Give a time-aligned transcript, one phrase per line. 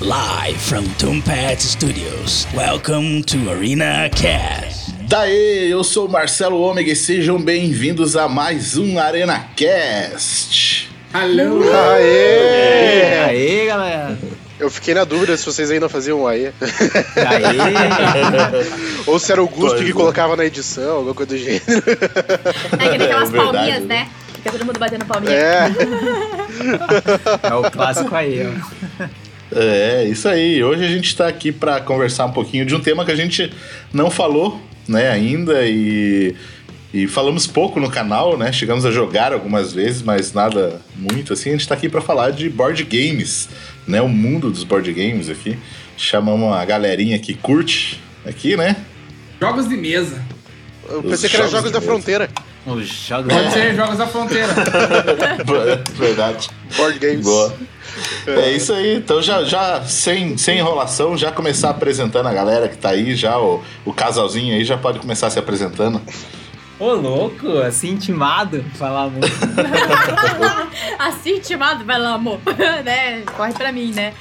[0.00, 2.46] Live from Tombat Studios.
[2.54, 4.92] Welcome to Arena Cast.
[5.08, 10.90] Daê, eu sou o Marcelo Ômega e sejam bem-vindos a mais um Arena Cast.
[11.12, 11.62] Alô!
[11.94, 13.24] Aê!
[13.24, 14.18] Aê, galera!
[14.60, 16.46] Eu fiquei na dúvida se vocês ainda faziam um aê.
[16.46, 16.52] Aê!
[19.06, 19.94] Ou se era o Guspe Pois que é.
[19.94, 21.62] colocava na edição, alguma coisa do gênero.
[22.78, 23.86] É que tem aquelas É palminhas, né?
[23.86, 24.08] né?
[24.36, 25.32] Fica todo mundo batendo palminha.
[25.32, 25.70] É,
[27.42, 29.06] É o clássico aí, ó.
[29.54, 30.62] É, isso aí.
[30.62, 33.52] Hoje a gente tá aqui para conversar um pouquinho de um tema que a gente
[33.92, 36.34] não falou, né, ainda e
[36.94, 38.50] e falamos pouco no canal, né?
[38.52, 41.50] Chegamos a jogar algumas vezes, mas nada muito assim.
[41.50, 43.50] A gente tá aqui para falar de board games,
[43.86, 44.00] né?
[44.00, 45.58] O mundo dos board games aqui.
[45.94, 48.76] Chamamos a galerinha que curte aqui, né?
[49.38, 50.24] Jogos de mesa.
[50.88, 51.92] eu pensei que era Jogos da mesa.
[51.92, 52.30] Fronteira.
[52.64, 53.32] Os jogos.
[53.32, 54.54] Pode ser Jogos da Fronteira.
[55.98, 56.48] Verdade.
[56.76, 57.24] Board Games.
[57.26, 57.54] Boa.
[58.26, 58.96] É isso aí.
[58.96, 63.38] Então já, já sem, sem enrolação, já começar apresentando a galera que tá aí, já
[63.38, 66.00] o, o casalzinho aí já pode começar se apresentando.
[66.78, 69.26] Ô, louco, assim intimado, falar muito.
[70.98, 72.38] Assim, intimado, vai lá, amor.
[72.84, 73.22] né?
[73.34, 74.12] Corre pra mim, né?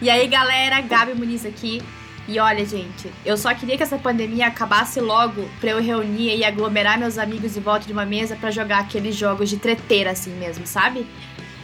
[0.00, 1.82] E aí, galera, Gabi Muniz aqui.
[2.28, 6.44] E olha, gente, eu só queria que essa pandemia acabasse logo pra eu reunir e
[6.44, 10.30] aglomerar meus amigos em volta de uma mesa pra jogar aqueles jogos de treteira, assim
[10.30, 11.04] mesmo, sabe?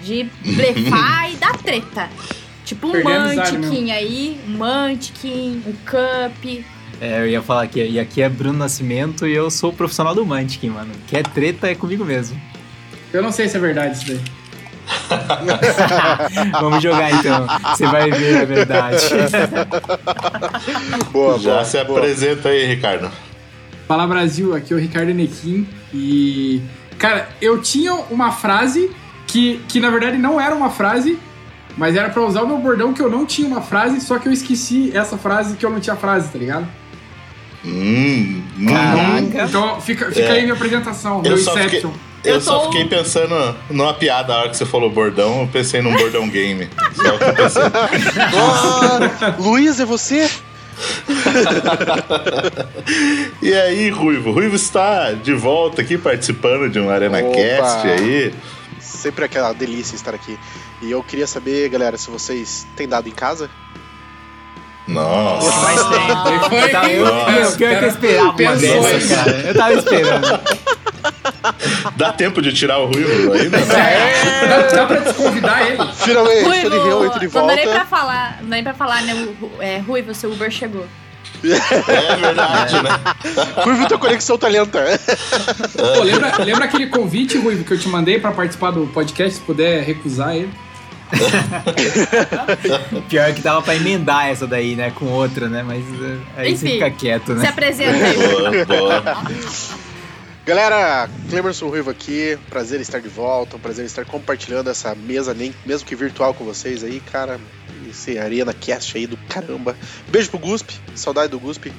[0.02, 2.08] De blefar e dar treta.
[2.64, 6.64] Tipo um Mantiquin aí, um Mantiquin, um Cup.
[7.00, 10.14] É, eu ia falar aqui, e aqui é Bruno Nascimento e eu sou o profissional
[10.14, 10.92] do Mantic, mano.
[11.06, 12.38] Que é treta é comigo mesmo.
[13.12, 14.20] Eu não sei se é verdade isso daí.
[16.60, 18.96] Vamos jogar então, você vai ver a verdade.
[21.12, 21.64] Boa, já boa.
[21.64, 21.98] se boa.
[21.98, 23.10] apresenta aí, Ricardo.
[23.86, 25.66] Fala Brasil, aqui é o Ricardo Nequim.
[25.92, 26.60] E.
[26.98, 28.90] Cara, eu tinha uma frase
[29.28, 31.16] que, que na verdade não era uma frase,
[31.76, 34.26] mas era pra usar o meu bordão que eu não tinha uma frase, só que
[34.28, 36.66] eu esqueci essa frase que eu não tinha frase, tá ligado?
[37.64, 38.42] Hum.
[38.68, 39.44] Caraca.
[39.48, 40.32] Então fica, fica É.
[40.32, 41.90] aí minha apresentação, Eu meu só fiquei- Inception.
[42.24, 45.46] Eu, Eu só tô- fiquei pensando numa piada a hora que você falou bordão, eu
[45.46, 46.68] pensei num bordão game.
[46.94, 47.62] Só que eu pensei.
[47.62, 50.28] Ah, Luiz, é você?
[53.42, 54.32] E aí, Ruivo?
[54.32, 57.34] Ruivo está de volta aqui participando de um Arena Opa.
[57.34, 58.32] Cast aí.
[58.98, 60.36] Sempre aquela delícia estar aqui.
[60.82, 63.48] E eu queria saber, galera, se vocês têm dado em casa.
[64.88, 65.50] Nossa.
[65.60, 66.58] Mas tem.
[66.58, 67.30] Eu, tava, eu, Nossa.
[67.30, 69.30] eu, pior que eu esperava uma Pensou dessa, cara.
[69.40, 70.40] Eu tava esperando.
[71.96, 73.58] Dá tempo de tirar o Ruivo ainda?
[73.58, 75.78] É, dá, dá pra desconvidar ele.
[75.94, 77.86] Finalmente, Ruivo, ele realmente de não dá nem pra volta.
[77.86, 79.14] falar, não dá nem pra falar, né?
[79.14, 80.86] o- o- É, Ruivo, seu Uber chegou.
[81.44, 82.90] É verdade, né?
[83.64, 84.82] Ruivo, tua conexão tá lenta.
[85.76, 89.40] Pô, lembra, lembra aquele convite, Ruivo, que eu te mandei pra participar do podcast, se
[89.40, 90.50] puder recusar ele?
[93.08, 95.62] Pior que dava pra emendar essa daí, né, com outra, né?
[95.62, 97.48] Mas eh, aí você Enfim, fica quieto, Se né?
[97.48, 98.16] apresenta aí.
[98.16, 99.02] Boa, boa.
[100.44, 105.54] Galera, Clemerson Ruivo aqui, prazer estar de volta, um prazer estar compartilhando essa mesa, nem,
[105.66, 107.38] mesmo que virtual com vocês aí, cara.
[107.88, 109.76] Esse Arena Cast aí do caramba.
[110.08, 111.72] Beijo pro Guspe, saudade do Guspe,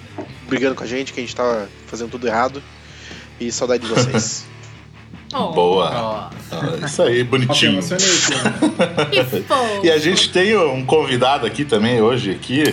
[0.48, 2.62] brigando com a gente, que a gente tava fazendo tudo errado.
[3.40, 4.46] E saudade de vocês.
[5.32, 5.92] Oh, Boa.
[5.94, 7.80] Ó, Ah, Isso aí, Nossa, eu bonitinho.
[9.84, 12.64] E a gente tem um convidado aqui também hoje aqui.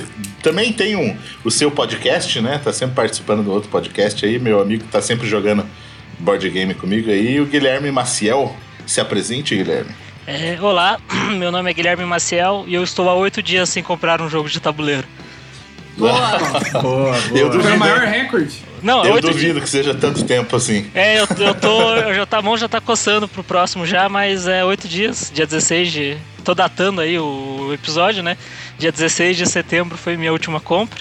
[0.42, 1.14] Também tem um,
[1.44, 2.58] o seu podcast, né?
[2.62, 5.66] Tá sempre participando do outro podcast aí, meu amigo tá sempre jogando
[6.18, 8.56] board game comigo aí, o Guilherme Maciel.
[8.86, 9.90] Se apresente, Guilherme.
[10.26, 10.98] É, olá,
[11.38, 14.48] meu nome é Guilherme Maciel e eu estou há oito dias sem comprar um jogo
[14.48, 15.06] de tabuleiro.
[15.96, 16.12] Boa.
[16.72, 17.16] boa, boa.
[17.16, 18.64] Eu Foi o duvido, maior recorde.
[18.82, 20.90] Não, eu oito duvido que seja tanto tempo assim.
[20.94, 21.94] É, eu, eu tô.
[21.96, 25.30] Eu já tá, a mão já tá coçando pro próximo já, mas é oito dias,
[25.32, 26.16] dia 16 de.
[26.44, 28.36] Tô datando aí o episódio, né?
[28.78, 31.00] Dia 16 de setembro foi minha última compra.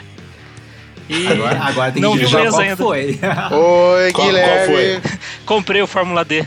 [1.07, 2.77] E Agora, agora tem Não que dizer qual ainda.
[2.77, 3.19] foi.
[3.51, 5.01] Oi, Qual- qual Guilherme.
[5.45, 6.43] comprei o Fórmula D.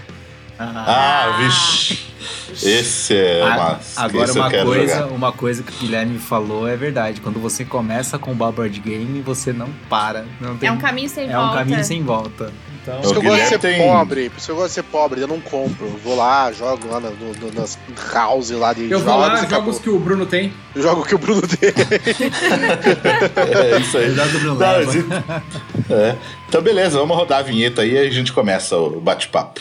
[0.59, 2.09] Ah, vixe.
[2.63, 3.81] Esse é A- uma.
[3.97, 5.07] Agora eu uma coisa, jogar.
[5.13, 7.21] uma coisa que o Guilherme falou é verdade.
[7.21, 10.25] Quando você começa com o board game, você não para.
[10.41, 11.53] Não tem, É um caminho sem é volta.
[11.53, 12.53] um caminho sem volta.
[12.83, 14.69] Então, Por isso que eu gosto de ser tem- pobre, por isso que eu gosto
[14.69, 15.87] de ser pobre, eu não compro.
[15.87, 17.79] Eu vou lá, jogo lá no- no- nas
[18.15, 19.05] house lá de Eu jogos.
[19.05, 19.51] vou lá, e acabou.
[19.51, 20.53] jogos que o Bruno tem.
[20.75, 21.69] Jogo que o Bruno tem.
[21.69, 24.07] É isso aí.
[24.09, 26.17] Eu Não, é.
[26.49, 29.61] Então, beleza, vamos rodar a vinheta aí e a gente começa o bate-papo.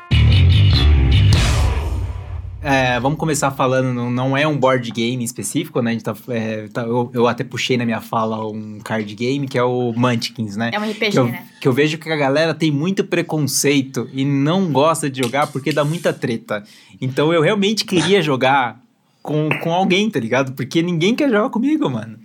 [2.63, 5.97] É, vamos começar falando, não, é um board game específico, né?
[5.99, 9.63] Tá, é, tá- eu, eu até puxei na minha fala um card game, que é
[9.63, 10.69] o Munchkins, né?
[10.71, 11.47] É um RPG, que eu, né?
[11.59, 15.71] que eu vejo que a galera tem muito preconceito e não gosta de jogar porque
[15.71, 16.63] dá muita treta.
[17.01, 18.79] Então eu realmente queria jogar
[19.23, 20.51] com, com alguém, tá ligado?
[20.53, 22.19] Porque ninguém quer jogar comigo, mano.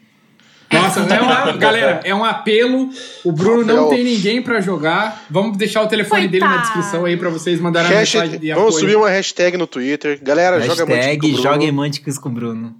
[0.73, 2.91] Nossa, é uma, galera, é um apelo.
[3.25, 3.91] O Bruno não Apelo.
[3.91, 5.25] tem ninguém pra jogar.
[5.31, 6.73] Vamos deixar o telefone dele na Coitado.
[6.75, 8.81] descrição aí pra vocês mandarem a Hashtag- mensagem de vamos apoio.
[8.81, 10.19] subir uma hashtag no Twitter.
[10.23, 12.75] Galera, joga muito com o Hashtag Bruno, joguem Munchkins com o Bruno.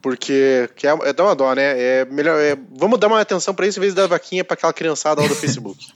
[0.00, 1.62] Porque que é, é dá uma dó, né?
[1.78, 4.54] É melhor, é- vamos dar uma atenção pra isso em vez de dar vaquinha pra
[4.54, 5.86] aquela criançada lá do Facebook.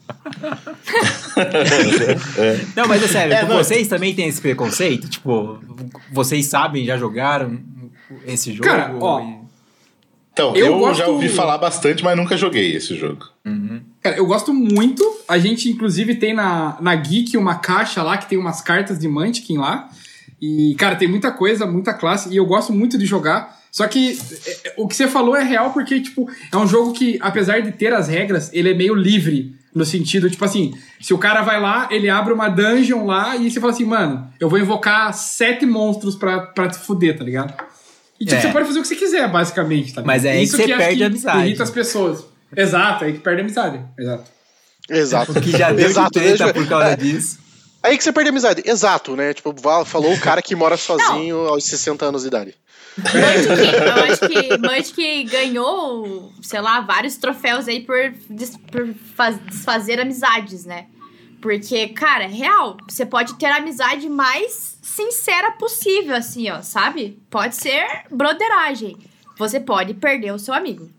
[2.76, 3.56] Não, mas é sério, É, não.
[3.56, 5.08] vocês também tem esse preconceito?
[5.08, 5.58] Tipo,
[6.12, 7.58] vocês sabem, já jogaram
[8.26, 8.69] esse jogo?
[8.69, 9.45] Cara, ó, E-
[10.36, 13.24] Então, Eu eu, gosto- já ouvi falar bastante, mas nunca joguei esse jogo.
[14.02, 15.02] Cara, eu gosto muito.
[15.26, 19.08] A gente, inclusive, tem na, na Geek uma caixa lá que tem umas cartas de
[19.08, 19.88] Munchkin lá.
[20.38, 22.28] E, cara, tem muita coisa, muita classe.
[22.28, 23.56] E eu gosto muito de jogar.
[23.72, 26.92] Só que é, é, o que você falou é real porque, tipo, é um jogo
[26.92, 29.56] que, apesar de ter as regras, ele é meio livre.
[29.74, 33.50] No sentido, tipo assim, se o cara vai lá, ele abre uma dungeon lá e
[33.50, 37.52] você fala assim, mano, eu vou invocar sete monstros pra, pra te fuder, tá ligado?
[38.20, 38.40] E tipo, É.
[38.40, 40.02] você pode fazer o que você quiser, basicamente, tá?
[40.04, 41.46] Mas é aí que você acho perde a amizade.
[41.46, 42.24] Irrita as pessoas.
[42.56, 43.80] Exato, é aí que perde a amizade.
[43.98, 44.24] Exato.
[44.88, 45.40] Exato.
[45.40, 46.96] Que já deu Exato, de treta por causa É.
[46.96, 47.38] disso.
[47.82, 48.62] Aí que você perde a amizade.
[48.64, 49.34] Exato, né?
[49.34, 49.54] Tipo,
[49.84, 52.54] falou o cara que mora sozinho aos 60 anos de idade.
[54.78, 57.96] Acho que ganhou, sei lá, vários troféus aí por,
[58.30, 60.86] des- por faz- desfazer amizades, né?
[61.46, 67.20] Porque, cara, é real, você pode ter a amizade mais sincera possível, assim, ó, sabe?
[67.31, 68.96] Pode ser broderagem.
[69.38, 70.90] Você pode perder o seu amigo.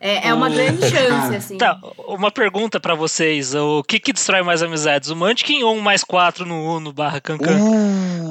[0.00, 1.36] É, é uma grande chance, Cara.
[1.36, 1.58] assim.
[1.58, 1.78] Tá,
[2.08, 3.54] uma pergunta pra vocês.
[3.54, 5.10] O que que destrói mais amizades?
[5.10, 7.56] O Munchkin ou um mais 4 no Uno barra Cancan?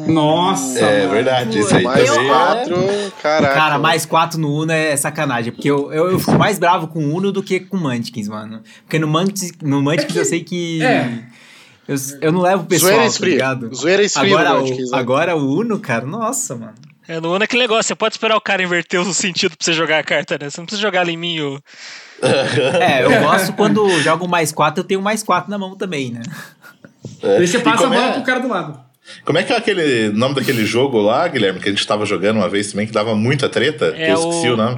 [0.08, 1.12] Nossa, é mano.
[1.12, 2.76] verdade, isso aí Mais Eu- é- quatro,
[3.22, 3.54] caraca.
[3.54, 5.54] Cara, mais quatro no Uno é sacanagem.
[5.54, 8.28] Porque eu, eu, eu fico mais bravo com o Uno do que com o Munchkins,
[8.28, 8.62] mano.
[8.84, 10.82] Porque no Munchkins, no Munchkins eu sei que.
[10.84, 11.24] é.
[11.92, 13.76] Eu, eu não levo o pessoal, Zoeira tá ligado?
[13.76, 16.74] Zoeira esfria Agora, o, agora o Uno, cara, nossa, mano.
[17.08, 19.66] É, no Uno é aquele negócio, você pode esperar o cara inverter o sentido pra
[19.66, 20.50] você jogar a carta, né?
[20.50, 21.60] Você não precisa jogar ela em mim ou...
[22.22, 26.22] É, eu gosto quando jogo mais quatro, eu tenho mais quatro na mão também, né?
[27.22, 27.38] É.
[27.38, 28.80] Aí você E passa a bola é- pro cara do lado.
[29.26, 32.38] Como é que é aquele nome daquele jogo lá, Guilherme, que a gente tava jogando
[32.38, 33.94] uma vez também, que dava muita treta?
[33.98, 34.78] É eu esqueci o- o nome.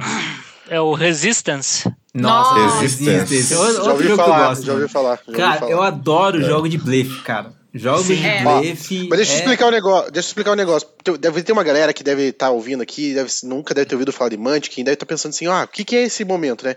[0.68, 1.86] É o Resistance.
[2.14, 2.84] Nossa.
[2.84, 3.18] Esse é
[3.58, 4.64] outro Já outro ouvi jogo que eu falar, gosto.
[4.66, 5.16] já ouvi falar.
[5.16, 5.70] já ouvi Cara, falar.
[5.72, 7.52] eu adoro jogo de blefe, cara.
[7.76, 8.40] Jogo de É.
[8.40, 9.08] blefe.
[9.08, 10.12] Mas deixa eu é- explicar um negócio.
[10.12, 10.88] Deixa eu explicar um negócio.
[11.02, 14.12] Tem- Deve ter uma galera que deve estar ouvindo aqui, deve, nunca deve ter ouvido
[14.12, 16.76] falar de Munchkin, deve estar pensando assim, ah, o que, que é esse momento, né?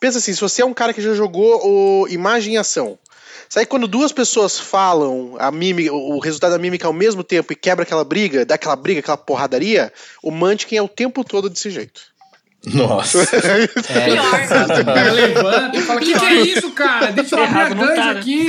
[0.00, 1.60] Pensa assim, se você é um cara que já jogou
[2.02, 2.98] o Imagem em Ação,
[3.46, 7.52] sabe quando duas pessoas falam a mímica, o o resultado da mímica ao mesmo tempo
[7.52, 9.92] e quebra aquela briga, dá aquela briga, aquela porradaria,
[10.22, 12.00] o Munchkin é o tempo todo desse jeito.
[12.66, 13.18] Nossa.
[13.88, 14.80] é, Pior.
[14.80, 17.12] O cara levanta e fala: O que, que é isso, cara?
[17.12, 18.10] Deixa eu abrir a tá, dungeon né?
[18.10, 18.48] aqui.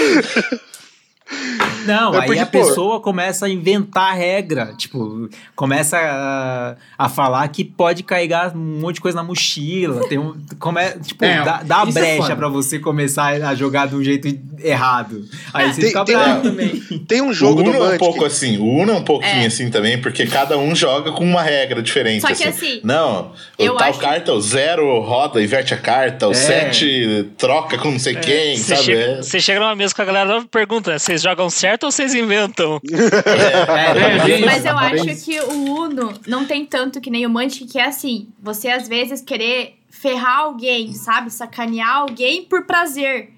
[1.85, 4.73] Não, É aí porque, a pô- pessoa começa a inventar regra.
[4.77, 10.07] Tipo, começa a, a falar que pode carregar um monte de coisa na mochila.
[10.07, 12.35] Tem um, come, tipo, É, dá, dá é brecha foda.
[12.35, 14.27] pra você começar a jogar de um jeito
[14.61, 15.23] errado.
[15.53, 16.69] Aí você Tem- fica tem- bravo também.
[17.07, 19.43] Tem um O jogo do Uno é um pouco assim, o Uno é um pouquinho
[19.43, 19.45] É.
[19.45, 22.21] assim também, porque cada um joga com uma regra diferente.
[22.21, 26.27] Só que assim, Não, o eu tal acho- carta, o zero roda, inverte a carta,
[26.27, 26.33] o É.
[26.33, 28.85] sete troca com não sei quem, Você sabe?
[28.85, 29.21] chega, É.
[29.21, 32.79] você chega numa mesa com a galera e pergunta, vocês jogam certo ou vocês inventam?
[32.89, 37.29] É, bem Mas eu Bem acho que o Uno não tem tanto que nem o
[37.29, 41.31] Munchkin, que é assim, você às vezes querer ferrar alguém, sabe?
[41.31, 43.31] Sacanear alguém por prazer.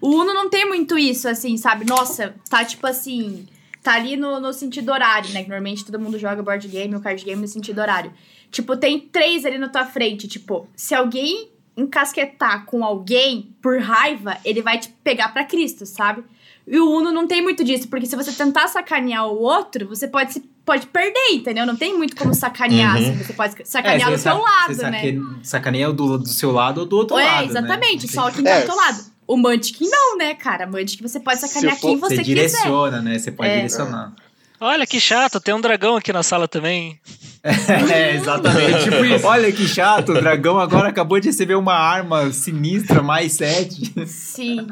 [0.00, 1.84] O Uno não tem muito isso, assim, sabe?
[1.84, 3.46] Nossa, tá tipo assim,
[3.82, 5.42] tá ali no, no sentido horário, né?
[5.42, 8.12] Que normalmente todo mundo joga board game ou card game no sentido horário.
[8.50, 14.36] Tipo, tem três ali na tua frente, tipo, se alguém encasquetar com alguém por raiva,
[14.44, 16.24] ele vai te pegar pra Cristo, sabe?
[16.70, 20.06] E o Uno não tem muito disso, porque se você tentar sacanear o outro, você
[20.06, 21.64] pode, se, pode perder, entendeu?
[21.64, 23.02] Não tem muito como sacanear, Uhum.
[23.02, 24.98] assim, você pode sacanear É, do você seu lado, você né?
[25.00, 27.48] saque- Sacaneia do, do seu lado ou do outro é, lado.
[27.48, 28.12] exatamente, né?
[28.12, 28.60] só quem tá É.
[28.60, 28.98] do teu lado.
[29.26, 30.66] O Munchkin não, né, cara?
[30.66, 32.34] Munchkin você pode sacanear Se for- quem você, Você quiser.
[32.34, 33.18] direciona, né?
[33.18, 33.54] Você pode É.
[33.56, 34.12] direcionar.
[34.60, 36.98] Olha que chato, tem um dragão aqui na sala também.
[37.94, 38.82] É, exatamente.
[38.84, 39.26] Tipo isso.
[39.26, 43.94] Olha que chato, o dragão agora acabou de receber uma arma sinistra, mais 7.
[44.06, 44.66] Sim.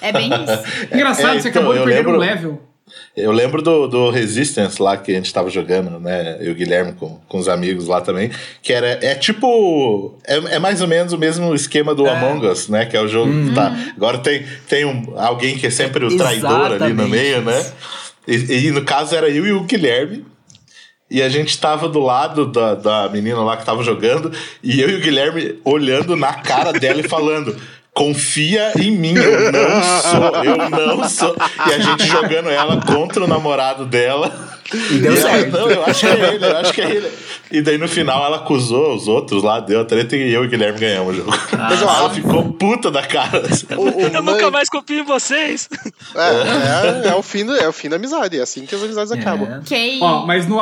[0.00, 0.86] É bem isso.
[0.94, 2.62] Engraçado, É, você então, acabou de perder um lembro- level.
[3.16, 6.38] Eu lembro do, do Resistance lá que a gente tava jogando, né?
[6.40, 8.32] Eu e o Guilherme com, com os amigos lá também.
[8.62, 8.98] Que era.
[9.04, 10.18] É tipo.
[10.26, 12.86] É, é mais ou menos o mesmo esquema do Among Us, né?
[12.86, 13.72] Que é o jogo que tá.
[13.96, 17.72] Agora tem, tem um, alguém que é sempre o traidor ali no Exatamente meio, né?
[18.26, 20.24] E, e no caso era eu e o Guilherme.
[21.08, 24.88] E a gente tava do lado da, da menina lá que tava jogando, e eu
[24.88, 27.56] e o Guilherme olhando na cara dela e falando.
[27.92, 31.36] Confia em mim, eu não sou, eu não sou.
[31.68, 34.32] E a gente jogando ela contra o namorado dela.
[34.92, 35.50] E deu ela, certo.
[35.50, 37.10] Não, eu acho que é ele, eu acho que é ele.
[37.50, 40.46] E daí no final ela acusou os outros lá, deu a treta e eu e
[40.46, 41.32] o Guilherme ganhamos o jogo.
[41.58, 43.42] Mas ó, ela ficou puta da cara.
[43.76, 45.68] O, o Eu Man- nunca mais confio em vocês.
[46.14, 48.38] É, é, é o fim do, é o fim da amizade.
[48.38, 49.62] É assim que as amizades acabam.
[49.66, 50.00] Quem.
[50.00, 50.60] Ó, mas no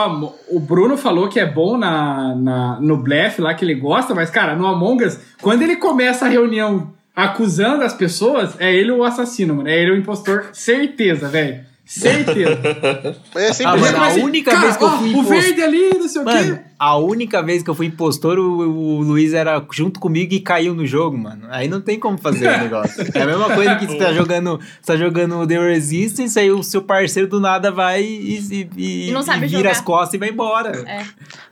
[0.48, 4.30] o Bruno falou que é bom na, na, no blefe lá, que ele gosta, mas,
[4.30, 9.02] cara, no Among Us, quando ele começa a reunião acusando as pessoas, é ele o
[9.04, 9.68] assassino, mano.
[9.68, 10.46] É ele o impostor.
[10.52, 11.66] Certeza, velho.
[11.84, 12.58] Certeza.
[13.34, 14.20] É Ah, sempre mas assim.
[14.20, 16.24] a única cara, vez que eu ó, fui O impostor- verde ali, não sei o
[16.24, 16.62] Mano, quê.
[16.78, 20.74] a única vez que eu fui impostor, o, o Luiz era junto comigo e caiu
[20.74, 21.46] no jogo, mano.
[21.48, 23.04] Aí não tem como fazer o negócio.
[23.14, 26.62] É a mesma coisa que você tá jogando, você tá jogando The Resistance, aí o
[26.62, 29.70] seu parceiro do nada vai e, e, e- E não sabe e vira jogar.
[29.72, 30.72] as costas e vai embora.
[30.86, 31.04] É.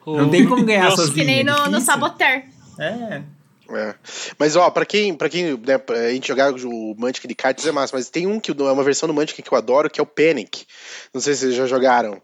[0.07, 1.15] Não tem como ganhar sozinho.
[1.15, 1.81] Que nem é no, no.
[1.81, 2.43] Saboteur.
[2.79, 3.23] É.
[3.71, 3.95] É.
[4.39, 7.67] Mas ó, pra quem, pra quem né, pra a gente jogar o Mantic de cartas
[7.67, 10.01] é massa, mas tem um que é uma versão do Mantic que eu adoro, que
[10.01, 10.65] é o Panic.
[11.13, 12.21] Não sei se vocês já jogaram.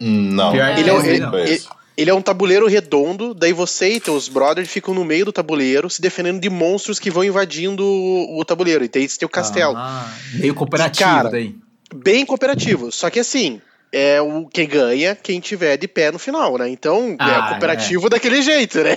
[0.00, 0.54] Não.
[0.54, 1.38] Ele é, um- ele, não.
[1.38, 1.62] ele-
[1.96, 5.90] ele é um tabuleiro redondo, daí você e teus brothers ficam no meio do tabuleiro,
[5.90, 8.82] se defendendo de monstros que vão invadindo o, o tabuleiro.
[8.84, 9.74] E tem esse teu castelo.
[9.76, 11.54] Ah, meio cooperativo Cara, daí.
[11.94, 12.90] Bem cooperativo.
[12.90, 13.60] Só que assim,
[13.92, 16.68] é o quem ganha quem tiver de pé no final, né?
[16.68, 18.96] Então, Ah, é cooperativo daquele jeito, né?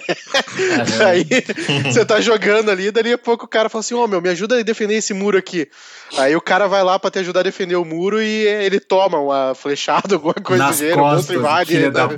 [1.06, 1.26] Aí
[1.84, 4.58] você tá jogando ali, dali a pouco o cara fala assim: Ô meu, me ajuda
[4.58, 5.68] a defender esse muro aqui.
[6.18, 9.20] Aí o cara vai lá pra te ajudar a defender o muro e ele toma
[9.20, 11.76] uma flechada, alguma coisa Nas do gênero, monstro invade.
[11.76, 12.16] ele da tá-.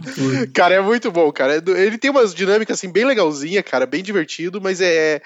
[0.54, 1.56] Cara, é muito bom, cara.
[1.56, 5.22] É Ele tem umas dinâmicas assim bem legalzinha, cara, bem divertido, mas é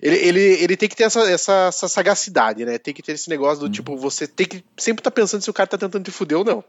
[0.00, 2.78] ele, ele, ele tem que ter essa, essa, essa sagacidade, né?
[2.78, 5.54] Tem que ter esse negócio do tipo, você tem que sempre tá pensando se o
[5.54, 6.64] cara tá tentando te fuder ou não.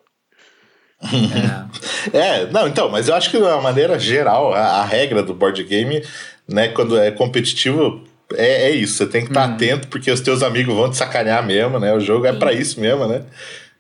[1.04, 2.18] É.
[2.18, 5.34] É, não, então, mas eu acho que de uma maneira geral, a, a regra do
[5.34, 6.04] board game,
[6.48, 8.04] né, quando é competitivo,
[8.36, 8.96] é, é isso.
[8.96, 11.94] Você tem que estar atento, porque os teus amigos vão te sacanear mesmo, né?
[11.94, 13.24] O jogo é pra isso mesmo, né?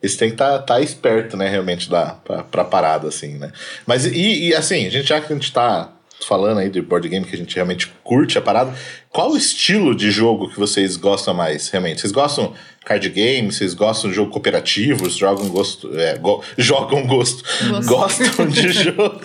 [0.01, 3.51] E você tem que estar esperto, né, realmente, da, pra, pra parada, assim, né?
[3.87, 5.89] Mas, e, e, assim, a gente, já que a gente tá
[6.27, 8.73] falando aí de board game que a gente realmente curte a parada,
[9.09, 12.01] qual o estilo de jogo que vocês gostam mais, realmente?
[12.01, 12.53] Vocês gostam
[12.85, 13.51] card game?
[13.51, 15.09] Vocês gostam de jogo cooperativo?
[15.09, 15.97] Jogam gosto...
[15.99, 17.43] É, go- jogam gosto.
[17.69, 17.87] Gosto.
[17.89, 19.19] Gostam de jogo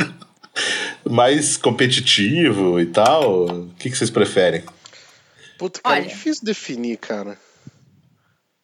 [1.09, 3.47] mais competitivo e tal?
[3.47, 4.63] O que, que vocês preferem?
[5.57, 7.37] Puta, cara, é difícil definir, cara.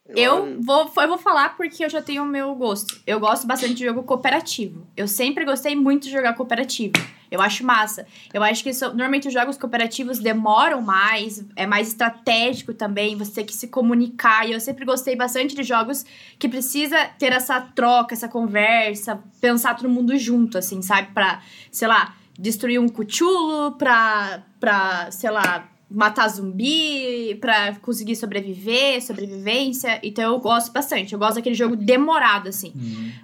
[0.07, 3.01] Eu vou, eu vou falar porque eu já tenho o meu gosto.
[3.07, 4.87] Eu gosto bastante de jogo cooperativo.
[4.95, 6.93] Eu sempre gostei muito de jogar cooperativo.
[7.31, 8.07] Eu acho massa.
[8.33, 13.33] Eu acho que isso- normalmente os jogos cooperativos demoram mais, é mais estratégico também, você
[13.33, 14.47] tem que se comunicar.
[14.47, 16.05] E eu sempre gostei bastante de jogos
[16.39, 21.13] que precisa ter essa troca, essa conversa, pensar todo mundo junto, assim, sabe?
[21.15, 21.41] Pra,
[21.73, 30.01] sei lá, destruir um cuchulo, pra, pra sei lá, matar zumbi, pra conseguir sobreviver, sobrevivência.
[30.03, 31.13] Então eu gosto bastante.
[31.13, 32.73] Eu gosto daquele jogo demorado, assim.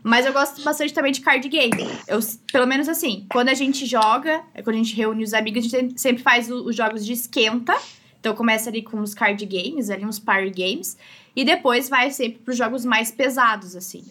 [0.03, 1.71] Mas eu gosto bastante também de card game.
[2.07, 2.21] Eu,
[2.53, 5.79] pelo menos assim, quando a gente joga, é quando a gente reúne os amigos, a
[5.81, 7.77] gente sempre faz os jogos de esquenta.
[8.19, 10.97] Então começa ali com os card games, ali uns party games.
[11.35, 14.05] E depois vai sempre pros jogos mais pesados, assim.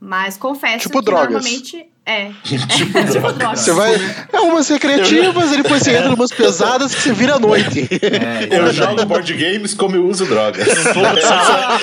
[0.00, 1.30] Mas confesso Tipo que drogas.
[1.32, 1.86] normalmente.
[2.08, 2.30] É.
[2.44, 3.58] tipo, drogas.
[3.60, 3.94] Você vai.
[4.32, 7.88] É umas recreativas, e depois você entra numas pesadas que você vira à noite.
[8.00, 10.66] É, Eu jogo board games como eu uso drogas.
[10.66, 11.74] pouco de salada,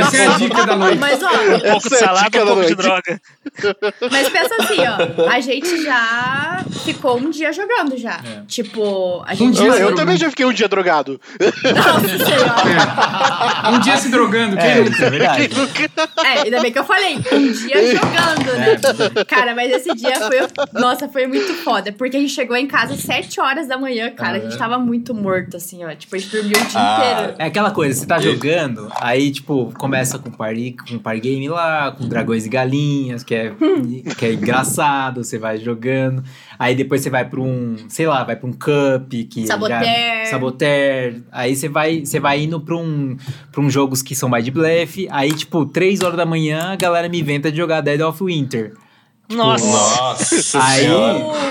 [0.00, 0.98] Essa é a dica da noite.
[0.98, 3.20] Mas, ó, um pouco de é salada, um pouco de droga.
[4.10, 5.30] Mas pensa assim, ó.
[5.30, 8.20] A gente já ficou um dia jogando já.
[8.48, 9.78] Tipo, a gente dia Eu, já.
[9.84, 11.20] eu também já fiquei um dia drogado.
[11.40, 13.70] Nossa senhora.
[13.70, 15.50] Um dia se drogando, quem é, é verdade.
[16.24, 19.24] É, ainda bem que eu falei, um dia jogando, né?
[19.28, 20.38] Cara, Cara, mas esse dia foi.
[20.80, 21.92] Nossa, foi muito foda.
[21.92, 24.38] Porque a gente chegou em casa às 7 horas da manhã, cara.
[24.38, 25.94] A gente tava muito morto, assim, ó.
[25.94, 26.98] Tipo, a gente dormiu o dia Ah.
[27.22, 27.34] inteiro.
[27.38, 31.92] É aquela coisa, você tá jogando, aí, tipo, começa com party, com par game lá,
[31.92, 33.52] com dragões e galinhas, que é,
[34.18, 36.22] que é engraçado, você vai jogando.
[36.58, 39.82] Aí depois você vai pra um, sei lá, vai pra um cup, que Saboteur.
[39.84, 41.14] já- saboteur.
[41.30, 43.16] Aí você vai, você vai indo pra um,
[43.50, 45.08] pra um jogos que são mais de blefe.
[45.10, 48.74] Aí, tipo, 3 horas da manhã, a galera me inventa de jogar Dead of Winter.
[49.36, 49.66] Nossa.
[49.66, 50.86] Nossa Aí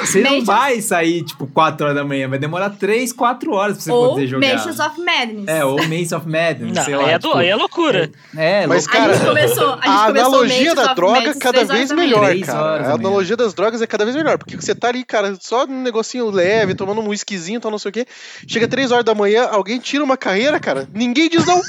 [0.02, 3.84] você não vai sair, tipo, 4 horas da manhã, vai demorar 3, 4 horas pra
[3.84, 4.48] você Ou poder jogar.
[4.48, 5.48] Mansions of Madness.
[5.48, 7.12] É, ou Maze of Madness, Não, sei aí, lá.
[7.12, 8.12] é tipo, aí é loucura.
[8.38, 8.98] É, Mas, louco.
[9.00, 12.90] cara, a gente começou, a gente A analogia da droga Madness cada vez melhor, cara.
[12.90, 15.82] A analogia das drogas é cada vez melhor, porque você tá ali, cara, só num
[15.82, 18.06] negocinho leve, tomando um whiskyzinho, tal, não sei o quê.
[18.48, 21.62] Chega três horas da manhã, alguém tira uma carreira, cara, ninguém diz não.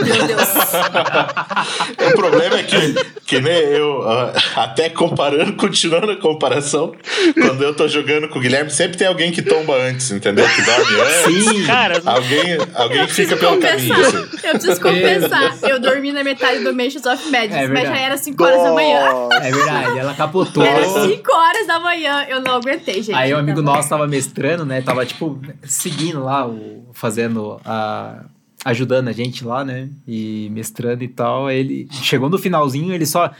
[0.00, 0.40] Meu Deus.
[2.10, 2.94] O problema é que,
[3.26, 6.94] que nem eu, ah, até comparando, continuando a comparação,
[7.34, 10.46] quando eu tô jogando com o Guilherme, sempre tem alguém que tomba antes, entendeu?
[10.48, 11.44] Que dorme antes.
[11.44, 11.64] Sim.
[11.66, 13.94] Cara, Alguém, alguém fica pelo caminho.
[13.94, 14.16] assim.
[14.44, 15.58] Eu preciso compensar.
[15.62, 18.72] Eu dormi na metade do Mansions of Madness, É mas já era 5 horas da
[18.72, 19.28] manhã.
[19.42, 20.62] É verdade, ela capotou.
[20.64, 22.26] Era 5 horas da manhã.
[22.28, 23.14] Eu não aguentei, gente.
[23.14, 24.80] Aí o amigo Tava- nosso tava mestrando, né?
[24.82, 28.24] Tava, tipo, seguindo lá, o, fazendo a.
[28.64, 29.88] ajudando a gente lá, né?
[30.06, 31.50] E mestrando e tal.
[31.50, 33.30] Ele chegou no finalzinho, ele só.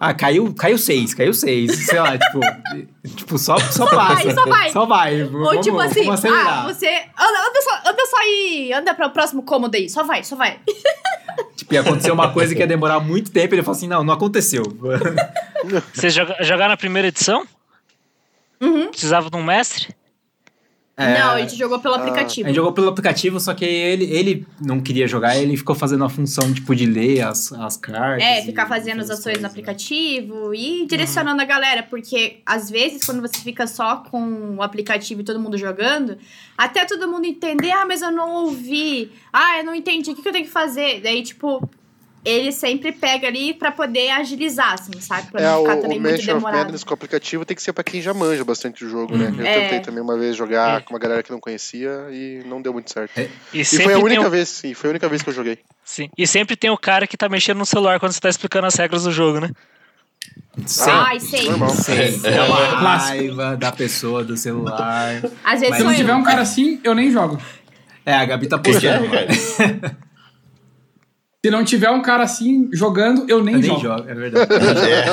[0.00, 1.86] Ah, caiu, caiu seis, caiu seis.
[1.86, 2.40] Sei lá, tipo.
[3.16, 4.14] tipo, só, só, passa.
[4.24, 4.70] vai, só vai.
[4.70, 5.22] Só vai.
[5.22, 6.64] Ou vamos, tipo assim, vamos acelerar.
[6.64, 6.86] ah, você.
[6.86, 9.88] Anda, anda, só, anda só aí, anda para o próximo cômodo aí.
[9.90, 10.60] Só vai, só vai.
[11.54, 13.54] Tipo, ia acontecer uma coisa que ia demorar muito tempo.
[13.54, 14.62] Ele falou assim: não, não aconteceu.
[15.92, 17.46] vocês joga- jogaram a primeira edição?
[18.60, 18.88] Uhum.
[18.88, 19.94] Precisava de um mestre?
[20.98, 22.48] É, Não, a gente jogou pelo A aplicativo.
[22.48, 26.08] gente jogou pelo aplicativo, só que ele, ele não queria jogar, ele ficou fazendo a
[26.08, 28.26] função, tipo, de ler as, as cartas.
[28.26, 29.48] É, e ficar fazendo as ações no coisas, né?
[29.48, 35.20] aplicativo e direcionando a galera, porque às vezes quando você fica só com o aplicativo
[35.20, 36.18] e todo mundo jogando,
[36.56, 40.22] até todo mundo entender, ah, mas eu não ouvi, ah, eu não entendi, o que,
[40.22, 41.00] que eu tenho que fazer?
[41.00, 41.62] Daí, tipo,
[42.24, 45.30] ele sempre pega ali pra poder agilizar, assim, sabe?
[45.30, 46.58] Pra É, não o, ficar o também muito Mansion of demorado.
[46.64, 49.32] Madness com o aplicativo tem que ser pra quem já manja bastante o jogo, né?
[49.38, 49.60] Eu É.
[49.60, 50.80] tentei também uma vez jogar É.
[50.82, 53.16] com uma galera que não conhecia e não deu muito certo.
[53.16, 55.30] É, E, E sempre foi a única o- vez, sim, foi a única vez que
[55.30, 55.58] eu joguei.
[55.84, 56.08] sim.
[56.18, 58.74] E sempre tem o cara que tá mexendo no celular quando você tá explicando as
[58.74, 59.50] regras do jogo, né?
[60.66, 60.90] Sim.
[60.90, 61.42] Ai, sei.
[61.42, 62.96] Sim, É, é uma é.
[62.98, 65.14] raiva da pessoa, do celular.
[65.44, 67.40] Às vezes Mas Se não tiver um cara assim, eu nem jogo.
[68.04, 69.08] É, a Gabi tá O é, postando.
[71.48, 73.80] Se não tiver um cara assim jogando, eu nem, Eu nem jogo.
[73.80, 74.52] jogo, é verdade.
[74.88, 75.04] É.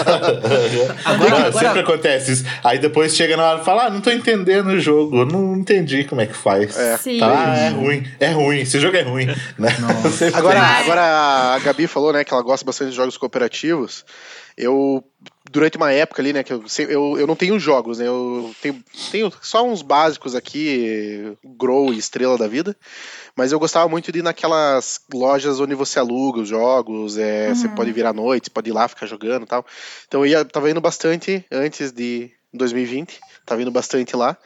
[1.05, 2.43] Agora- Não, agora- Sempre acontece isso.
[2.61, 5.55] Aí depois chega na hora e fala: Ah, não tô entendendo o jogo, eu não
[5.55, 6.77] entendi como é que faz.
[6.77, 6.97] É.
[6.97, 7.19] Sim.
[7.21, 9.27] Ah, é ruim, é ruim, esse jogo é ruim.
[9.57, 9.69] Né?
[10.33, 11.01] Agora, agora
[11.55, 14.03] a Gabi falou, né, que ela gosta bastante de jogos cooperativos.
[14.57, 15.03] Eu,
[15.51, 18.81] durante uma época ali, né, que eu, eu, eu não tenho jogos, né, eu tenho,
[19.11, 22.75] tenho só uns básicos aqui, Grow e Estrela da Vida,
[23.35, 27.67] mas eu gostava muito de ir naquelas lojas onde você aluga os jogos, é, você
[27.69, 29.65] pode vir à noite, pode ir lá ficar jogando e tal.
[30.07, 34.37] Então eu ia, tava indo bastante antes de 2020, tava indo bastante lá.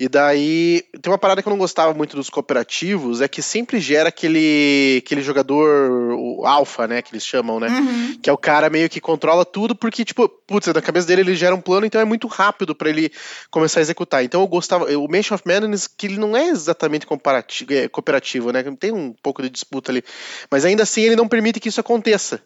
[0.00, 3.78] E daí, tem uma parada que eu não gostava muito dos cooperativos, é que sempre
[3.78, 7.68] gera aquele, aquele jogador o alfa, né, que eles chamam, né?
[7.68, 8.18] Uhum.
[8.18, 11.34] Que é o cara meio que controla tudo, porque, tipo, putz, na cabeça dele ele
[11.34, 13.12] gera um plano, então é muito rápido pra ele
[13.50, 14.24] começar a executar.
[14.24, 14.86] Então eu gostava.
[14.96, 18.64] O Mansion of Madness, que ele não é exatamente comparativo, é, cooperativo, né?
[18.80, 20.02] Tem um pouco de disputa ali.
[20.50, 22.40] Mas ainda assim ele não permite que isso aconteça.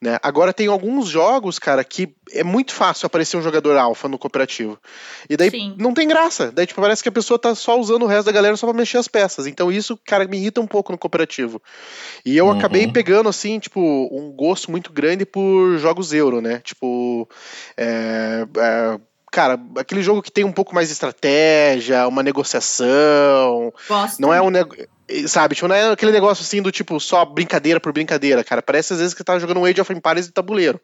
[0.00, 0.18] Né?
[0.22, 4.78] Agora tem alguns jogos, cara, que é muito fácil aparecer um jogador alfa no cooperativo.
[5.28, 5.74] E daí Sim.
[5.78, 6.52] não tem graça.
[6.52, 8.76] Daí, tipo, parece que a pessoa tá só usando o resto da galera só pra
[8.76, 9.46] mexer as peças.
[9.46, 11.62] Então isso, cara, me irrita um pouco no cooperativo.
[12.24, 12.52] E eu Uhum.
[12.52, 13.80] acabei pegando, assim, tipo,
[14.12, 16.60] um gosto muito grande por jogos euro, né?
[16.64, 17.28] Tipo.
[17.76, 19.00] é, é,
[19.32, 24.20] Cara, aquele jogo que tem um pouco mais de estratégia, uma negociação, Gosto.
[24.20, 24.88] não é um negócio.
[25.28, 28.60] Sabe, tipo, não é aquele negócio assim do tipo só brincadeira por brincadeira, cara.
[28.60, 30.80] Parece às vezes que você tá jogando um Age of Empires de tabuleiro.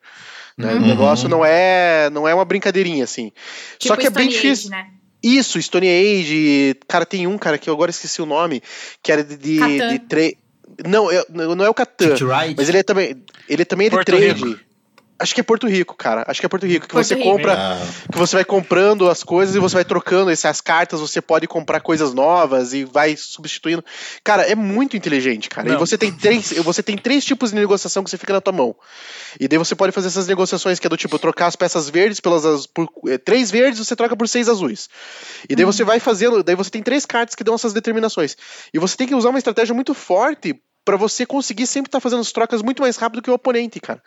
[0.57, 0.75] Né?
[0.75, 0.87] O Uhum.
[0.87, 3.33] negócio não é não é uma brincadeirinha, assim.
[3.81, 4.71] Só Tipo que é bem Stone difícil.
[4.73, 4.91] Age, né?
[5.23, 6.77] Isso, Stone Age.
[6.87, 8.63] Cara, tem um, cara, que eu agora esqueci o nome,
[9.03, 10.37] que era de, de, de tre...
[10.87, 12.15] Não, eu- não é o Catan.
[12.57, 13.23] Mas ele é também.
[13.49, 14.45] Ele também é de Porto trade.
[14.45, 14.61] Rico.
[15.23, 16.25] Acho que é Porto Rico, cara.
[16.27, 16.87] Acho que é Porto Rico.
[16.87, 17.29] Que Porto você Rico.
[17.29, 21.21] compra Ah, que você vai comprando as coisas e você vai trocando essas cartas, você
[21.21, 23.85] pode comprar coisas novas e vai substituindo.
[24.25, 25.69] Cara, é muito inteligente, cara.
[25.69, 25.79] E Não.
[25.79, 28.75] você tem três, você tem três tipos de negociação que você fica na tua mão.
[29.39, 32.19] E daí você pode fazer essas negociações que é do tipo trocar as peças verdes
[32.19, 34.89] pelas por eh, três verdes, você troca por seis azuis.
[35.49, 38.37] E daí você vai fazendo, daí você tem três cartas que dão essas determinações.
[38.75, 42.21] E você tem que usar uma estratégia muito forte pra você conseguir sempre estar fazendo
[42.21, 44.03] as trocas muito mais rápido que o oponente, cara.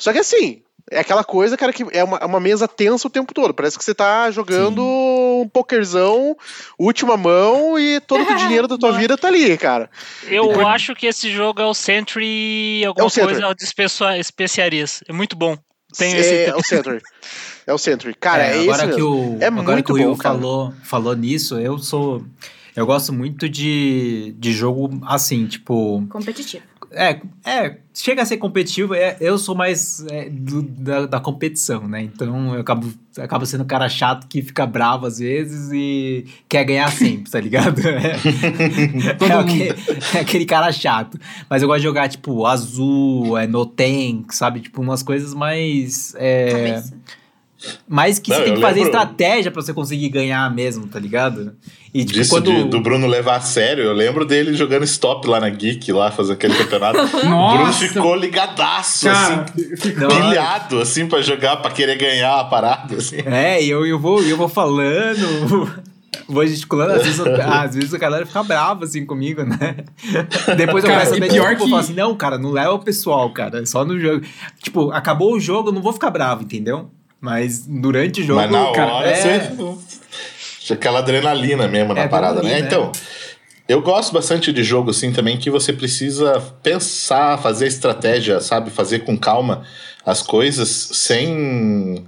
[0.00, 3.10] Só que assim, é aquela coisa, cara, que é uma, é uma mesa tensa o
[3.10, 3.54] tempo todo.
[3.54, 6.36] Parece que você tá jogando um pokerzão,
[6.78, 9.90] última mão e todo o dinheiro da tua vida tá ali, cara.
[10.28, 13.32] Eu acho que esse jogo é o Sentry, alguma É o Sentry.
[13.40, 15.02] coisa de especia- especiarias.
[15.08, 15.56] É muito bom.
[15.96, 16.34] Tem é, esse.
[16.50, 17.00] é o Sentry.
[17.66, 18.14] É o Sentry.
[18.14, 19.36] Cara, é, esse agora que mesmo.
[19.36, 20.34] o, É agora muito que o Will bom, cara.
[20.36, 22.24] falou, falou nisso, eu sou.
[22.76, 26.04] Eu gosto muito de, de jogo assim, tipo.
[26.08, 26.62] Competitivo.
[26.94, 31.88] É, é, chega a ser competitivo, é, eu sou mais é, do- da, da competição,
[31.88, 32.02] né?
[32.02, 36.64] Então eu acabo, acabo sendo o cara chato que fica bravo às vezes e quer
[36.64, 37.80] ganhar sempre, tá ligado?
[37.88, 39.40] É, Todo é, mundo.
[39.48, 39.68] aquele,
[40.14, 41.18] é aquele cara chato.
[41.48, 44.60] Mas eu gosto de jogar, tipo, azul, é, no tank, sabe?
[44.60, 46.14] Tipo, umas coisas mais.
[46.18, 46.82] É,
[47.88, 50.98] mais que Não, você tem que fazer lembro- estratégia pra você conseguir ganhar mesmo, tá
[50.98, 51.56] ligado?
[51.94, 52.44] E tipo, Disso quando.
[52.50, 56.10] de- do Bruno levar a sério, eu lembro dele jogando stop lá na Geek, lá,
[56.10, 56.98] fazendo aquele campeonato.
[56.98, 60.08] o Bruno Nossa, ficou ligadaço, cara, assim, ficou...
[60.08, 63.18] pilhado, assim, pra jogar, pra querer ganhar a parada, assim.
[63.26, 65.70] É, e eu, eu, vou, eu vou falando,
[66.26, 69.76] vou gesticulando, às vezes, eu- às vezes a galera fica brava assim comigo, né?
[70.56, 72.72] Depois eu Cara, começo a e desculpa, eu que- falo assim, não, cara, não leva
[72.72, 74.24] o pessoal, cara, é só no jogo.
[74.62, 76.90] Tipo, acabou o jogo, eu não vou ficar bravo, entendeu?
[77.20, 79.62] Mas durante o jogo, Mas na hora cara, é, você.
[80.70, 82.58] Aquela adrenalina mesmo na É, parada, né?
[82.60, 82.92] Então.
[83.68, 88.70] Eu gosto bastante de jogo assim também que você precisa pensar, fazer estratégia, sabe?
[88.70, 89.64] Fazer com calma
[90.04, 92.04] as coisas sem.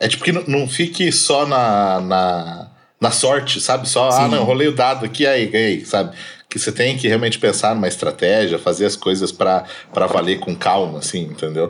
[0.00, 3.88] É tipo que não, não fique só na, na, na sorte, sabe?
[3.88, 4.28] Só, ah, Sim.
[4.28, 6.16] não, rolei o dado aqui, aí, ganhei, sabe?
[6.48, 11.00] Que você tem que realmente pensar numa estratégia, fazer as coisas pra valer com calma,
[11.00, 11.68] assim, entendeu?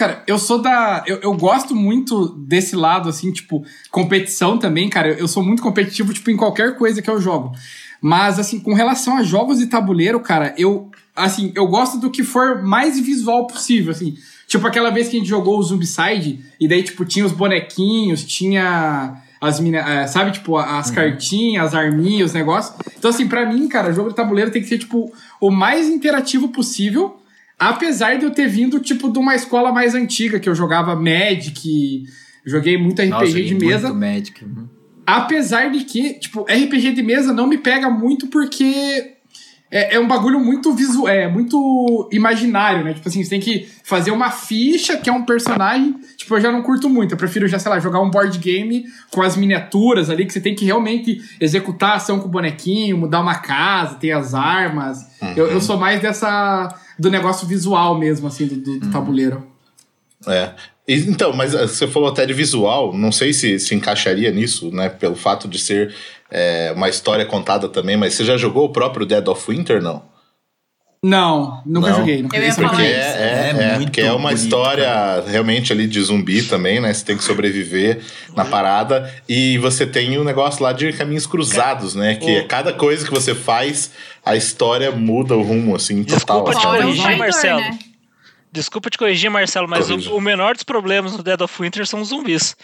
[0.00, 1.04] Cara, eu sou da.
[1.06, 5.12] Eu, eu gosto muito desse lado, assim, tipo, competição também, cara.
[5.12, 7.52] Eu, sou muito competitivo, tipo, em qualquer coisa que eu jogo.
[8.00, 10.90] Mas, assim, com relação a jogos de tabuleiro, cara, eu.
[11.14, 14.16] Assim, eu gosto do que for mais visual possível, assim.
[14.46, 18.24] Tipo, aquela vez que a gente jogou o Zombicide, e daí, tipo, tinha os bonequinhos,
[18.24, 22.74] tinha as mina, eh, sabe, tipo, as cartinhas, as arminhas, os negócios.
[22.98, 26.48] Então, assim, pra mim, cara, jogo de tabuleiro tem que ser, tipo, o mais interativo
[26.48, 27.19] possível.
[27.60, 32.04] Apesar de eu ter vindo, tipo, de uma escola mais antiga, que eu jogava Magic,
[32.42, 33.88] joguei muito RPG Nossa, de mesa.
[33.88, 34.44] muito Magic.
[34.44, 34.66] uhum.
[35.06, 39.18] Apesar de que, tipo, RPG de mesa não me pega muito porque
[39.70, 42.92] é, é um bagulho muito visual, é muito imaginário, né?
[42.92, 45.94] Tipo assim, você tem que fazer uma ficha que é um personagem.
[46.16, 47.12] Tipo, eu já não curto muito.
[47.12, 50.40] Eu prefiro já, sei lá, jogar um board game com as miniaturas ali, que você
[50.40, 55.06] tem que realmente executar a ação com o bonequinho, mudar uma casa, ter as armas.
[55.36, 56.74] Eu, eu sou mais dessa.
[57.00, 59.46] Do negócio visual mesmo, assim, do, do- do tabuleiro.
[60.26, 60.50] É.
[60.86, 64.88] Então, mas ah, você falou até de visual, não sei se se encaixaria nisso, né?
[64.88, 65.94] Pelo fato de ser
[66.30, 70.02] é, uma história contada também, mas você já jogou o próprio Dead of Winter, não?
[71.02, 71.96] Não, nunca Não.
[71.96, 72.22] joguei.
[72.22, 72.92] Nunca Eu ia falar Porque isso.
[72.92, 76.78] é, é, É é, muito porque é uma bonito, história realmente ali de zumbi também,
[76.78, 76.92] né?
[76.92, 78.00] Você tem que sobreviver
[78.36, 79.10] na parada.
[79.26, 82.16] E você tem um negócio lá de caminhos cruzados, né?
[82.16, 86.44] Que é cada coisa que você faz, a história muda o rumo, assim, total.
[86.44, 86.66] Desculpa te assim.
[86.66, 87.60] Fora o corrigir, Marcelo.
[87.60, 87.78] né?
[88.52, 92.00] Desculpa te corrigir, Marcelo, mas o, o menor dos problemas no Dead of Winter são
[92.00, 92.56] os zumbis.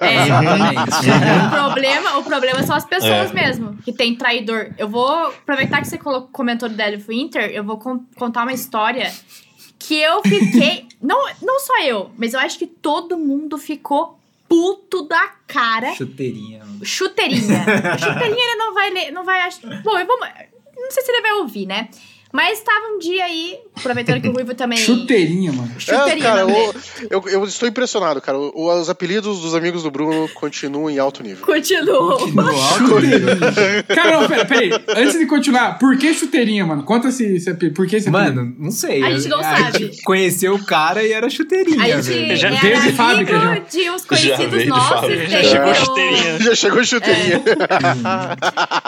[0.00, 0.24] É.
[0.24, 1.46] Exatamente.
[1.46, 3.32] o, problema, o problema são as pessoas É.
[3.34, 4.70] mesmo, que tem traidor.
[4.76, 5.98] Eu vou aproveitar que você
[6.32, 9.10] comentou do Dead of Winter, eu vou con- contar uma história
[9.78, 10.86] que eu fiquei.
[11.00, 15.94] não, não só eu, mas eu acho que todo mundo ficou puto da cara.
[15.94, 16.58] Chuteirinha.
[16.58, 16.84] mano.
[16.84, 17.64] Chuteirinha.
[17.98, 19.82] Chuteirinha ele não vai ler, não vai achar.
[19.82, 20.18] Bom, eu vou.
[20.76, 21.88] Não sei se ele vai ouvir, né?
[22.32, 24.78] Mas tava um dia aí, aproveitando que o Ruivo também.
[24.82, 25.70] Chuteirinha, mano.
[25.76, 26.74] É, Chuteirinha, cara, nome eu,
[27.10, 28.38] eu, eu estou impressionado, cara.
[28.38, 31.44] O- Os apelidos dos amigos do Bruno continuam em alto nível.
[31.44, 32.18] Continuou.
[33.94, 34.70] Cara, não, pera, pera aí.
[34.96, 36.84] Antes de continuar, por que chuteirinha, mano?
[36.84, 37.74] Conta esse, esse apelido.
[37.76, 38.34] Por que esse apelido?
[38.36, 39.02] Mano, não sei.
[39.02, 39.78] A gente não a sabe.
[39.78, 43.54] gente conheceu o cara e era chuteirinha, A gente Já era veio de fábrica, já.
[43.58, 45.30] de uns Já conhecidos de nossos.
[45.30, 46.38] Já chegou chuteirinha.
[46.40, 47.42] Já chegou chuteirinha.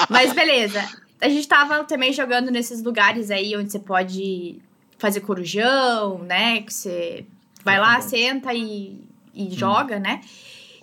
[0.09, 0.83] Mas beleza.
[1.21, 4.61] A gente tava também jogando nesses lugares aí onde você pode
[4.99, 6.63] fazer corujão, né?
[6.63, 7.27] Que você
[7.65, 8.99] vai lá, senta e,
[9.35, 10.21] e joga, né?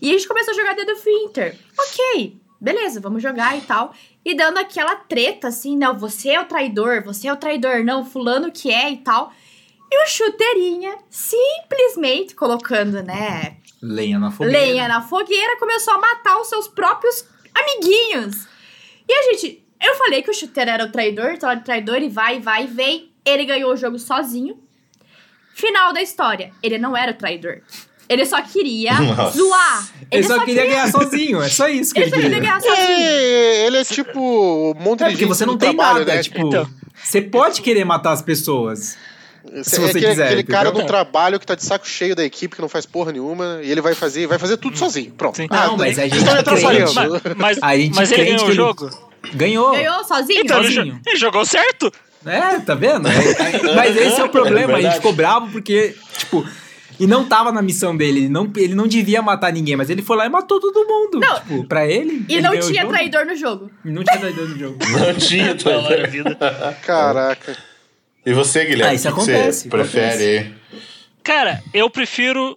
[0.02, 1.56] E a gente começou a jogar Dead of Winter.
[1.80, 3.94] Ok, beleza, vamos jogar e tal.
[4.26, 8.04] E dando aquela treta, assim, não, você é o traidor, você é o traidor, não,
[8.04, 9.32] fulano que é e tal.
[9.92, 14.60] E o chuteirinha, simplesmente colocando, né, Lenha na fogueira.
[14.60, 18.48] lenha na fogueira, começou a matar os seus próprios amiguinhos.
[19.08, 19.66] E a gente.
[19.84, 22.68] Eu falei que o chuteiro era o traidor, então era o traidor, e vai, vai,
[22.68, 23.10] vem.
[23.26, 24.58] Ele ganhou o jogo sozinho.
[25.56, 26.52] Final da história.
[26.64, 27.62] Ele não era o traidor.
[28.10, 29.38] Ele só queria Nossa.
[29.38, 29.90] zoar.
[30.10, 32.60] Ele só queria ganhar sozinho, é só isso que Ele ele só queria queria.
[32.60, 32.98] ganhar sozinho.
[33.00, 36.16] É, ele é tipo um monte É de porque gente você não tem trabalho, nada,
[36.16, 36.24] né?
[36.24, 36.40] tipo...
[36.40, 36.68] Então,
[37.02, 38.98] Você pode querer matar as pessoas.
[39.64, 42.24] Se é você aquele, quiser, aquele cara do trabalho que tá de saco cheio da
[42.24, 45.12] equipe, que não faz porra nenhuma, e ele vai fazer, vai fazer tudo sozinho.
[45.14, 45.38] Pronto.
[45.38, 45.48] Sim.
[45.50, 46.94] Não, mas a gente estão me crente.
[46.94, 49.11] Mas, mas, A gente mas ele ganhou que o ele- jogo?
[49.34, 49.72] Ganhou.
[49.72, 50.42] Ganhou sozinho?
[50.42, 51.02] Então, ele, sozinho.
[51.06, 51.92] ele jogou certo?
[52.26, 53.08] É, tá vendo?
[53.08, 53.12] É,
[53.72, 54.74] é, mas esse é o problema.
[54.74, 54.96] a gente verdade.
[54.96, 56.48] ficou bravo porque, tipo.
[57.00, 58.20] E não tava na missão dele.
[58.20, 61.20] Ele não, ele não devia matar ninguém, mas ele foi lá e matou todo mundo.
[61.20, 61.36] Não.
[61.40, 62.24] Tipo, pra ele.
[62.30, 63.72] E ele não tinha traidor no jogo.
[63.84, 64.78] E não tinha traidor no jogo.
[64.86, 66.38] Não tinha, Da hora, vida.
[66.86, 67.58] Caraca.
[68.24, 68.92] E você, Guilherme?
[68.92, 70.54] Ah, isso acontece, Você prefere aí?
[71.24, 72.56] Cara, eu prefiro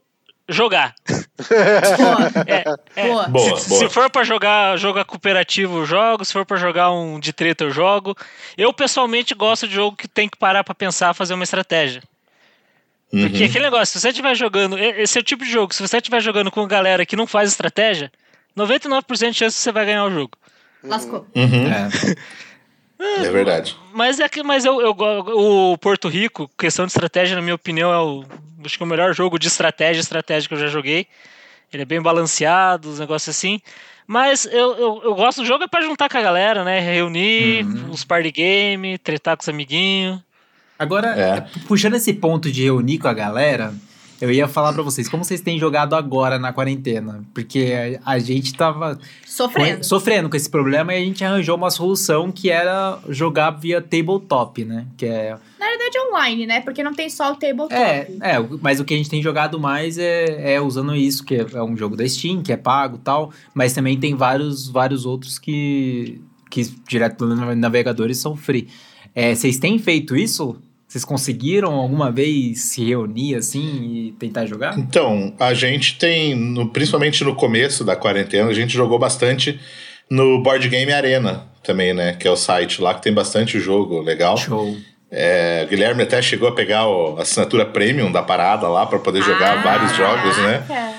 [0.49, 0.95] jogar.
[1.97, 2.45] Boa.
[2.47, 2.65] É,
[2.97, 3.29] é, Boa.
[3.29, 3.81] Boa, se, boa.
[3.81, 6.25] se for pra jogar jogar cooperativo, eu jogo.
[6.25, 8.17] Se for pra jogar um de treta, eu jogo.
[8.57, 12.03] Eu pessoalmente gosto de jogo que tem que parar pra pensar, fazer uma estratégia.
[13.11, 13.49] Porque Uhum.
[13.49, 16.21] aquele negócio, se você estiver jogando, esse é o tipo de jogo, se você estiver
[16.21, 18.11] jogando com galera que não faz estratégia,
[18.57, 20.33] 99% de chance que você vai ganhar o jogo.
[20.83, 21.27] Lascou.
[21.35, 21.67] Uhum.
[21.69, 21.89] É.
[23.19, 23.77] É verdade.
[23.93, 27.93] Mas é que, mas eu, eu o Porto Rico, questão de estratégia, na minha opinião,
[27.93, 28.25] é o
[28.65, 31.07] acho que é o melhor jogo de estratégia, estratégia que eu já joguei.
[31.73, 33.61] Ele é bem balanceado, os negócios assim.
[34.07, 36.79] Mas eu, eu, eu gosto do jogo é pra juntar com a galera, né?
[36.81, 40.21] Reunir, os party game, tretar com os amiguinhos.
[40.79, 41.47] Agora, É.
[41.67, 43.73] puxando esse ponto de reunir com a galera,
[44.25, 47.23] eu ia falar pra vocês, como vocês têm jogado agora na quarentena?
[47.35, 49.77] Porque a, gente tava Sofrendo.
[49.77, 53.83] com- sofrendo com esse problema e a gente arranjou uma solução que era jogar via
[53.83, 54.87] tabletop, né?
[54.97, 56.61] Que é Na verdade, online, né?
[56.63, 57.75] Porque não tem só o tabletop.
[57.75, 61.35] É, é, mas o que a gente tem jogado mais é, é usando isso, que
[61.35, 65.05] é, um jogo da Steam, que é pago e tal, mas também tem vários, vários
[65.05, 66.19] outros que,
[66.51, 68.69] que direto pelos navegadores são free.
[69.15, 70.57] É, vocês têm feito isso?
[70.95, 74.79] Vocês conseguiram alguma vez se reunir assim e tentar jogar?
[74.79, 79.59] Então, a gente tem, no- principalmente no começo da quarentena, a gente jogou bastante
[80.09, 82.13] no Board Game Arena também, né?
[82.13, 84.37] Que é o site lá que tem bastante jogo legal.
[84.37, 84.77] Show.
[85.11, 89.01] É, o Guilherme até chegou a pegar o- a assinatura premium da parada lá para
[89.01, 90.63] poder jogar Ah, vários jogos, né?
[90.69, 90.95] caraca.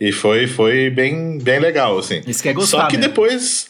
[0.00, 2.20] E foi, foi bem, bem legal, assim.
[2.26, 3.06] Isso que é gostar, Só que né?
[3.06, 3.68] depois,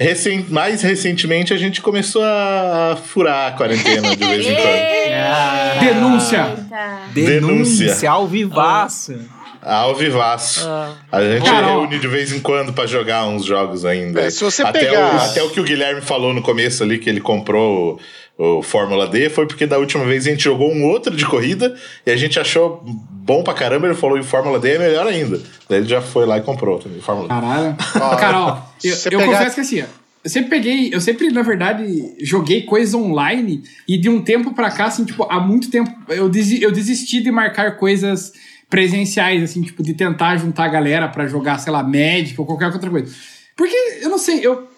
[0.00, 4.97] recen- mais recentemente, a gente começou a furar a quarentena de vez em quando.
[5.20, 6.46] Ah, Denúncia.
[6.56, 6.98] Eita.
[7.12, 8.10] denúncia, Denúncia.
[8.10, 9.14] ao vivaço.
[9.60, 10.66] Ao vivaço.
[10.68, 10.94] Ah.
[11.10, 11.80] A gente Carol.
[11.80, 14.20] reúne de vez em quando pra jogar uns jogos ainda.
[14.22, 16.96] É, se você até pegar- O, até o que o Guilherme falou no começo ali,
[16.98, 17.98] que ele comprou
[18.38, 21.26] o, o Fórmula D, foi porque da última vez a gente jogou um outro de
[21.26, 21.74] corrida
[22.06, 23.88] e a gente achou bom pra caramba.
[23.88, 25.40] Ele falou que o Fórmula D é melhor ainda.
[25.68, 27.00] Daí ele já foi lá e comprou também.
[27.00, 27.34] Fórmula D.
[27.34, 27.76] Caralho.
[27.96, 29.86] Ó, Cara, ó, eu, eu pegar- confesso que assim, ó,
[30.24, 34.70] eu sempre peguei, eu sempre, na verdade, joguei coisas online e de um tempo pra
[34.70, 38.32] cá, assim, tipo, há muito tempo eu, desi- eu desisti de marcar coisas
[38.68, 42.66] presenciais, assim, tipo, de tentar juntar a galera pra jogar, sei lá, Magic ou qualquer
[42.66, 43.12] outra coisa.
[43.56, 44.68] Porque, eu não sei, eu.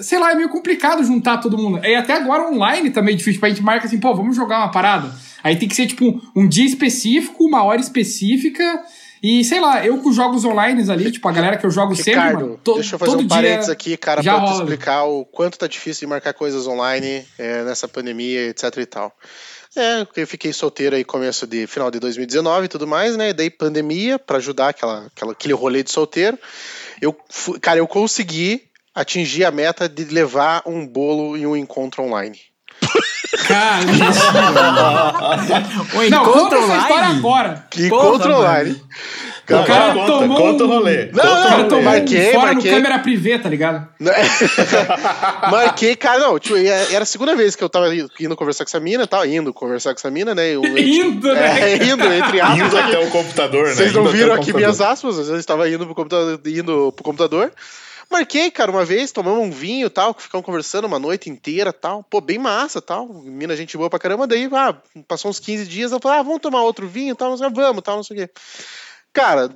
[0.00, 1.84] Sei lá, é meio complicado juntar todo mundo.
[1.84, 3.34] E até agora online também é difícil.
[3.34, 5.12] Tipo, a gente marca assim, pô, vamos jogar uma parada.
[5.44, 8.82] Aí tem que ser, tipo, um dia específico, uma hora específica.
[9.22, 12.12] E, sei lá, eu com jogos online ali, tipo, a galera que eu jogo sempre,
[12.14, 14.54] Ricardo, mano, to- deixa eu fazer todo um parênteses aqui, cara, pra te rola.
[14.54, 19.16] explicar o quanto tá difícil de marcar coisas online é, nessa pandemia, etc e tal.
[19.76, 23.30] É, eu fiquei solteiro aí começo de final de 2019 e tudo mais, né?
[23.30, 26.38] E daí pandemia, pra ajudar aquela, aquela, aquele rolê de solteiro.
[27.00, 27.16] Eu,
[27.60, 32.38] cara, eu consegui atingir a meta de levar um bolo em um encontro online.
[33.48, 33.80] Cara,
[35.94, 37.66] O não, encontro conta essa história agora.
[37.70, 38.82] Que encontro online.
[39.48, 41.06] Não, cara conta, tomou conta o um- rolê.
[41.12, 42.70] Não, conta O o cara tomou marquei, fora marquei.
[42.70, 43.88] no câmera privê, tá ligado?
[45.50, 48.80] Marquei, cara, não, tipo, era a segunda vez que eu tava indo conversar com essa
[48.80, 50.54] mina, tava indo conversar com essa mina, né?
[50.54, 51.72] Eu, Indo, né?
[51.72, 52.58] É, indo, entre aspas.
[52.58, 53.74] Indo até o computador, né?
[53.74, 57.04] Vocês não viram o aqui minhas aspas, às vezes estava indo pro computador, indo pro
[57.04, 57.52] computador.
[58.12, 62.04] Marquei, cara, uma vez, tomamos um vinho e tal, ficamos conversando uma noite inteira tal.
[62.04, 63.08] Pô, bem massa tal.
[63.08, 64.26] Mina, gente boa pra caramba.
[64.26, 64.76] Daí, ah,
[65.08, 67.32] passou uns 15 dias, eu falei, ah, vamos tomar outro vinho tal.
[67.32, 68.32] Ah, vamos, tal, não sei o quê.
[69.14, 69.50] Cara,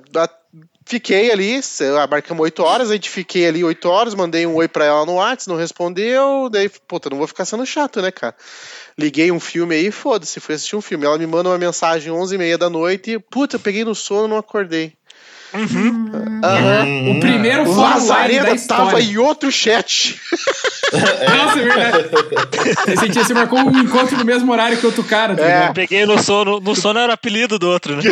[0.87, 1.61] fiquei ali,
[2.01, 5.05] ah, marcamos 8 horas, a gente fiquei ali 8 horas, mandei um oi pra ela
[5.05, 6.49] no WhatsApp, não respondeu.
[6.49, 8.35] Daí, puta, não vou ficar sendo chato, né, cara?
[8.97, 11.05] Liguei um filme aí, foda-se, fui assistir um filme.
[11.05, 14.97] Ela me manda uma mensagem 11h30 da noite puta, peguei no sono não acordei.
[15.53, 17.11] Aham.
[17.11, 18.85] O primeiro O fórum online da Lazarena história.
[18.85, 20.19] tava em outro chat.
[21.37, 22.09] Nossa, é verdade.
[22.87, 25.73] Esse dia você marcou um encontro no mesmo horário que outro cara, tá É.
[25.73, 26.59] Peguei no sono.
[26.59, 28.03] No sono era apelido do outro, né?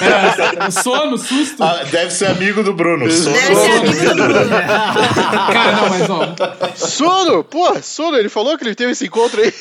[0.00, 1.62] Era sono, susto.
[1.62, 3.10] Ah, deve ser amigo do Bruno.
[3.10, 3.34] Sono.
[3.34, 4.50] Deve ser amigo do Bruno.
[5.52, 6.76] Cara, não, mas ó.
[6.76, 9.52] Sono, pô, Sono, ele falou que ele teve esse encontro aí.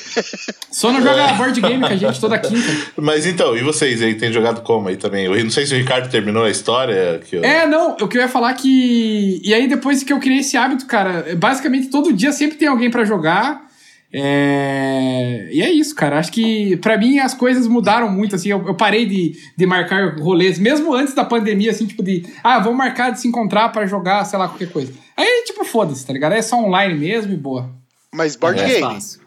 [0.71, 2.67] Sono joga board game com a gente toda quinta.
[2.97, 5.25] Mas então, e vocês aí, tem jogado como aí também?
[5.25, 7.21] Eu não sei se o Ricardo terminou a história.
[7.27, 7.43] Que eu...
[7.43, 9.41] É, não, o que eu ia falar que.
[9.43, 12.89] E aí, depois que eu criei esse hábito, cara, basicamente todo dia sempre tem alguém
[12.91, 13.65] pra jogar.
[14.11, 15.49] É...
[15.51, 16.17] E é isso, cara.
[16.19, 18.49] Acho que pra mim as coisas mudaram muito, assim.
[18.49, 22.25] Eu, eu parei de, de marcar rolês, mesmo antes da pandemia, assim, tipo de.
[22.43, 24.93] Ah, vamos marcar de se encontrar pra jogar, sei lá, qualquer coisa.
[25.15, 26.33] Aí, tipo, foda-se, tá ligado?
[26.33, 27.69] É só online mesmo e boa.
[28.13, 28.81] Mas board É game.
[28.81, 29.21] Fácil.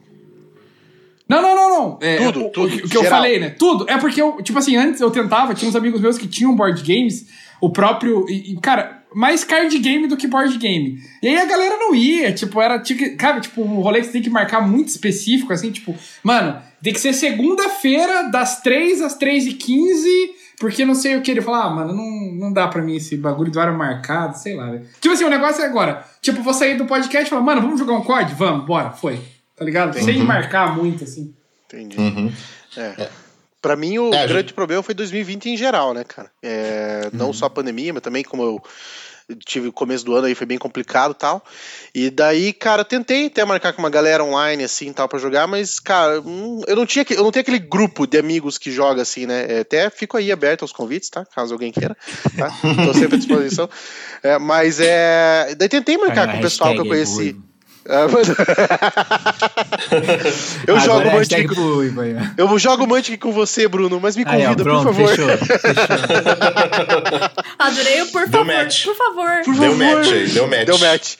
[1.28, 1.98] Não, não, não, não.
[2.00, 3.18] É, Tudo, o- o, tudo, O, que eu geral.
[3.18, 3.50] falei, né?
[3.50, 3.88] Tudo.
[3.88, 6.82] É porque eu, tipo assim, antes eu tentava, tinha uns amigos meus que tinham board
[6.82, 7.26] games,
[7.60, 8.26] o próprio.
[8.28, 11.00] E, e, cara, mais card game do que board game.
[11.22, 12.78] E aí a galera não ia, tipo, era.
[12.78, 15.94] Tinha que, cara, tipo, um rolê que você tem que marcar muito específico, assim, tipo,
[16.22, 21.22] mano, tem que ser segunda-feira, das 3 às 3 e 15 porque não sei o
[21.22, 21.30] que.
[21.30, 24.54] Ele falou, ah, mano, não, não dá pra mim esse bagulho do horário marcado, sei
[24.54, 24.86] lá, velho.
[25.00, 26.04] Tipo assim, o negócio é agora.
[26.20, 28.34] Tipo, vou sair do podcast e falar, mano, vamos jogar um COD?
[28.34, 29.18] Vamos, bora, foi.
[29.56, 29.98] Tá ligado?
[29.98, 31.34] Sem marcar muito, assim.
[31.64, 31.98] Entendi.
[31.98, 32.30] Uhum.
[32.76, 33.08] É.
[33.62, 36.30] Pra mim, o É, grande gente- problema foi 2020 em geral, né, cara?
[36.42, 38.62] É, Não só a pandemia, mas também como eu
[39.46, 41.44] tive o começo do ano aí, foi bem complicado e tal.
[41.94, 45.78] E daí, cara, tentei até marcar com uma galera online, assim, tal, pra jogar, mas,
[45.78, 49.02] cara, hum, eu não tinha, que- eu não tenho aquele grupo de amigos que joga,
[49.02, 49.46] assim, né?
[49.48, 51.24] É, Até fico aí aberto aos convites, tá?
[51.26, 51.96] Caso alguém queira,
[52.36, 52.50] tá?
[52.84, 53.68] Tô sempre à disposição.
[54.22, 55.54] É, mas é...
[55.56, 57.32] Daí tentei marcar com o pessoal que eu hashtag é
[57.90, 58.28] Ah, mas-
[60.66, 61.82] eu Agora jogo é Mantic ó.
[62.36, 65.08] eu jogo Mantic com você, Bruno, mas me Aí, ó, convida, pronto, por favor.
[65.08, 65.28] fechou.
[65.38, 65.60] fechou.
[67.58, 68.46] Adorei o por favor.
[68.46, 68.84] match.
[68.84, 69.30] Por favor.
[69.44, 69.96] Por Deu favor.
[69.96, 70.66] match aí, deu match.
[70.66, 71.14] Deu match.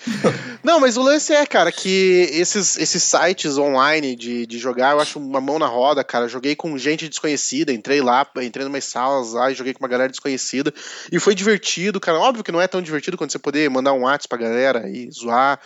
[0.63, 5.01] Não, mas o lance é, cara, que esses, esses sites online de, de jogar, eu
[5.01, 6.29] acho uma mão na roda, cara.
[6.29, 10.11] Joguei com gente desconhecida, entrei lá, entrei numas salas lá e joguei com uma galera
[10.11, 10.73] desconhecida.
[11.11, 12.19] E foi divertido, cara.
[12.19, 15.11] Óbvio que não é tão divertido quando você poder mandar um WhatsApp pra galera e
[15.11, 15.59] zoar.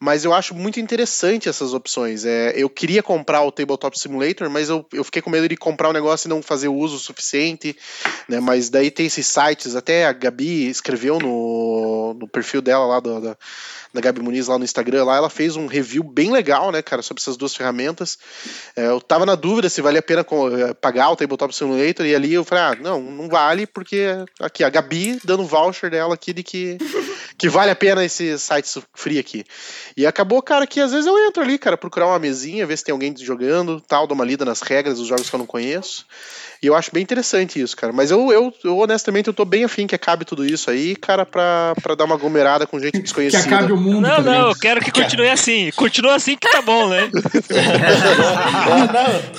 [0.00, 2.24] Mas eu acho muito interessante essas opções.
[2.24, 5.88] É, eu queria comprar o Tabletop Simulator, mas eu, eu fiquei com medo de comprar
[5.88, 7.76] o negócio e não fazer o uso suficiente.
[8.28, 8.40] Né?
[8.40, 13.20] Mas daí tem esses sites, até a Gabi escreveu no, no perfil dela lá do,
[13.20, 13.36] da,
[13.92, 17.02] da Gabi Muniz lá no Instagram, lá ela fez um review bem legal, né, cara,
[17.02, 18.18] sobre essas duas ferramentas.
[18.76, 22.14] É, eu tava na dúvida se valia a pena eh, pagar o Tabletop Simulator e
[22.14, 24.06] ali eu falei, ah, não, não vale porque
[24.38, 26.78] aqui a Gabi dando voucher dela aqui de que
[27.40, 29.44] que vale a pena esse site free aqui.
[29.96, 32.84] E acabou, cara, que às vezes eu entro ali, cara, procurar uma mesinha, ver se
[32.84, 36.04] tem alguém jogando, tal, dou uma lida nas regras dos jogos que eu não conheço.
[36.62, 37.90] E eu acho bem interessante isso, cara.
[37.94, 41.24] Mas eu, eu, eu honestamente, eu tô bem afim que acabe tudo isso aí, cara,
[41.24, 43.42] pra, pra dar uma aglomerada com gente Que desconhecida.
[43.56, 45.70] acabe o mundo, Não, tá não, eu quero que continue assim.
[45.74, 47.10] Continua assim que tá bom, né?
[48.54, 48.92] Ah,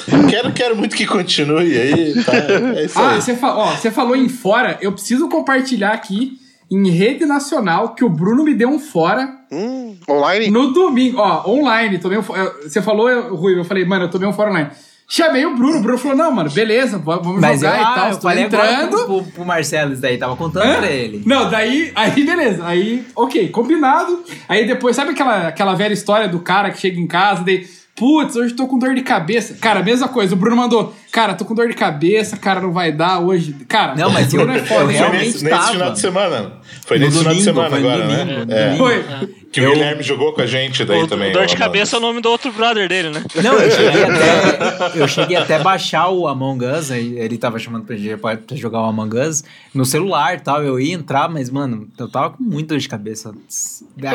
[0.17, 2.23] não, quero, quero muito que continue aí.
[2.23, 2.33] Tá?
[2.79, 3.21] É isso Ah, aí.
[3.21, 6.39] você, fa ó, você falou em fora, eu preciso compartilhar aqui
[6.71, 10.49] em rede nacional que o Bruno me deu um fora Hum, online?
[10.49, 11.17] no domingo.
[11.19, 14.33] Ó, online, tomei um eu- Você falou, eu- Rui, eu falei, mano, eu tomei um
[14.33, 14.69] fora online.
[15.13, 17.93] Chamei o Bruno, o Bruno falou, não, mano, beleza, vamos Mas eu, jogar e ah,
[17.95, 18.05] tal.
[18.05, 18.89] eu Estou falei entrando.
[18.89, 20.77] pro, pro, pro Marcelo isso daí, tava contando Hã?
[20.77, 21.21] pra ele.
[21.25, 24.23] Não, daí, aí beleza, aí, ok, combinado.
[24.47, 28.35] Aí depois, sabe aquela, aquela velha história do cara que chega em casa, daí, putz,
[28.35, 29.55] hoje tô com dor de cabeça.
[29.61, 32.91] Cara, mesma coisa, o Bruno mandou, cara, tô com dor de cabeça, cara, não vai
[32.91, 33.53] dar hoje.
[33.67, 34.81] Cara, Não, mas o Bruno eu- é foda.
[34.81, 35.71] eu Foi realmente nesse, nesse tava.
[35.71, 36.53] final de semana.
[36.85, 38.57] Foi No nesse final de domingo, semana agora, domingo, né?
[38.57, 38.65] É.
[38.65, 38.83] domingo.
[38.85, 39.41] Foi.
[39.51, 41.33] Que o Guilherme jogou com a gente daí O, também.
[41.33, 43.21] dor de cabeça é o nome do outro brother dele, né?
[43.43, 47.59] Não, eu cheguei até, eu cheguei até a baixar o Among Us, aí ele tava
[47.59, 50.63] chamando pra gente pra jogar o Among Us no celular e tal.
[50.63, 53.33] Eu ia entrar, mas, mano, eu tava com muita dor de cabeça.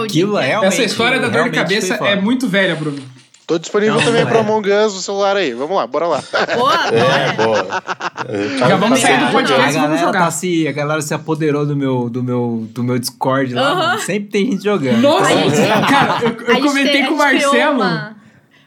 [0.03, 0.73] Aquilo é realmente.
[0.73, 2.99] Essa história da dor de cabeça é muito velha, Bruno.
[3.47, 4.41] Tô disponível Não, também pro é.
[4.41, 5.53] Among Us no celular aí.
[5.53, 6.23] Vamos lá, bora lá.
[6.57, 7.83] Boa, É, boa.
[8.59, 10.19] Já vamos sair do a podcast e vamos galera jogar.
[10.25, 13.63] tá se, a galera se apoderou do meu, do meu, do meu Discord lá.
[13.71, 13.87] Aham.
[13.87, 14.01] mano.
[14.01, 15.01] Sempre tem gente jogando.
[15.01, 15.57] Nossa, A gente-
[15.89, 17.75] cara, eu, A eu comentei tem- com o a criou Marcelo.
[17.77, 18.17] uma-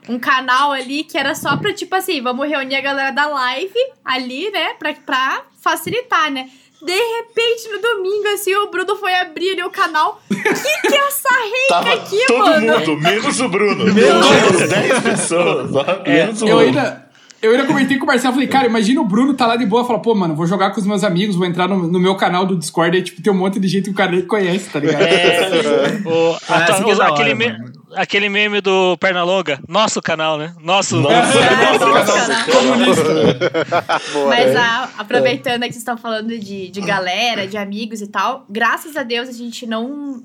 [0.08, 3.76] um canal ali que era só pra, tipo assim, vamos reunir a galera da live
[4.06, 4.74] ali, né?
[4.80, 6.48] Pra, pra facilitar, né?
[6.82, 10.22] De repente, no domingo, assim, o Bruno foi abrir ali o canal.
[10.30, 11.30] Que que é essa
[11.70, 12.80] Tava aqui, todo mano?
[12.80, 13.94] mundo, menos o Bruno.
[13.94, 15.76] Menos 10 pessoas.
[15.76, 16.68] ó, menos o Eu Bruno.
[16.80, 17.10] ainda,
[17.42, 19.84] eu ainda comentei com o Marcelo, falei, cara, imagina o Bruno tá lá de boa,
[19.86, 22.46] fala, pô, mano, vou jogar com os meus amigos, vou entrar no, no meu canal
[22.46, 24.80] do Discord, aí, tipo, tem um monte de gente que o cara nem conhece, tá
[24.80, 25.02] ligado?
[25.04, 27.79] É, o, a- que é da hora, aquele, me- mano.
[27.96, 29.60] Aquele meme do Pernalonga.
[29.68, 30.54] Nosso canal, né?
[30.62, 30.98] Nosso.
[31.00, 32.80] Nossa, É, nossa, nossa, nossa, canal.
[34.14, 34.28] Boa.
[34.28, 38.96] Mas a- aproveitando que vocês estão falando de, de galera, de amigos e tal, graças
[38.96, 40.22] a Deus a gente não,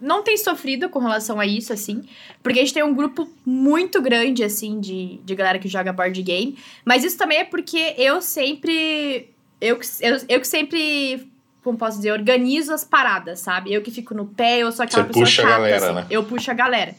[0.00, 2.02] não tem sofrido com relação a isso, assim.
[2.42, 6.20] Porque a gente tem um grupo muito grande, assim, de, de galera que joga board
[6.22, 6.56] game.
[6.84, 9.30] Mas isso também é porque eu sempre.
[9.60, 11.28] Eu, eu, eu que sempre.
[11.66, 13.72] Como posso dizer, organizo as paradas, sabe?
[13.72, 15.94] Eu que fico no pé, eu sou aquela Você pessoa puxa a chata, galera, assim.
[15.96, 16.06] né?
[16.08, 16.94] Eu puxo a galera.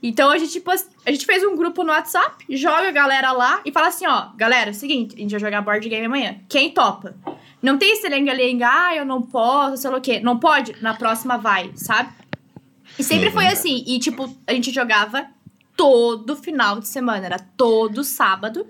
[0.00, 0.62] Então a gente,
[1.04, 4.28] a gente fez um grupo no WhatsApp, joga a galera lá e fala assim: ó,
[4.36, 6.36] galera, é o seguinte, a gente vai jogar board game amanhã.
[6.48, 7.16] Quem topa?
[7.60, 10.20] Não tem esse lenga-lenga, ah, eu não posso, sei lá o quê.
[10.20, 10.76] Não pode?
[10.80, 12.10] Na próxima vai, sabe?
[12.96, 13.82] E sempre foi assim.
[13.88, 15.26] E, tipo, a gente jogava
[15.76, 18.64] todo final de semana, era todo sábado.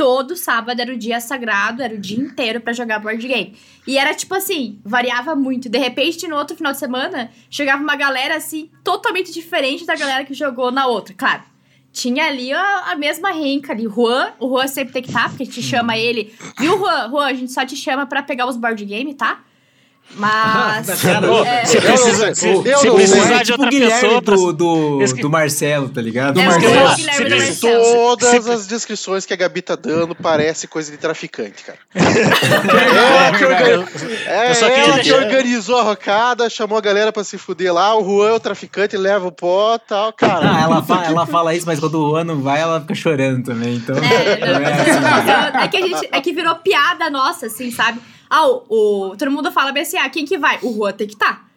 [0.00, 3.54] Todo sábado era o dia sagrado, era o dia inteiro pra jogar board game.
[3.86, 5.68] E era tipo assim, variava muito.
[5.68, 10.24] De repente, no outro final de semana, chegava uma galera assim, totalmente diferente da galera
[10.24, 11.14] que jogou na outra.
[11.14, 11.42] Claro,
[11.92, 13.86] tinha ali a, a mesma renca ali.
[13.86, 16.34] Juan, o Juan sempre tem que estar, porque a gente chama ele.
[16.58, 17.10] Viu, Juan?
[17.10, 19.44] Juan, a gente só te chama pra pegar os board game, tá?
[20.14, 20.88] Mas.
[21.46, 24.34] é, Se precisa- se- eu se não precisar de tipo o outra Guilherme pessoa pra-
[24.36, 26.40] do, do, do Marcelo, tá ligado?
[26.40, 27.60] É, Se Marcelo.
[27.60, 31.78] Todas Se- as descrições que a Gabi tá dando parece coisa de traficante, cara.
[31.94, 33.88] ela que, orga-
[34.26, 38.30] é, ela que organizou a rocada, chamou a galera pra se fuder lá, o Juan
[38.30, 40.50] é o traficante, leva o pó e tal, cara.
[40.50, 43.44] Ah, ela, fa- ela fala isso, mas quando o Juan não vai, ela fica chorando
[43.44, 43.76] também.
[43.76, 45.64] Então, É, não, é assim.
[45.64, 46.08] é que a gente.
[46.12, 48.00] É que virou piada nossa, assim, sabe?
[48.30, 50.58] Ah, o, o- todo mundo fala bem assim, ah, quem que vai?
[50.62, 51.50] O Juan tem que estar.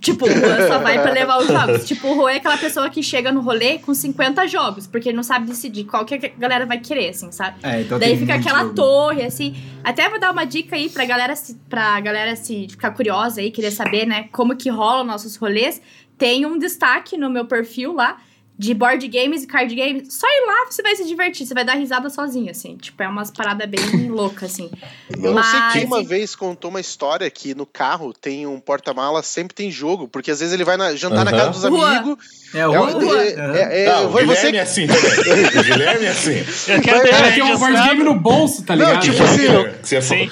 [0.00, 1.84] Tipo, o Juan só vai pra levar os jogos.
[1.86, 5.16] Tipo, o Juan é aquela pessoa que chega no rolê com 50 jogos, porque ele
[5.16, 7.58] não sabe decidir qual que a galera vai querer, assim, sabe?
[7.62, 8.74] É, então Daí fica aquela jogo.
[8.74, 9.54] torre, assim.
[9.84, 13.50] Até vou dar uma dica aí pra galera, se, pra galera se ficar curiosa aí,
[13.50, 15.82] querer saber, né, como que rolam nossos rolês.
[16.16, 18.16] Tem um destaque no meu perfil lá
[18.62, 20.14] de board games e card games.
[20.14, 22.76] Só ir lá você vai se divertir, você vai dar risada sozinho, assim.
[22.76, 24.70] Tipo, é umas paradas bem loucas, assim.
[25.10, 28.60] Eu não sei Mas- quem uma vez contou uma história que no carro tem um
[28.60, 32.16] porta-mala, sempre tem jogo, porque às vezes ele vai na- jantar na casa dos amigos.
[32.54, 35.02] É o É, é, é, é, Não, o Guilherme você é assim também.
[35.58, 36.44] O Guilherme é assim.
[36.72, 39.02] Eu quero tem um board game no bolso, tá Não, ligado?
[39.02, 40.30] tipo assim, você.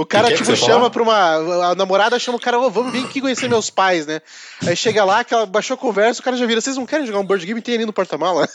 [0.00, 0.90] O cara, tipo, chama fala?
[0.90, 1.70] pra uma.
[1.70, 4.20] A namorada chama o cara, ô, vamos vir aqui conhecer meus pais, né?
[4.66, 7.06] Aí chega lá, que ela baixou a conversa, o cara já vira, vocês não querem
[7.06, 7.60] jogar um board game?
[7.60, 8.48] Tem ali no porta-mala?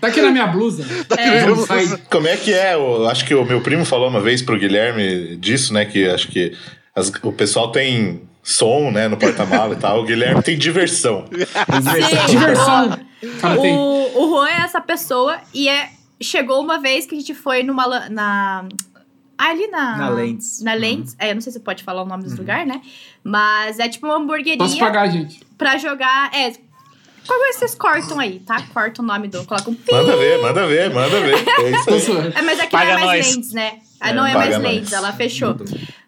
[0.00, 0.84] Tá aqui na minha blusa.
[1.16, 1.46] É.
[1.46, 1.86] Não sai.
[2.10, 2.74] Como é que é?
[2.74, 5.84] Eu acho que o meu primo falou uma vez pro Guilherme disso, né?
[5.84, 6.56] Que acho que
[6.94, 10.00] as- o pessoal tem som, né, no porta-mala e tal.
[10.00, 11.24] O Guilherme tem diversão.
[11.32, 12.98] Sim, Diversão.
[13.60, 13.74] tem.
[13.76, 15.88] O, o Juan é essa pessoa e é.
[16.20, 18.08] Chegou uma vez que a gente foi numa.
[18.08, 18.64] Na,
[19.38, 19.96] ali na.
[19.96, 20.60] Na Lentes.
[20.62, 21.14] Na Lentes.
[21.18, 22.82] É, eu não sei se pode falar o nome dos lugares, né?
[23.22, 25.40] Mas é tipo uma hamburgueria Posso pagar, gente.
[25.56, 26.30] pra jogar.
[26.34, 26.52] É.
[27.26, 28.60] Qual é que vocês cortam aí, tá?
[28.72, 29.44] Corta o nome do.
[29.44, 29.92] Coloca um pi.
[29.92, 31.34] Manda ver, manda ver, manda ver.
[31.62, 32.32] É isso aí.
[32.34, 33.34] É, mas aqui Paga não é mais nós.
[33.36, 33.78] Lentes, né?
[34.00, 34.62] Ah, É, não é mais nós.
[34.62, 35.54] Lentes, ela fechou.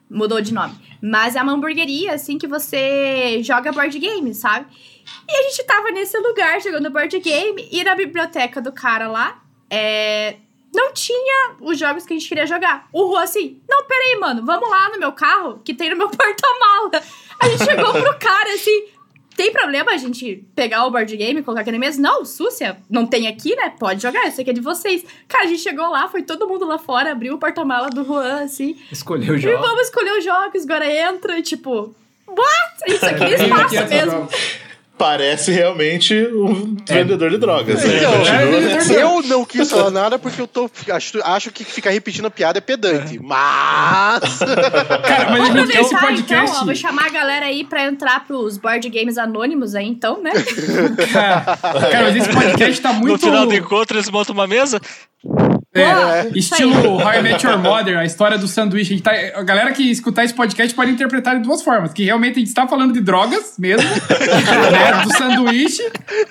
[0.09, 0.75] Mudou de nome.
[1.03, 4.67] Mas é uma hamburgueria, assim, que você joga board game, sabe?
[5.29, 9.41] E a gente tava nesse lugar jogando board game e na biblioteca do cara lá,
[9.71, 10.37] é,
[10.75, 12.89] não tinha os jogos que a gente queria jogar.
[12.93, 16.09] O Rô assim, não, peraí, mano, vamos lá no meu carro, que tem no meu
[16.11, 17.03] porta-mala.
[17.39, 18.85] A gente chegou pro cara assim,
[19.37, 22.01] tem problema a gente pegar o board game e colocar aqui na mesa?
[22.01, 23.71] Não, Súcia, não tem aqui, né?
[23.79, 25.05] Pode jogar, isso aqui é de vocês.
[25.27, 28.43] Cara, a gente chegou lá, foi todo mundo lá fora, abriu o porta-mala do Juan,
[28.43, 28.79] assim.
[28.93, 29.59] Escolheu o E jogo.
[29.63, 31.95] vamos escolher os jogos, agora entra e tipo.
[32.29, 32.75] What?
[32.87, 34.29] Isso aqui é Tem espaço mesmo.
[35.01, 37.83] Parece realmente um vendedor de drogas.
[37.83, 37.97] né?
[37.97, 39.01] Então, Continua.
[39.01, 42.59] eu não quis falar nada porque eu tô, acho, acho que ficar repetindo a piada
[42.59, 43.19] é pedante.
[43.19, 44.21] Mas.
[45.09, 46.51] Cara, mas a gente, esse Aproveitar, podcast.
[46.51, 50.23] então, ó, vou chamar a galera aí pra entrar pros board games anônimos aí, então,
[50.23, 50.33] né?
[51.11, 53.13] Cara, cara, mas esse podcast tá muito.
[53.13, 54.79] No final do encontro, eles montam uma mesa.
[55.75, 56.31] É, aí.
[56.35, 59.01] estilo How I Met Your Mother, a história do sanduíche.
[59.01, 61.93] A, tá- a galera que escutar esse podcast pode interpretar de duas formas.
[61.93, 65.83] Que realmente a gente está falando de drogas mesmo, né, do sanduíche,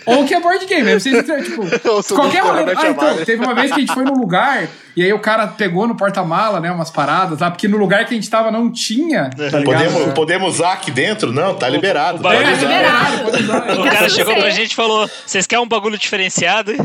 [0.05, 0.89] ou que é board game.
[0.89, 1.63] Aí vocês, tipo,
[2.15, 2.73] qualquer rolê.
[2.75, 4.67] Ah, então, teve uma vez que a gente foi num lugar
[4.97, 8.13] e aí o cara pegou no porta-mala, né, umas paradas lá, porque no lugar que
[8.13, 9.63] a gente tava não tinha, tá ligado?
[9.63, 11.31] Podemos, podemos usar aqui dentro?
[11.31, 12.17] Não, tá liberado.
[12.19, 13.79] o Pode bagulho- É, liberado.
[13.79, 16.73] O cara chegou pra gente e falou: Vocês querem um bagulho diferenciado?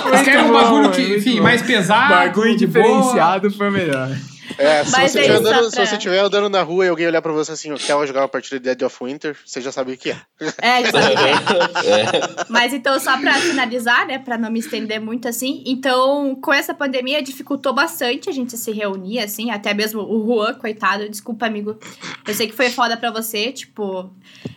[0.00, 2.14] Vocês querem um bagulho que, enfim, mais pesado.
[2.14, 2.84] Bagulho de boa.
[2.84, 4.10] diferenciado foi melhor.
[4.58, 7.32] É, se você é andando, se você estiver andando na rua e alguém olhar pra
[7.32, 9.96] você assim, ó, quer jogar uma partida de Dead of Winter, você já sabe o
[9.96, 10.16] que é.
[10.60, 12.44] É, é.
[12.48, 16.74] Mas então, só pra finalizar, né, pra não me estender muito assim, então, com essa
[16.74, 21.78] pandemia dificultou bastante a gente se reunir, assim, até mesmo o Juan, coitado, desculpa, amigo.
[22.26, 24.10] Eu sei que foi foda pra você, tipo,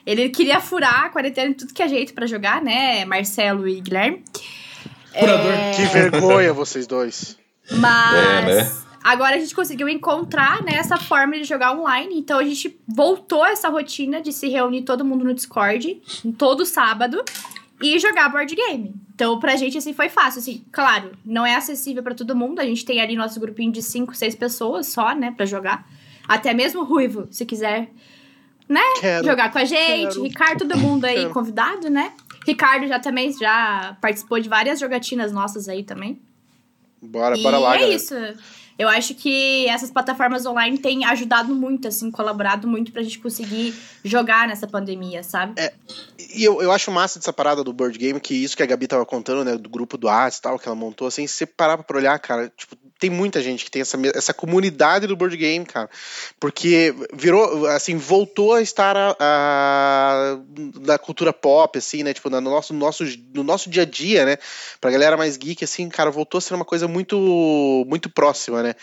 [0.05, 3.79] ele queria furar a quarentena de tudo que é jeito pra jogar, né, Marcelo e
[3.79, 4.23] Guilherme.
[5.19, 5.51] Furador.
[5.51, 7.37] É, Que vergonha vocês dois.
[7.71, 8.71] Mas É, né?
[9.03, 12.17] agora a gente conseguiu encontrar né, essa forma de jogar online.
[12.19, 16.01] Então a gente voltou a essa rotina de se reunir todo mundo no Discord,
[16.37, 17.23] todo sábado,
[17.81, 18.93] e jogar board game.
[19.13, 20.39] Então pra gente assim foi fácil.
[20.39, 22.59] Assim, claro, não é acessível pra todo mundo.
[22.59, 25.87] A gente tem ali nosso grupinho de 5, 6 pessoas só, né, pra jogar.
[26.27, 27.89] Até mesmo o Ruivo, se quiser
[28.67, 29.25] né, Quero.
[29.25, 30.09] jogar com a gente.
[30.13, 30.23] quero.
[30.23, 31.29] Ricardo, todo mundo aí Quero.
[31.29, 32.11] convidado, né?
[32.45, 36.19] Ricardo já também já participou de várias jogatinas nossas aí também.
[37.01, 37.95] Bora, E bora lá, é galera.
[37.95, 38.15] isso.
[38.77, 43.73] Eu acho que essas plataformas online têm ajudado muito, assim, colaborado muito pra gente conseguir
[44.03, 45.53] jogar nessa pandemia, sabe?
[45.57, 45.73] É,
[46.33, 48.87] e eu, eu acho massa dessa parada do board game, que isso que a Gabi
[48.87, 51.45] tava contando, né, do grupo do Arts e tal, que ela montou, assim, se você
[51.45, 55.35] parar pra olhar, cara, tipo, tem muita gente que tem essa, essa comunidade do board
[55.35, 55.89] game, cara.
[56.39, 60.37] Porque virou, assim, voltou a estar a, a-
[60.79, 62.13] da cultura pop, assim, né?
[62.13, 63.03] Tipo, no nosso, no, nosso,
[63.33, 64.37] no nosso dia a dia, né?
[64.79, 68.75] Pra galera mais geek, assim, cara, voltou a ser uma coisa muito, muito próxima, né?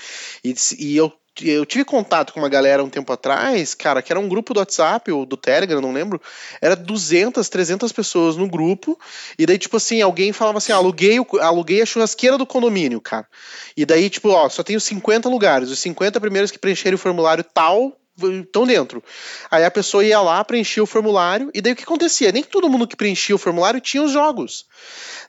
[0.45, 4.21] E, e eu eu tive contato com uma galera um tempo atrás, cara, que era
[4.21, 6.21] um grupo do WhatsApp ou do Telegram, não lembro.
[6.61, 8.99] Era 200, 300 pessoas no grupo.
[9.39, 13.27] E daí, tipo assim, alguém falava assim: aluguei, aluguei a churrasqueira do condomínio, cara.
[13.75, 15.71] E daí, tipo, ó, só tenho 50 lugares.
[15.71, 17.97] Os 50 primeiros que preencherem o formulário tal
[18.41, 19.03] estão dentro.
[19.51, 22.31] Aí a pessoa ia lá, preenchia o formulário, e daí o que acontecia?
[22.31, 24.67] Nem todo mundo que preenchia o formulário tinha os jogos.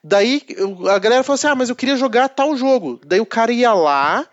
[0.03, 0.41] Daí
[0.91, 2.99] a galera falou assim: ah, mas eu queria jogar tal jogo.
[3.05, 4.27] Daí o cara ia lá,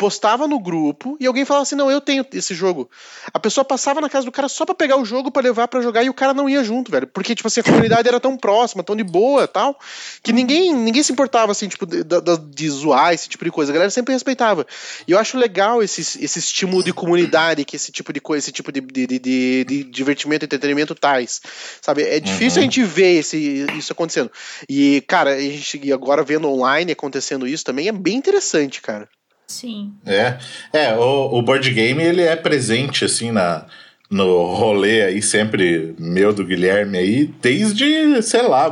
[0.00, 2.90] postava no grupo e alguém falava assim: "Não, eu tenho esse jogo".
[3.34, 5.82] A pessoa passava na casa do cara só pra pegar o jogo pra levar pra
[5.82, 8.34] jogar e o cara não ia junto, velho, porque tipo assim, a comunidade era tão
[8.34, 9.78] próxima, tão de boa, tal,
[10.22, 12.20] que ninguém ninguém se importava assim, tipo de, de,
[12.50, 13.70] de zoar esse tipo de coisa.
[13.70, 14.66] A galera sempre respeitava.
[15.06, 18.52] E eu acho legal esse, esse estímulo de comunidade que esse tipo de coisa, esse
[18.52, 21.42] tipo de, de, de, de- de divertimento, entretenimento tais.
[21.82, 22.02] Sabe?
[22.02, 24.30] É difícil a gente ver esse, isso acontecendo.
[24.68, 29.08] E, cara, a gente agora vendo online acontecendo isso também é bem interessante, cara.
[29.50, 29.92] Sim.
[30.06, 30.36] É,
[30.72, 33.66] é o, o board game ele é presente assim na
[34.10, 38.70] no rolê aí sempre meu do Guilherme aí desde sei lá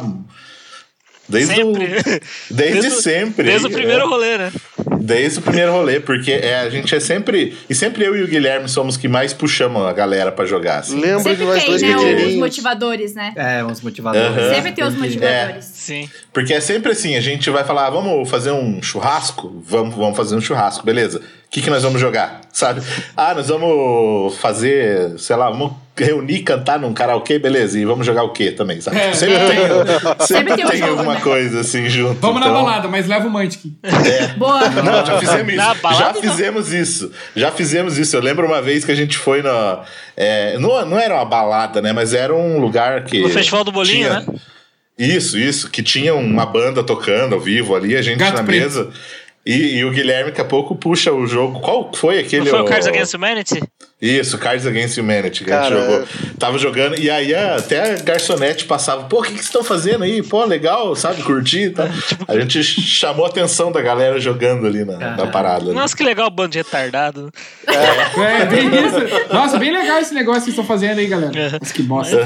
[1.29, 1.85] desde Sempre.
[1.85, 2.21] o, desde,
[2.51, 4.07] Desde o- sempre Desde o primeiro é.
[4.07, 4.53] rolê, né?
[5.01, 7.57] Desde o primeiro rolê, porque é, a gente é sempre.
[7.69, 10.81] E sempre eu e o Guilherme somos que mais puxamos a galera pra jogar.
[10.81, 11.01] Assim.
[11.01, 12.25] Lembra de Sempre nós tem, dois né?
[12.27, 13.33] Os motivadores, né?
[13.37, 14.55] É, uns motivadores.
[14.55, 15.65] Sempre tem os motivadores.
[15.65, 16.09] Sim.
[16.33, 19.63] Porque é sempre assim: a gente vai falar, ah, vamos fazer um churrasco?
[19.65, 21.19] Vamos, vamos fazer um churrasco, beleza.
[21.19, 22.43] O que, que nós vamos jogar?
[22.53, 22.83] Sabe?
[23.17, 27.79] Ah, nós vamos fazer, sei lá, vamos reunir, cantar num karaokê, beleza.
[27.79, 28.99] E vamos jogar o quê também, sabe?
[28.99, 29.15] É.
[29.15, 29.49] sempre É.
[29.49, 31.21] tem, sempre tem um tem jogo, alguma né?
[31.21, 32.21] coisa assim junto.
[32.21, 33.63] Vamos na então- balada, mas leva o Mantic.
[34.37, 34.61] Boa.
[34.91, 35.83] Não, já fizemos Na isso.
[35.83, 36.21] balada, Já não.
[36.23, 37.13] fizemos isso.
[37.37, 38.17] Já fizemos isso.
[38.17, 39.81] Eu lembro uma vez que a gente foi no.
[40.17, 41.93] é, não, não era uma balada, né?
[41.93, 43.21] Mas era um lugar que.
[43.21, 44.27] No Festival do Bolinho, tinha- né?
[44.99, 45.71] Isso, isso.
[45.71, 48.91] Que tinha uma banda tocando ao vivo ali, a gente Gato na mesa.
[49.47, 51.61] E, e o Guilherme daqui a pouco puxa o jogo.
[51.61, 52.43] Qual foi aquele?
[52.45, 53.63] Não foi o ó, Cards Against Humanity?
[54.01, 56.07] Isso, Cards Against Humanity que a gente jogou.
[56.39, 60.05] Tava jogando, e aí até a garçonete passava, pô, o que que vocês estão fazendo
[60.05, 60.23] aí?
[60.23, 61.89] Pô, legal, sabe, curtir e tal.
[61.89, 65.65] Tipo, A gente chamou a atenção da galera jogando ali na, na parada.
[65.65, 65.73] ali.
[65.75, 67.33] Nossa, que legal, bando de retardado.
[67.67, 69.33] É, bem isso.
[69.35, 71.59] Nossa, bem legal esse negócio que vocês estão fazendo aí, galera.
[71.61, 72.17] Mas que bosta.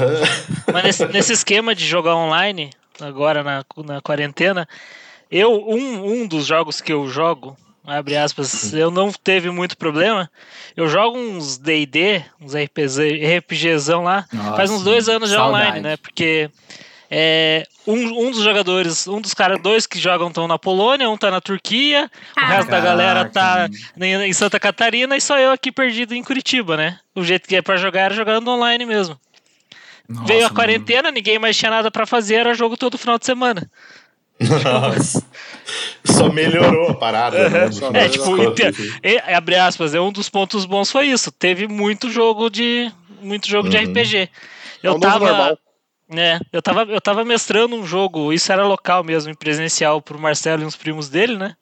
[0.71, 2.69] Mas nesse, nesse esquema de jogar online,
[3.01, 4.67] agora na, na quarentena,
[5.31, 10.29] eu, um, um dos jogos que eu jogo, abre aspas, eu não teve muito problema.
[10.75, 15.67] Eu jogo uns DD, uns RPG, RPGzão lá, Nossa, faz uns dois anos já saudade.
[15.67, 15.97] online, né?
[15.97, 16.49] Porque
[17.11, 21.17] é, um, um dos jogadores, um dos caras, dois que jogam estão na Polônia, um
[21.17, 23.75] tá na Turquia, o resto da galera tá Caraca.
[23.99, 26.99] em, em Santa Catarina e só eu aqui perdido em Curitiba, né?
[27.13, 29.19] O jeito que é pra jogar era jogando online mesmo.
[30.09, 30.55] Nossa, Veio a mano.
[30.55, 33.69] quarentena, ninguém mais tinha nada pra fazer, era jogo todo final de semana.
[34.39, 35.23] Nossa.
[36.03, 37.65] Só melhorou a parada, né?
[37.93, 38.91] É, tipo, contas, inte- assim.
[39.03, 41.31] e- abre aspas, é um dos pontos bons foi isso.
[41.31, 43.83] Teve muito jogo de muito jogo de Uhum.
[43.83, 44.17] RPG.
[44.83, 45.57] É o Eu novo tava,
[46.09, 50.19] né, eu tava eu tava mestrando um jogo, isso era local mesmo, em presencial pro
[50.19, 51.55] Marcelo e uns primos dele, né?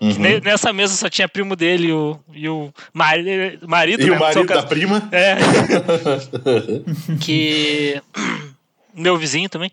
[0.00, 0.12] Uhum.
[0.18, 4.16] Ne- Nessa mesa só tinha primo dele e o, e o mari- marido, E né,
[4.16, 5.08] o marido da prima?
[5.10, 5.36] É.
[7.20, 8.00] que.
[8.94, 9.70] Meu vizinho também.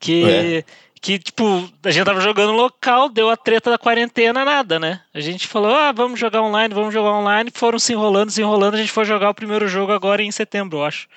[0.00, 0.24] Que.
[0.24, 0.64] É.
[1.02, 5.00] Que, tipo, a gente tava jogando local, deu a treta da quarentena, nada, né?
[5.12, 7.50] A gente falou, ah, vamos jogar online, vamos jogar online.
[7.52, 8.74] Foram se enrolando, se enrolando.
[8.74, 11.08] A gente foi jogar o primeiro jogo agora em setembro, eu acho.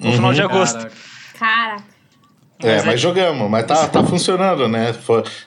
[0.00, 0.78] No final de agosto.
[0.78, 0.94] Caraca.
[1.38, 1.84] Caraca.
[2.62, 4.94] É, Mas mas, é- jogamos, mas tá, tá funcionando, né?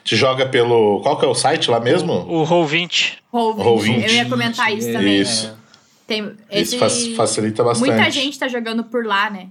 [0.04, 1.00] Te joga pelo.
[1.02, 2.12] Qual que é o site lá mesmo?
[2.12, 3.14] O Roll20.
[3.34, 3.56] Roll20.
[3.56, 4.02] Roll20.
[4.04, 5.20] Eu ia comentar isso também.
[5.20, 5.58] Isso.
[6.06, 6.78] Tem Isso esse...
[6.78, 7.90] fac- facilita bastante.
[7.90, 9.48] Muita gente tá jogando por lá, né?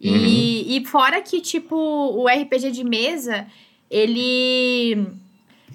[0.00, 3.46] E, e fora que, tipo, o RPG de mesa,
[3.90, 5.06] ele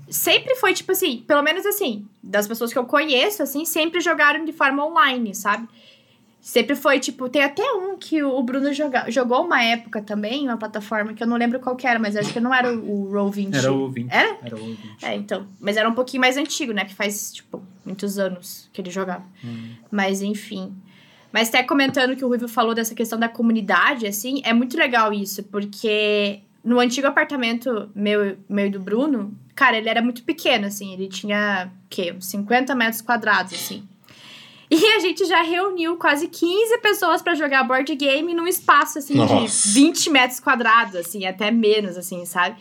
[0.09, 4.45] sempre foi, tipo assim, pelo menos assim, das pessoas que eu conheço, assim, sempre jogaram
[4.45, 5.67] de forma online, sabe?
[6.41, 10.57] Sempre foi, tipo, tem até um que o Bruno joga, jogou uma época também, uma
[10.57, 13.11] plataforma que eu não lembro qual que era, mas acho que não era o, o
[13.11, 13.55] Roll20.
[13.55, 14.09] Era o 20.
[14.09, 14.37] Era?
[14.43, 14.79] Era o 20.
[15.03, 15.45] É, então.
[15.59, 16.85] Mas era um pouquinho mais antigo, né?
[16.85, 19.25] Que faz, tipo, muitos anos que ele jogava.
[19.91, 20.73] Mas, enfim.
[21.31, 25.13] Mas até comentando que o Ruivo falou dessa questão da comunidade, assim, é muito legal
[25.13, 30.67] isso, porque no antigo apartamento meu, meu e do Bruno, cara, ele era muito pequeno,
[30.67, 30.93] assim.
[30.93, 32.13] Ele tinha, o quê?
[32.15, 33.83] Uns 50 metros quadrados, assim.
[34.71, 39.15] E a gente já reuniu quase 15 pessoas pra jogar board game num espaço, assim,
[39.15, 39.67] Nossa.
[39.67, 42.55] de 20 metros quadrados, assim, até menos, assim, sabe?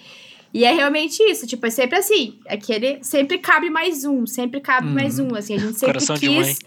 [0.53, 2.39] E é realmente isso, tipo, é sempre assim.
[2.49, 5.57] Aquele sempre cabe mais um, sempre cabe mais um, assim.
[5.57, 6.59] A gente sempre Coração quis.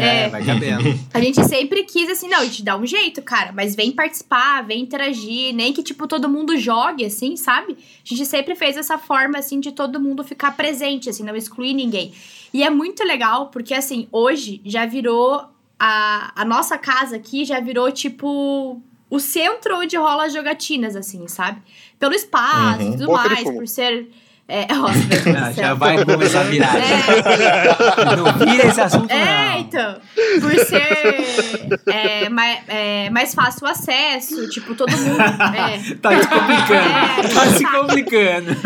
[0.00, 0.28] É, É.
[0.28, 0.84] vai cabendo.
[1.12, 4.62] A gente sempre quis assim, não, a gente dá um jeito, cara, mas vem participar,
[4.62, 7.72] vem interagir, nem que, tipo, todo mundo jogue, assim, sabe?
[7.72, 11.72] A gente sempre fez essa forma, assim, de todo mundo ficar presente, assim, não excluir
[11.74, 12.12] ninguém.
[12.52, 15.44] E é muito legal, porque, assim, hoje já virou.
[15.78, 18.80] A, a nossa casa aqui já virou, tipo.
[19.08, 21.60] O centro onde rola as jogatinas, assim, sabe?
[21.98, 22.88] Pelo espaço Uhum.
[22.88, 24.08] e tudo Boca de mais, por ser.
[24.48, 26.72] É, Ah, já vai começar a virar.
[26.76, 29.58] É, Não vira esse assunto, é, não.
[29.58, 29.96] então.
[30.40, 35.16] Por ser é, mais, é, mais fácil o acesso, tipo, todo mundo.
[35.56, 35.94] É.
[35.96, 36.88] Tá se complicando.
[36.88, 38.56] É, tá se complicando.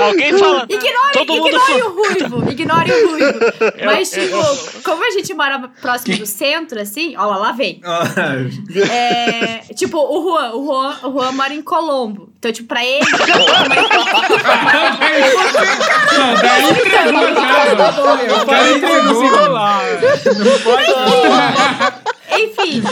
[0.00, 0.66] Alguém fala.
[0.68, 3.38] Ignore, Todo mundo ignore o ruivo, ignore o ruivo.
[3.84, 7.80] Mas, eu- tipo, como a gente mora próximo do centro, assim, ó lá, lá vem.
[8.90, 12.30] É, tipo, o Juan, o Juan, o Juan mora em Colombo.
[12.38, 13.04] Então, tipo, pra ele.
[16.16, 17.66] Não, daí entregou já.
[18.26, 22.06] Eu falei que não pode.
[22.38, 22.82] Enfim,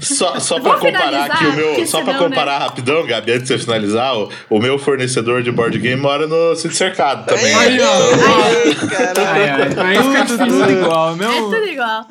[0.00, 1.86] Só, só pra comparar aqui o meu.
[1.86, 5.50] Só pra senão, comparar rapidão, Gabi, antes de você finalizar, o, o meu fornecedor de
[5.50, 7.54] board game mora no Sítio Cercado também.
[7.54, 7.84] Aí, né?
[7.86, 7.92] ó.
[7.94, 9.24] Ai, caralho.
[9.30, 10.60] Ai, ai, Aí fica tudo, difícil.
[10.66, 11.12] tudo igual.
[11.12, 12.06] é Meu, tudo igual.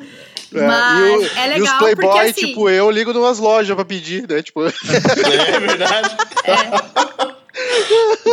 [0.52, 2.32] É, Mas e, o- é e legal os Playboy, porque assim.
[2.46, 4.42] tipo eu, ligo numas lojas pra pedir, né?
[4.42, 6.10] Tipo, É verdade.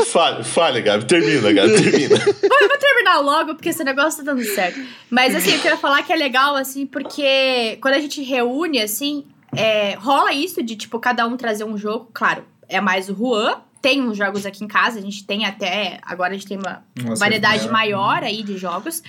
[0.07, 1.05] Fale, fale, Gabi.
[1.05, 2.17] Termina, Gabi, termina.
[2.25, 4.79] Bom, eu vou terminar logo, porque esse negócio tá dando certo.
[5.09, 9.25] Mas, assim, eu quero falar que é legal, assim, porque quando a gente reúne, assim,
[9.55, 12.09] é, rola isso de, tipo, cada um trazer um jogo.
[12.13, 13.61] Claro, é mais o Juan.
[13.81, 15.99] Tem uns jogos aqui em casa, a gente tem até.
[16.01, 18.07] Agora a gente tem uma Nossa, variedade maior.
[18.07, 19.03] maior aí de jogos.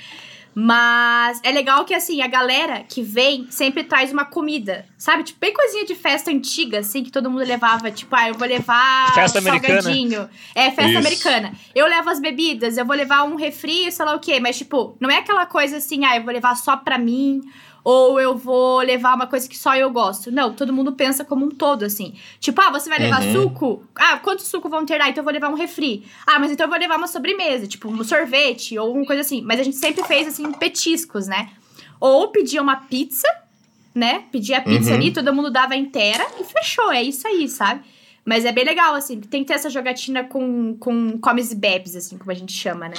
[0.61, 5.23] Mas é legal que, assim, a galera que vem sempre traz uma comida, sabe?
[5.23, 7.93] Tipo, bem coisinha de festa antiga, assim, que todo mundo levava.
[7.93, 9.83] Tipo, ah, eu vou levar Festa um americana.
[9.83, 10.29] salgadinho.
[10.57, 10.99] É, festa Isso.
[10.99, 11.53] americana.
[11.73, 14.41] Eu levo as bebidas, eu vou levar um refri, sei lá o quê.
[14.41, 17.41] Mas, tipo, não é aquela coisa assim, ah, eu vou levar só pra mim.
[17.85, 20.31] Ou eu vou levar uma coisa que só eu gosto.
[20.31, 22.15] Não, todo mundo pensa como um todo, assim.
[22.41, 23.33] Tipo, ah, você vai levar Uhum.
[23.33, 23.85] suco?
[23.95, 25.01] Ah, quantos suco vão ter?
[25.01, 26.05] Ah, então eu vou levar um refri.
[26.27, 29.41] Ah, mas então eu vou levar uma sobremesa, tipo um sorvete ou alguma coisa assim.
[29.43, 31.51] Mas a gente sempre fez, assim, petiscos, né?
[32.01, 33.29] Ou pedia uma pizza,
[33.95, 34.25] né?
[34.31, 34.97] Pedia a pizza Uhum.
[34.97, 36.93] ali, todo mundo dava inteira e fechou.
[36.93, 37.83] É isso aí, sabe?
[38.25, 39.19] Mas é bem legal, assim.
[39.21, 42.89] Tem que ter essa jogatina com, com comes e bebes, assim, como a gente chama,
[42.89, 42.95] né?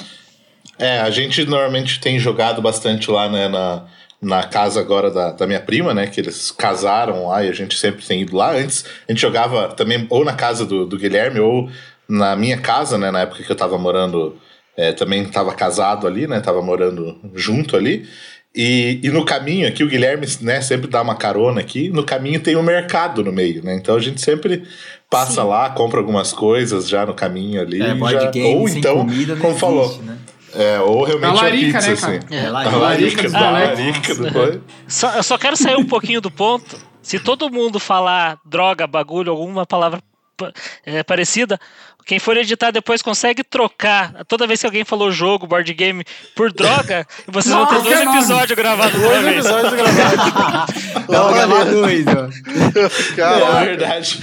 [0.78, 3.86] É, a gente normalmente tem jogado bastante lá, né, na,
[4.20, 7.78] na casa agora da, da minha prima, né, que eles casaram lá e a gente
[7.78, 8.52] sempre tem ido lá.
[8.52, 11.70] Antes a gente jogava também ou na casa do, do Guilherme ou
[12.08, 14.36] na minha casa, né, na época que eu tava morando,
[14.76, 18.06] é, também tava casado ali, né, tava morando junto ali.
[18.54, 22.40] E, e no caminho aqui, o Guilherme, né, sempre dá uma carona aqui, no caminho
[22.40, 24.64] tem um mercado no meio, né, então a gente sempre
[25.08, 25.48] passa Sim.
[25.48, 27.80] lá, compra algumas coisas já no caminho ali.
[27.80, 29.06] É, já, game ou então,
[29.40, 30.18] como falou, existe, né?
[30.54, 32.26] É, ou realmente Da a larica, pizza, né, assim.
[32.26, 32.42] cara?
[32.42, 32.76] É, A larica.
[32.76, 33.78] larica, dos da moleques.
[33.78, 34.58] larica depois.
[34.88, 36.76] Só, eu só quero sair um pouquinho do ponto.
[37.02, 40.00] Se todo mundo falar droga, bagulho, alguma palavra
[40.36, 40.52] pa-
[40.84, 41.58] é, parecida,
[42.04, 44.24] quem for editar depois consegue trocar.
[44.26, 48.00] Toda vez que alguém falou jogo, board game, por droga, vocês vão ter Nossa, dois
[48.02, 50.74] episódios gravados dois episódios gravados.
[51.08, 52.28] Dá pra gravar dois, ó.
[53.12, 53.64] É Caraca.
[53.64, 54.20] verdade.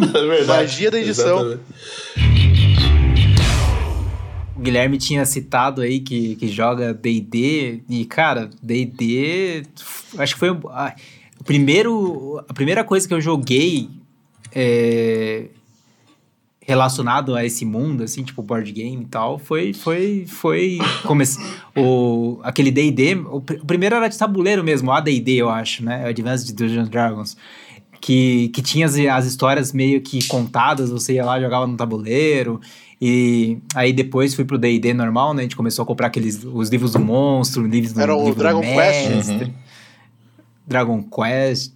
[0.00, 0.46] É verdade.
[0.46, 1.38] Magia da edição.
[1.38, 2.49] Exatamente.
[4.60, 9.64] Guilherme tinha citado aí que, que joga D&D e, cara, D&D
[10.18, 10.94] acho que foi a,
[11.40, 13.88] o primeiro, a primeira coisa que eu joguei
[14.54, 15.46] é,
[16.60, 21.24] relacionado a esse mundo, assim, tipo board game e tal, foi, foi, foi come,
[21.76, 26.54] o, aquele D&D, o, o primeiro era de tabuleiro mesmo, AD&D, eu acho, né, Advanced
[26.54, 27.36] Dungeons Dragons,
[28.00, 32.60] que, que tinha as, as histórias meio que contadas, você ia lá, jogava no tabuleiro,
[33.00, 36.68] e aí depois fui pro D&D normal, né, a gente começou a comprar aqueles, os
[36.68, 39.28] livros do monstro, livros do, Era o livro do Dragon Quest?
[39.28, 39.52] Uhum.
[40.66, 41.72] Dragon Quest,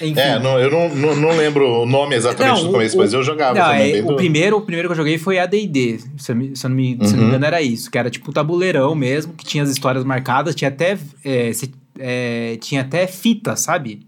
[0.00, 0.20] enfim.
[0.20, 3.12] É, não, eu não, não, não lembro o nome exatamente Não, no começo, o- mas
[3.12, 3.96] eu jogava Não, também.
[3.98, 6.66] é, o, do- primeiro, o primeiro que eu joguei foi AD&D, se eu, me- se
[6.66, 7.28] eu não me, se eu não me Uhum.
[7.28, 10.68] engano era isso, que era tipo um tabuleirão mesmo, que tinha as histórias marcadas, tinha
[10.68, 14.06] até, é, se- é, tinha até fita, sabe?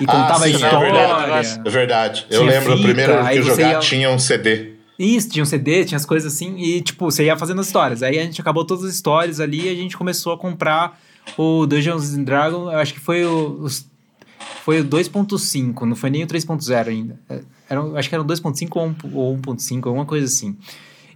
[0.00, 0.92] E Ah, contava sim, a é história.
[0.92, 1.60] verdade.
[1.64, 2.26] É verdade.
[2.30, 4.77] Eu lembro, o fita, primeiro que eu jogar ia- tinha um CD.
[4.98, 8.02] Isso, tinha um CD, tinha as coisas assim, e tipo, você ia fazendo as histórias.
[8.02, 11.00] Aí a gente acabou todas as histórias ali e a gente começou a comprar
[11.36, 13.86] o Dungeons and Dragons, eu acho que foi o, os-
[14.64, 17.18] foi o 2.5, não foi nem o 3.0 ainda.
[17.28, 17.40] É,
[17.70, 20.56] Era, acho que era o 2.5 ou um- ou 1.5, alguma coisa assim.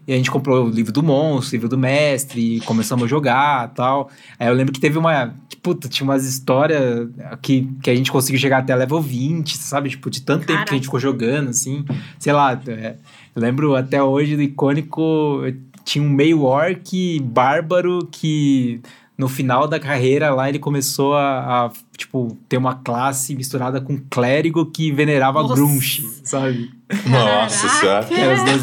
[0.07, 3.07] E a gente comprou o livro do monstro, o livro do mestre, e começamos a
[3.07, 4.11] jogar tal.
[4.39, 5.35] Aí eu lembro que teve uma.
[5.49, 7.09] que, Puta, tinha umas histórias
[7.41, 9.91] que, que a gente conseguiu chegar até level 20, sabe?
[9.91, 10.75] Tipo, de tanto tempo que a Caraca.
[10.75, 11.85] gente ficou jogando, assim.
[12.19, 12.97] Sei lá, é,
[13.35, 15.43] eu lembro até hoje do icônico.
[15.85, 18.81] Tinha um meio orc bárbaro que
[19.17, 23.97] no final da carreira lá ele começou a, a, tipo, ter uma classe misturada com
[24.11, 25.55] clérigo que venerava Nossa.
[25.55, 26.71] Grunch, sabe?
[27.07, 28.07] Nossa senhora.
[28.11, 28.63] Era os dois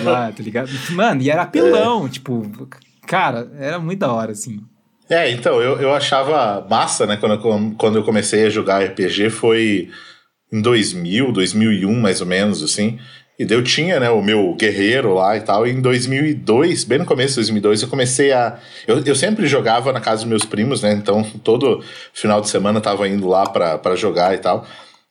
[0.04, 0.70] lá, tá ligado?
[0.90, 2.50] Mano, e era apelão, tipo,
[3.06, 4.60] cara, era muito da hora, assim.
[5.08, 7.16] É, então, eu, eu achava massa, né?
[7.16, 9.90] Quando, eu- quando eu comecei a jogar RPG foi
[10.52, 12.98] em 2000, 2001, mais ou menos, assim.
[13.38, 15.66] E daí eu tinha, né, o meu guerreiro lá e tal.
[15.66, 18.56] E em 2002, bem no começo de 2002, eu comecei a...
[18.86, 20.92] Eu, eu sempre jogava na casa dos meus primos, né?
[20.92, 24.64] Então, todo final de semana eu tava indo lá pra jogar e tal.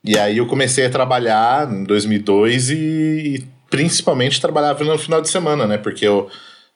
[0.05, 5.29] E aí eu comecei a trabalhar em 2002 e, e principalmente trabalhava no final de
[5.29, 5.77] semana, né?
[5.77, 6.29] Porque eu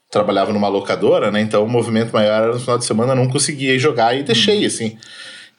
[0.09, 1.41] trabalhava numa locadora, né?
[1.41, 4.65] Então o movimento maior era no final de semana, eu não conseguia jogar e deixei,
[4.65, 4.97] assim.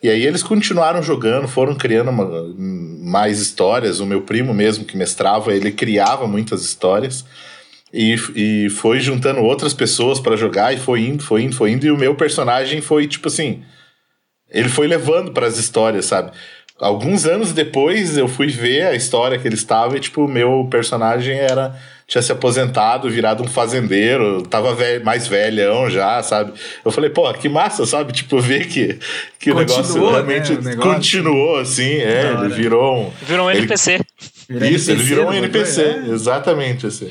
[0.03, 4.01] E aí eles continuaram jogando, foram criando uma- mais histórias.
[4.01, 7.25] O meu primo mesmo, que mestrava, ele criava muitas histórias.
[7.93, 11.87] E, e foi juntando outras pessoas para jogar e foi indo, foi indo, foi indo.
[11.87, 13.62] E o meu personagem foi tipo assim.
[14.51, 16.33] Ele foi levando para as histórias, sabe?
[16.81, 20.66] Alguns anos depois eu fui ver a história que ele estava e, tipo, o meu
[20.70, 21.74] personagem era.
[22.07, 26.53] Tinha se aposentado, virado um fazendeiro, tava velho, mais velhão já, sabe?
[26.83, 28.14] Eu falei, pô, que massa, sabe?
[28.14, 28.99] Tipo, ver que,
[29.39, 30.93] que o negócio Continuou, né, realmente o negócio.
[30.95, 33.11] continuou, assim, é, ele virou um.
[33.26, 34.01] Virou um Ele- NPC.
[34.49, 36.14] Isso, ele virou um NPC, bagulho, é.
[36.14, 37.11] exatamente assim.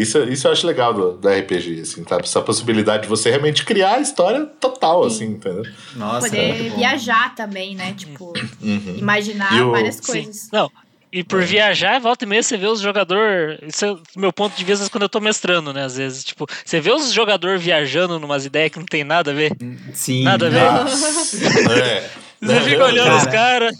[0.00, 2.18] Isso, isso eu acho legal do, do RPG, assim, tá?
[2.22, 5.62] Essa possibilidade de você realmente criar a história total, assim, entendeu?
[5.96, 6.76] Nossa, Poder bom.
[6.76, 7.94] viajar também, né?
[7.96, 8.32] Tipo,
[8.62, 8.96] Uhum.
[8.98, 10.02] imaginar E o- várias Sim.
[10.02, 10.48] coisas.
[10.52, 10.70] Não.
[11.10, 13.58] E por viajar, volta e meia, você vê os jogadores.
[13.66, 15.84] Isso é o meu ponto de vista quando eu tô mestrando, né?
[15.84, 16.22] Às vezes.
[16.22, 19.50] Tipo, você vê os jogadores viajando numas ideias que não tem nada a ver.
[19.94, 20.24] Sim.
[20.24, 20.60] Nada a ver.
[21.82, 22.10] É.
[22.40, 23.32] Você fica olhando os Cara.
[23.32, 23.76] caras.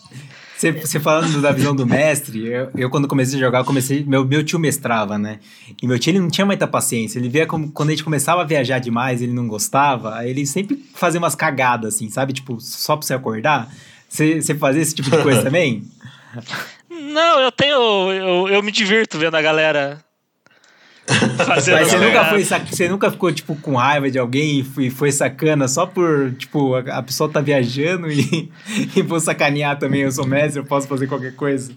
[0.59, 4.05] Você, você falando da visão do mestre, eu, eu quando comecei a jogar, comecei.
[4.05, 5.39] Meu, meu tio mestrava, né?
[5.81, 7.21] E meu tio ele não tinha muita paciência.
[7.21, 10.45] Ele via como quando a gente começava a viajar demais, ele não gostava, aí ele
[10.45, 12.33] sempre fazia umas cagadas, assim, sabe?
[12.33, 13.73] Tipo, só pra você acordar.
[14.09, 15.85] Você, você fazia esse tipo de coisa também?
[16.91, 18.11] Não, eu tenho.
[18.11, 20.05] Eu, eu me divirto vendo a galera.
[21.47, 22.29] Fazendo Mas você nunca, cagadas.
[22.31, 26.33] foi, sac- você nunca ficou, tipo, com raiva de alguém e foi, sacana só por,
[26.39, 28.51] tipo, a, a pessoa tá viajando e,
[28.95, 31.73] e vou sacanear também, eu sou mestre, eu posso fazer qualquer coisa.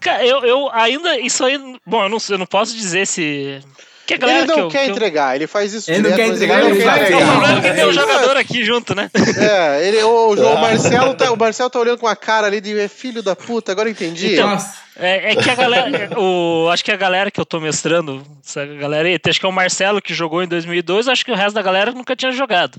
[0.00, 1.18] Cara, eu, eu ainda.
[1.18, 1.58] Isso aí.
[1.86, 3.60] Bom, eu não, eu não posso dizer se.
[4.08, 6.08] Que a galera Ele não que eu, quer que eu- entregar, ele faz isso Ele
[6.08, 6.98] não quer entregar, ele não quer fez.
[6.98, 7.30] O entregar.
[7.30, 9.10] problema é que tem um É, jogador aqui junto, né?
[9.38, 12.78] É, ele, o, o, Marcelo tá, o Marcelo tá olhando com a cara ali de
[12.80, 14.32] "É filho da puta, agora eu entendi.
[14.32, 14.74] Então, Nossa.
[14.96, 16.10] É, é que a galera.
[16.18, 19.48] O, acho que a galera que eu tô mestrando, essa galera aí, acho que é
[19.48, 22.78] o Marcelo que jogou em 2002, acho que o resto da galera nunca tinha jogado.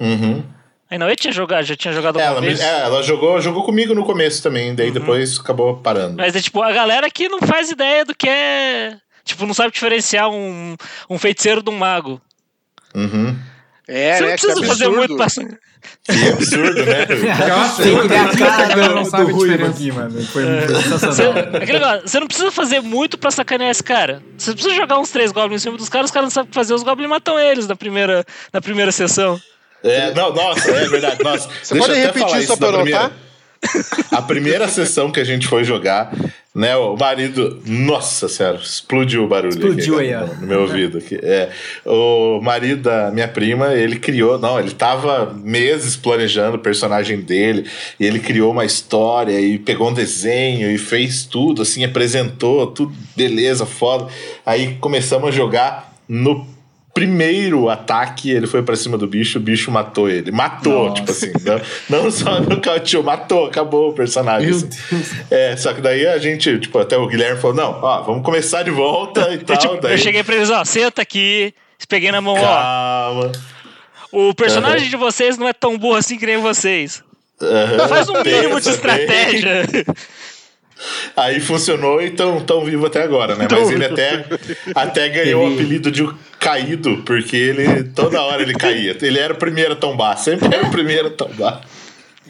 [0.00, 0.42] Uhum.
[0.90, 2.60] Aí não, ele tinha jogado, já tinha jogado Ela, vez.
[2.60, 6.16] é, ela jogou, jogou comigo no começo também, daí depois acabou parando.
[6.18, 8.96] Mas é tipo, a galera que não faz ideia do que é.
[9.24, 10.76] Tipo, não sabe diferenciar um,
[11.08, 12.20] um feiticeiro de um mago.
[12.94, 13.36] Uhum.
[13.88, 14.32] É, Você não né?
[14.36, 14.98] precisa que fazer absurdo.
[14.98, 15.26] muito pra.
[16.14, 17.06] Que absurdo, né?
[17.48, 19.70] Nossa, Tem que ver a eu cara não sabe do diferença.
[19.70, 20.22] aqui, mano.
[20.26, 21.38] Foi Você, sensacional.
[21.56, 24.22] aquele negócio, você não precisa fazer muito pra sacanear esse cara.
[24.38, 26.50] Você precisa jogar uns três goblins em cima dos caras, os caras não sabem o
[26.50, 29.40] que fazer, os goblins matam eles na primeira, na primeira sessão.
[29.82, 31.22] É, não, nossa, é verdade.
[31.24, 33.12] Nossa, Você deixa pode repetir só isso pra eu primeira.
[34.10, 36.12] A primeira sessão que a gente foi jogar,
[36.54, 36.76] né?
[36.76, 37.62] O marido.
[37.64, 39.54] Nossa senhora, explodiu o barulho.
[39.54, 40.26] Explodiu aqui, aí, ó.
[40.26, 40.98] no meu ouvido.
[40.98, 41.18] Aqui.
[41.22, 41.50] É,
[41.86, 44.38] o marido da minha prima, ele criou.
[44.38, 47.68] Não, ele tava meses planejando o personagem dele.
[47.98, 52.92] E ele criou uma história e pegou um desenho e fez tudo, assim, apresentou, tudo
[53.16, 54.08] beleza, foda.
[54.44, 56.51] Aí começamos a jogar no.
[56.94, 60.30] Primeiro ataque, ele foi pra cima do bicho, o bicho matou ele.
[60.30, 60.94] Matou, Nossa.
[60.94, 61.32] tipo assim.
[61.88, 64.50] Não, não só nocauteou, matou, acabou o personagem.
[64.50, 64.68] Assim.
[65.30, 68.62] É, só que daí a gente, tipo, até o Guilherme falou: não, ó, vamos começar
[68.62, 69.56] de volta e Eu, tal.
[69.56, 71.54] tipo, daí, eu cheguei pra eles, ó, senta aqui,
[71.88, 72.40] peguei na mão, ó.
[72.40, 73.32] calma.
[74.12, 77.02] O personagem de vocês não é tão burro assim que nem vocês.
[77.40, 79.64] Aham, Faz um mínimo de pensa estratégia.
[81.16, 83.46] Aí funcionou e tão, tão vivo até agora, né?
[83.50, 84.24] Mas ele até,
[84.74, 86.08] até ganhou o apelido de
[86.38, 88.96] caído, porque ele toda hora ele caía.
[89.00, 91.60] Ele era o primeiro a tombar, sempre era o primeiro a tombar.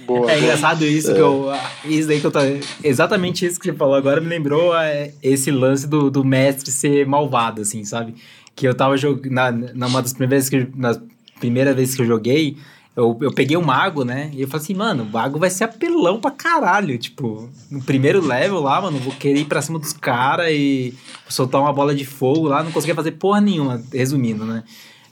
[0.06, 0.38] Boa, É boa.
[0.44, 1.52] engraçado isso que eu.
[1.84, 2.40] Isso daí que eu tô.
[2.82, 7.06] Exatamente isso que você falou agora me lembrou é, esse lance do, do mestre ser
[7.06, 8.14] malvado, assim, sabe?
[8.56, 9.30] Que eu tava jogando.
[9.32, 10.78] Na, numa das primeiras vezes que.
[10.78, 11.00] Na
[11.38, 12.56] primeira vez que eu joguei,
[12.94, 14.30] eu, eu peguei o mago, né?
[14.34, 16.98] E eu falei assim, mano, o mago vai ser apelão pra caralho.
[16.98, 20.92] Tipo, no primeiro level lá, mano, vou querer ir pra cima dos caras e
[21.28, 22.62] soltar uma bola de fogo lá.
[22.62, 24.62] Não conseguia fazer porra nenhuma, resumindo, né?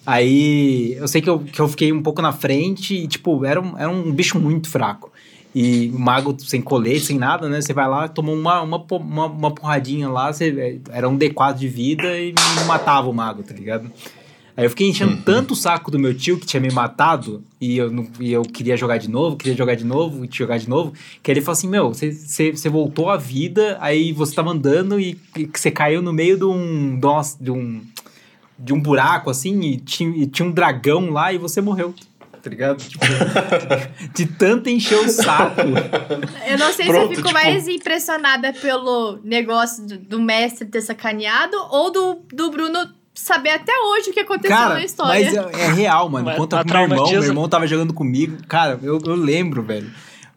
[0.04, 3.60] Aí eu sei que eu, que eu fiquei um pouco na frente e, tipo, era
[3.60, 5.10] um, era um bicho muito fraco.
[5.54, 7.60] E o mago sem colete, sem nada, né?
[7.60, 11.66] Você vai lá, tomou uma, uma, uma, uma porradinha lá, você, era um D4 de
[11.66, 12.34] vida e
[12.66, 13.90] matava o mago, tá ligado?
[14.60, 17.78] Aí eu fiquei enchendo tanto o saco do meu tio que tinha me matado e
[17.78, 20.68] eu, não, e eu queria jogar de novo, queria jogar de novo e jogar de
[20.68, 20.92] novo,
[21.22, 25.58] que ele falou assim: Meu, você- voltou à vida, aí você tava andando e, que
[25.58, 27.00] você caiu no meio de um.
[27.40, 27.80] De um,
[28.58, 31.94] de um buraco assim e tinha, e tinha um dragão lá e você morreu.
[32.42, 32.82] Tá ligado?
[32.86, 33.04] Tipo,
[34.14, 35.62] de tanto encher o saco.
[36.46, 40.66] Eu não sei se Pronto, eu fico tipo- mais impressionada pelo negócio do, do mestre
[40.66, 45.24] ter sacaneado ou do, do Bruno saber até hoje o que aconteceu Cara, na história.
[45.24, 46.24] mas é, é real, mano.
[46.26, 48.36] Mas- Conta pro meu irmão, meu irmão tava jogando comigo.
[48.48, 49.90] Cara, eu, eu lembro, velho.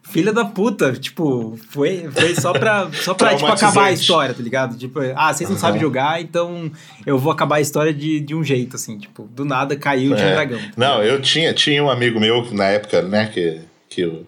[0.06, 4.42] Filha da puta, tipo, foi, foi só pra, só pra tipo, acabar a história, tá
[4.42, 4.76] ligado?
[4.76, 6.70] Tipo, ah, vocês não sabem jogar, então
[7.06, 10.22] eu vou acabar a história de, de um jeito, assim, tipo, do nada caiu de
[10.22, 10.32] um É.
[10.34, 10.60] dragão.
[10.76, 14.26] Não, eu tinha, tinha um amigo meu na época, né, que, que eu,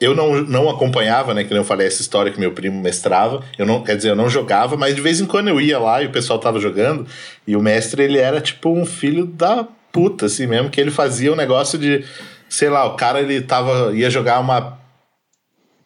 [0.00, 3.42] eu não, não acompanhava, né, que nem eu falei, essa história que meu primo mestrava.
[3.56, 6.02] Eu não, quer dizer, eu não jogava, mas de vez em quando eu ia lá
[6.02, 7.06] e o pessoal tava jogando,
[7.46, 11.32] e o mestre, ele era tipo um filho da puta, assim mesmo, que ele fazia
[11.32, 12.04] um negócio de,
[12.48, 14.78] sei lá, o cara, ele tava, ia jogar uma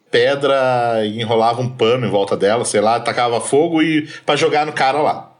[0.09, 4.65] pedra e enrolava um pano em volta dela, sei lá, tacava fogo e para jogar
[4.65, 5.31] no cara lá.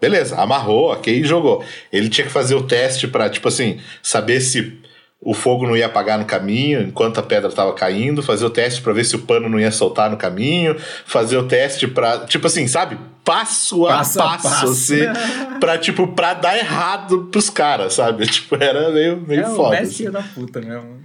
[0.00, 1.64] Beleza, amarrou, ok, e jogou.
[1.92, 4.82] Ele tinha que fazer o teste pra, tipo assim, saber se
[5.24, 8.82] o fogo não ia apagar no caminho enquanto a pedra tava caindo, fazer o teste
[8.82, 12.46] pra ver se o pano não ia soltar no caminho, fazer o teste pra, tipo
[12.46, 12.98] assim, sabe?
[13.24, 14.66] Passo a Passo passo, passo.
[14.66, 15.00] assim,
[15.58, 18.26] pra, tipo, pra dar errado pros caras, sabe?
[18.30, 19.80] Tipo, era meio, meio É foda.
[19.80, 20.12] mestre assim.
[20.12, 21.02] da puta mesmo.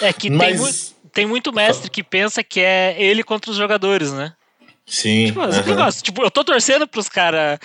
[0.00, 0.76] É que tem, Mas- muito,
[1.12, 4.32] tem muito mestre que pensa que é ele contra os jogadores, né?
[4.86, 5.26] Sim.
[5.26, 5.62] Tipo, aham.
[5.66, 7.58] negócio, tipo, eu tô torcendo pros caras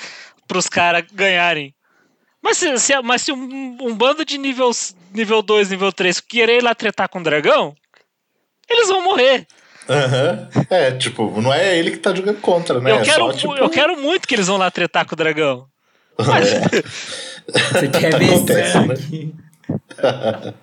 [0.48, 1.72] pros cara ganharem.
[2.42, 4.72] Mas se, se- mas se um, um bando de nível,
[5.14, 7.76] nível 2, nível 3 querer ir lá tretar com o dragão,
[8.70, 9.46] eles vão morrer.
[9.90, 10.48] Aham.
[10.70, 12.92] É, tipo, não é ele que tá jogando contra, né?
[12.92, 15.18] eu, É quero, só, tipo, eu quero muito que eles vão lá tretar com o
[15.18, 15.68] dragão.
[16.20, 19.32] Você quer ver Acontece, né?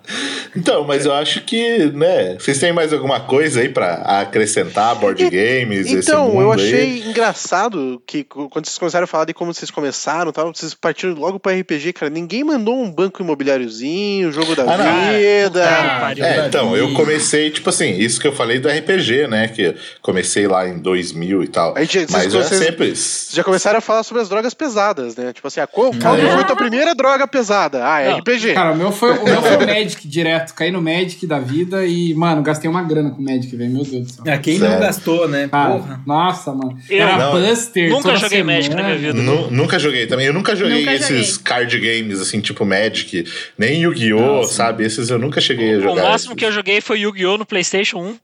[0.55, 2.35] Então, mas eu acho que, né?
[2.39, 5.85] Vocês têm mais alguma coisa aí pra acrescentar board games?
[5.85, 6.59] esse Então, eu aí?
[6.59, 10.73] achei engraçado que quando vocês começaram a falar de como vocês começaram e tal, vocês
[10.73, 12.09] partiram logo pro RPG, cara.
[12.09, 15.61] Ninguém mandou um banco imobiliáriozinho, jogo da Ah, vida.
[15.99, 16.25] Pariu.
[16.25, 19.47] É, então, eu comecei, tipo assim, isso que eu falei do RPG, né?
[19.49, 21.77] Que comecei lá em 2000 e tal.
[21.77, 22.87] Aí, gente, Mas vocês- eu vocês- sempre.
[22.95, 25.31] Vocês já começaram a falar sobre as drogas pesadas, né?
[25.31, 26.21] Tipo assim, a qual, qual É.
[26.31, 27.81] foi a tua primeira droga pesada?
[27.85, 28.17] Ah, é Não.
[28.17, 28.53] RPG.
[28.55, 30.53] Cara, o meu foi o meu foi o Magic direto.
[30.53, 33.71] Caí no Magic da vida e, mano, gastei uma grana com o Magic, velho.
[33.71, 34.23] Meu Deus do céu.
[34.27, 34.73] Ah, quem Sério.
[34.75, 35.47] não gastou, né?
[35.47, 36.01] Cara, Porra.
[36.05, 36.77] nossa, mano.
[36.89, 37.31] Eu Era não.
[37.41, 37.89] Buster.
[37.89, 39.13] Nunca joguei Magic na minha semana.
[39.19, 39.31] vida.
[39.31, 40.27] Nu- nunca joguei também.
[40.27, 41.43] Eu nunca joguei Nunca esses joguei.
[41.43, 43.25] card games, assim, tipo Magic,
[43.57, 44.83] nem Yu-Gi-Oh!, sabe?
[44.85, 46.03] Esses eu nunca cheguei a O jogar.
[46.03, 46.39] máximo esses.
[46.39, 47.37] que eu joguei foi Yu-Gi-Oh!
[47.37, 48.15] no PlayStation 1.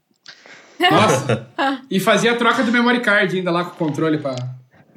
[0.91, 1.47] Nossa.
[1.89, 4.36] e fazia a troca do memory card ainda lá com o controle pra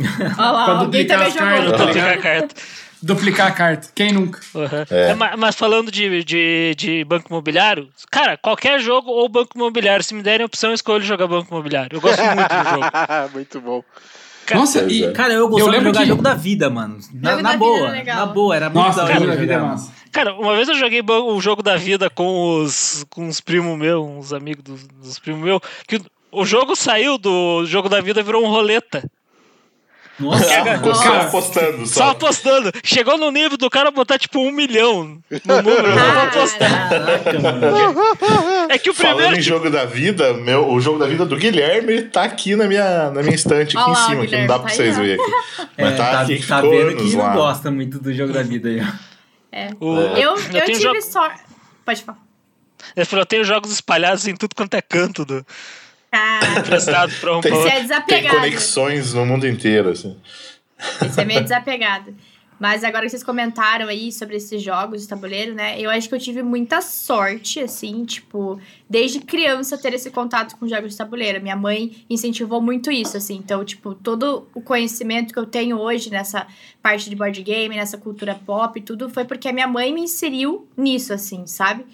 [0.00, 1.46] Olha lá, pra alguém também jogou.
[1.46, 1.94] cartas.
[1.96, 2.54] Tá a carta.
[3.02, 3.88] Duplicar a carta.
[3.94, 4.40] Quem nunca?
[4.54, 4.64] Uhum.
[4.90, 5.10] É.
[5.10, 10.04] É, ma- mas falando de, de, de banco imobiliário, cara, qualquer jogo ou banco imobiliário,
[10.04, 11.96] se me derem a opção, eu escolho jogar banco imobiliário.
[11.96, 12.86] Eu gosto muito do jogo.
[13.34, 13.84] Muito bom.
[14.46, 15.12] Cara, Nossa, e, é.
[15.12, 16.98] Cara, eu gostava de lembro jogar que- jogo da vida, mano.
[17.12, 17.78] Na, Jogo na da vida boa.
[17.80, 18.16] era legal.
[18.16, 19.68] Na boa, era muito Nossa, da o hora jogo da jogar, vida é mano.
[19.72, 19.92] massa.
[20.10, 24.06] Cara, uma vez eu joguei o jogo da vida com os, com os primos meus,
[24.06, 28.22] uns amigos dos, dos primos meus, que o- o jogo saiu do jogo da vida
[28.22, 29.02] virou um roleta.
[30.18, 32.10] Nossa, só apostando, Só só.
[32.10, 32.72] apostando.
[32.82, 35.94] Chegou no nível do cara botar tipo um milhão no número.
[35.94, 36.88] Vamos apostar.
[36.88, 37.66] caraca, mano.
[38.68, 39.36] É que o Falando primeiro.
[39.38, 43.10] em jogo da vida, meu, o jogo da vida do Guilherme tá aqui na minha,
[43.10, 45.14] na minha estante, aqui Olha em cima, que não dá tá pra aí, vocês verem
[45.14, 45.32] aqui.
[45.78, 47.32] Mas É, tá, tá, aqui, tá vendo que não lá.
[47.34, 48.84] gosta muito do jogo da vida aí, ó.
[49.52, 49.70] É.
[49.80, 51.40] o- Eu, eu, tenho tive jogo- sorte.
[51.84, 52.18] Pode falar.
[52.96, 55.44] Ele falou: eu tenho jogos espalhados em tudo quanto é canto do
[56.18, 57.68] Cara, emprestado pra um Tem- outro.
[57.68, 58.36] é Tem desapegado.
[58.36, 60.16] conexões no mundo inteiro, assim.
[61.04, 62.14] Esse é meio desapegado.
[62.60, 65.80] Mas agora que vocês comentaram aí sobre esses jogos de tabuleiro, né?
[65.80, 68.60] Eu acho que eu tive muita sorte, assim, tipo,
[68.90, 71.40] desde criança ter esse contato com jogos de tabuleiro.
[71.40, 73.36] Minha mãe incentivou muito isso, assim.
[73.36, 76.48] Então, tipo, todo o conhecimento que eu tenho hoje nessa
[76.82, 80.66] parte de board game, nessa cultura pop, tudo foi porque a minha mãe me inseriu
[80.76, 81.86] nisso, assim, sabe?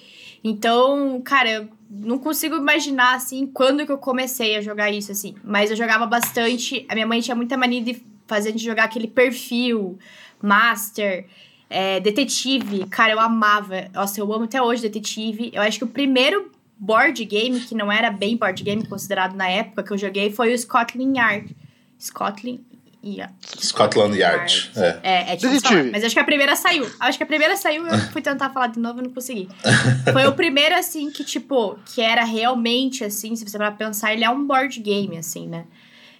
[0.42, 5.34] Então, cara, não consigo imaginar, assim, quando que eu comecei a jogar isso, assim.
[5.44, 6.84] Mas eu jogava bastante.
[6.88, 9.98] A minha mãe tinha muita mania de fazer a gente jogar aquele perfil,
[10.42, 11.26] master.
[11.70, 13.88] É, detetive, cara, eu amava.
[13.92, 15.50] Nossa, eu amo até hoje Detetive.
[15.52, 19.48] Eu acho que o primeiro board game, que não era bem board game considerado na
[19.48, 21.56] época que eu joguei, foi o Scotland Yard.
[21.98, 22.60] Scotland
[23.06, 23.34] Yard.
[23.60, 24.70] Scotland Yard.
[24.76, 25.00] É.
[25.02, 25.78] É, é difícil Detetive.
[25.80, 26.86] falar, mas acho que a primeira saiu.
[27.00, 29.48] Acho que a primeira saiu, eu fui tentar falar de novo e não consegui.
[30.12, 34.24] Foi o primeiro, assim, que, tipo, que era realmente, assim, se você vai pensar, ele
[34.24, 35.64] é um board game, assim, né?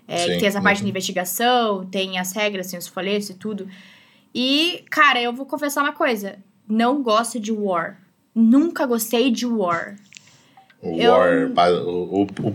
[0.06, 0.84] É, Sim, que tem essa parte uhum.
[0.84, 3.66] de investigação, tem as regras, tem os folhetos e tudo.
[4.34, 6.36] E, cara, eu vou confessar uma coisa.
[6.68, 7.98] Não gosto de War.
[8.34, 9.96] Nunca gostei de War.
[10.82, 11.12] O Eu-
[11.54, 12.54] War, o- o- o-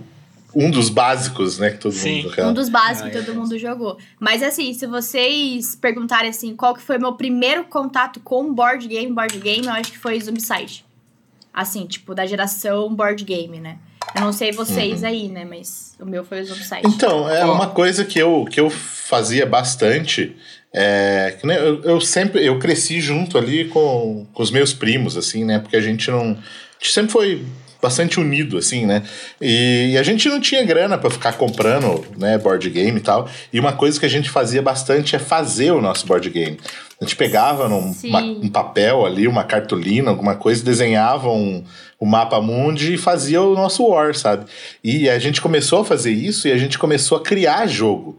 [0.56, 2.18] um dos básicos, né, que todo Sim.
[2.18, 2.50] mundo jogava.
[2.50, 3.34] Um dos básicos Ah, que todo é.
[3.36, 3.98] mundo jogou.
[4.20, 8.88] Mas assim, se vocês perguntarem assim, qual que foi o meu primeiro contato com board
[8.88, 10.86] game, board game, eu acho que foi Zombicide.
[11.54, 13.78] Assim, tipo, da geração board game, né?
[14.16, 15.46] Eu não sei vocês aí, né?
[15.46, 16.82] Mas o meu foi o Zombicide.
[16.86, 17.54] Então, é Ó.
[17.54, 20.36] uma coisa que eu, que eu fazia bastante.
[20.74, 25.18] É, que, né, eu, eu sempre eu cresci junto ali com, com os meus primos,
[25.18, 25.60] assim, né?
[25.60, 26.32] Porque a gente não.
[26.32, 27.46] A gente sempre foi
[27.82, 29.04] bastante unido, assim, né?
[29.40, 33.28] E, e a gente não tinha grana pra ficar comprando, né, board game e tal.
[33.54, 36.58] E uma coisa que a gente fazia bastante é fazer o nosso board game.
[37.02, 41.64] A gente pegava num uma- um papel ali, uma cartolina, alguma coisa, desenhava um,
[41.98, 44.46] o mapa mundi e fazia o nosso war, sabe?
[44.84, 48.18] E a gente começou a fazer isso e a gente começou a criar jogo.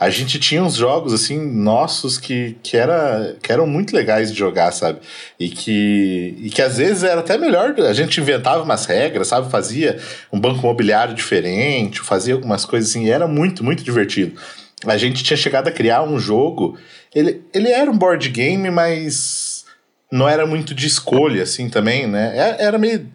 [0.00, 4.38] A gente tinha uns jogos, assim, nossos que, que, era, que eram muito legais de
[4.38, 4.98] jogar, sabe?
[5.38, 7.78] E que, e que às vezes era até melhor.
[7.80, 9.50] A gente inventava umas regras, sabe?
[9.50, 10.00] Fazia
[10.32, 14.40] um banco imobiliário diferente, fazia algumas coisas assim, era muito, muito divertido.
[14.86, 16.78] A gente tinha chegado a criar um jogo.
[17.14, 19.66] Ele, ele era um board game, mas
[20.10, 22.32] não era muito de escolha, assim, também, né?
[22.34, 23.06] Era, era meio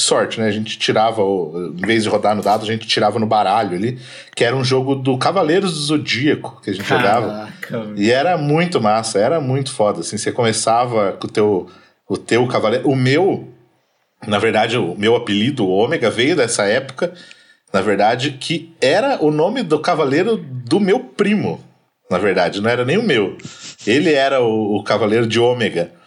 [0.00, 0.46] sorte, né?
[0.46, 3.76] A gente tirava, o, em vez de rodar no dado, a gente tirava no baralho
[3.76, 3.98] ali,
[4.34, 7.28] que era um jogo do Cavaleiros do Zodíaco que a gente jogava.
[7.28, 7.98] Caraca, mano.
[7.98, 10.00] E era muito massa, era muito foda.
[10.00, 11.70] Assim, você começava com o teu,
[12.08, 12.88] o teu cavaleiro.
[12.88, 13.48] O meu,
[14.26, 17.12] na verdade, o meu apelido, o Ômega, veio dessa época,
[17.72, 21.62] na verdade, que era o nome do cavaleiro do meu primo.
[22.10, 23.36] Na verdade, não era nem o meu.
[23.86, 25.97] Ele era o, o cavaleiro de Ômega.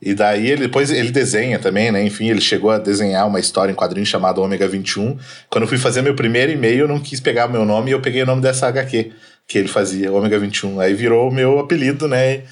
[0.00, 2.02] E daí ele depois ele desenha também, né?
[2.04, 5.18] Enfim, ele chegou a desenhar uma história em quadrinho chamada Ômega 21.
[5.50, 8.00] Quando eu fui fazer meu primeiro e-mail, eu não quis pegar meu nome e eu
[8.00, 9.10] peguei o nome dessa HQ
[9.46, 10.78] que ele fazia, Ômega 21.
[10.78, 12.42] Aí virou o meu apelido, né?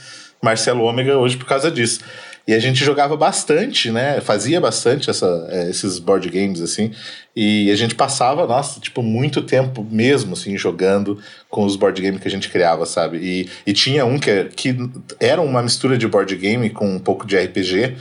[0.43, 2.01] Marcelo Ômega hoje por causa disso.
[2.47, 4.21] E a gente jogava bastante, né?
[4.21, 6.93] Fazia bastante essa, eh, esses board games, assim.
[7.35, 11.21] E a gente passava, nossa, tipo, muito tempo mesmo, assim, jogando
[11.51, 13.19] com os board games que a gente criava, sabe?
[13.19, 14.77] E, e tinha um que, que
[15.19, 17.97] era uma mistura de board game com um pouco de RPG,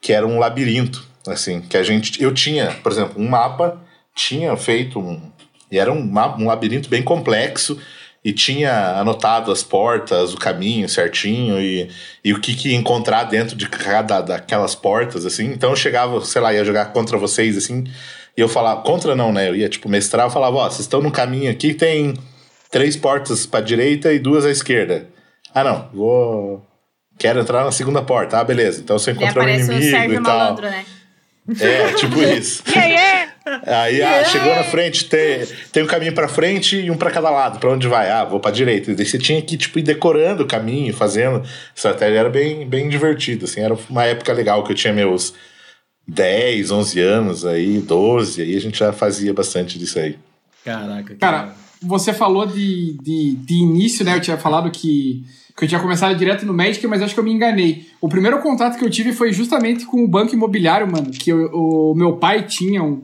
[0.00, 1.60] que era um labirinto, assim.
[1.60, 2.20] Que a gente...
[2.20, 3.80] Eu tinha, por exemplo, um mapa,
[4.12, 5.20] tinha feito um...
[5.70, 7.78] E era um, um labirinto bem complexo,
[8.24, 11.90] e tinha anotado as portas, o caminho certinho e,
[12.24, 15.44] e o que, que ia encontrar dentro de cada daquelas portas, assim.
[15.46, 17.84] Então eu chegava, sei lá, ia jogar contra vocês, assim,
[18.34, 19.48] e eu falava, contra não, né?
[19.50, 22.14] Eu ia, tipo, mestrar, eu falava, ó, vocês estão no caminho aqui, tem
[22.70, 25.06] três portas pra direita e duas à esquerda.
[25.54, 26.66] Ah, não, vou...
[27.16, 28.38] Quero entrar na segunda porta.
[28.38, 28.80] Ah, beleza.
[28.80, 30.36] Então você encontrou um inimigo Sérgio e tal.
[30.36, 30.84] Malandro, né?
[31.60, 32.64] É, tipo isso.
[33.66, 37.28] Aí, ah, chegou na frente, tem, tem um caminho pra frente e um pra cada
[37.30, 37.58] lado.
[37.58, 38.10] Pra onde vai?
[38.10, 38.90] Ah, vou pra direita.
[38.90, 41.42] E daí você tinha que, tipo, ir decorando o caminho, fazendo.
[41.76, 43.60] Estratégia era bem, bem divertido, assim.
[43.60, 45.34] Era uma época legal que eu tinha meus
[46.06, 48.40] 10, 11 anos aí, 12.
[48.42, 50.16] Aí a gente já fazia bastante disso aí.
[50.64, 54.16] Caraca, Cara, você falou de, de, de início, né?
[54.16, 55.22] Eu tinha falado que,
[55.54, 57.86] que eu tinha começado direto no Magic, mas acho que eu me enganei.
[58.00, 61.10] O primeiro contato que eu tive foi justamente com o banco imobiliário, mano.
[61.10, 63.02] Que eu- o meu pai tinha um.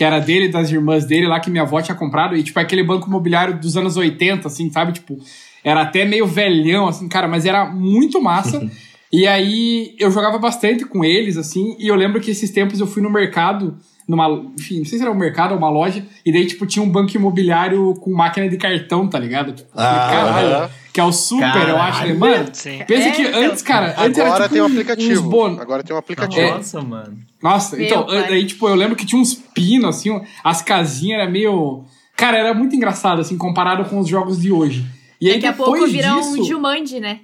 [0.00, 2.34] Que era dele, das irmãs dele lá, que minha avó tinha comprado.
[2.34, 4.92] E, tipo, aquele banco imobiliário dos anos 80, assim, sabe?
[4.92, 5.18] Tipo,
[5.62, 8.66] era até meio velhão, assim, cara, mas era muito massa.
[9.12, 11.76] e aí eu jogava bastante com eles, assim.
[11.78, 13.76] E eu lembro que esses tempos eu fui no mercado
[14.08, 14.26] numa,
[14.58, 16.88] enfim, não sei se era um mercado ou uma loja, e daí, tipo, tinha um
[16.88, 19.52] banco imobiliário com máquina de cartão, tá ligado?
[19.52, 20.70] Tipo, Ah, caralho.
[20.92, 21.76] Que é o super, eu Caralho.
[21.82, 22.14] acho, né?
[22.14, 22.82] Mano, Sim.
[22.86, 23.42] pensa É, que então.
[23.42, 25.28] antes, cara, antes era Agora tipo tem um uns aplicativo.
[25.30, 26.40] bon- Agora tem um aplicativo.
[26.40, 26.50] É.
[26.52, 27.18] Nossa, mano.
[27.42, 28.24] Nossa, Meu então, pai.
[28.24, 31.84] aí, tipo, eu lembro que tinha uns pinos, assim, as casinhas era meio...
[32.16, 34.84] Cara, era muito engraçado, assim, comparado com os jogos de hoje.
[35.20, 36.40] E aí, Daqui a pouco vira disso...
[36.40, 37.20] um Jumanji, né?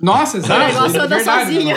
[0.00, 0.60] Nossa, O exato.
[0.66, 1.76] negócio é anda sozinho.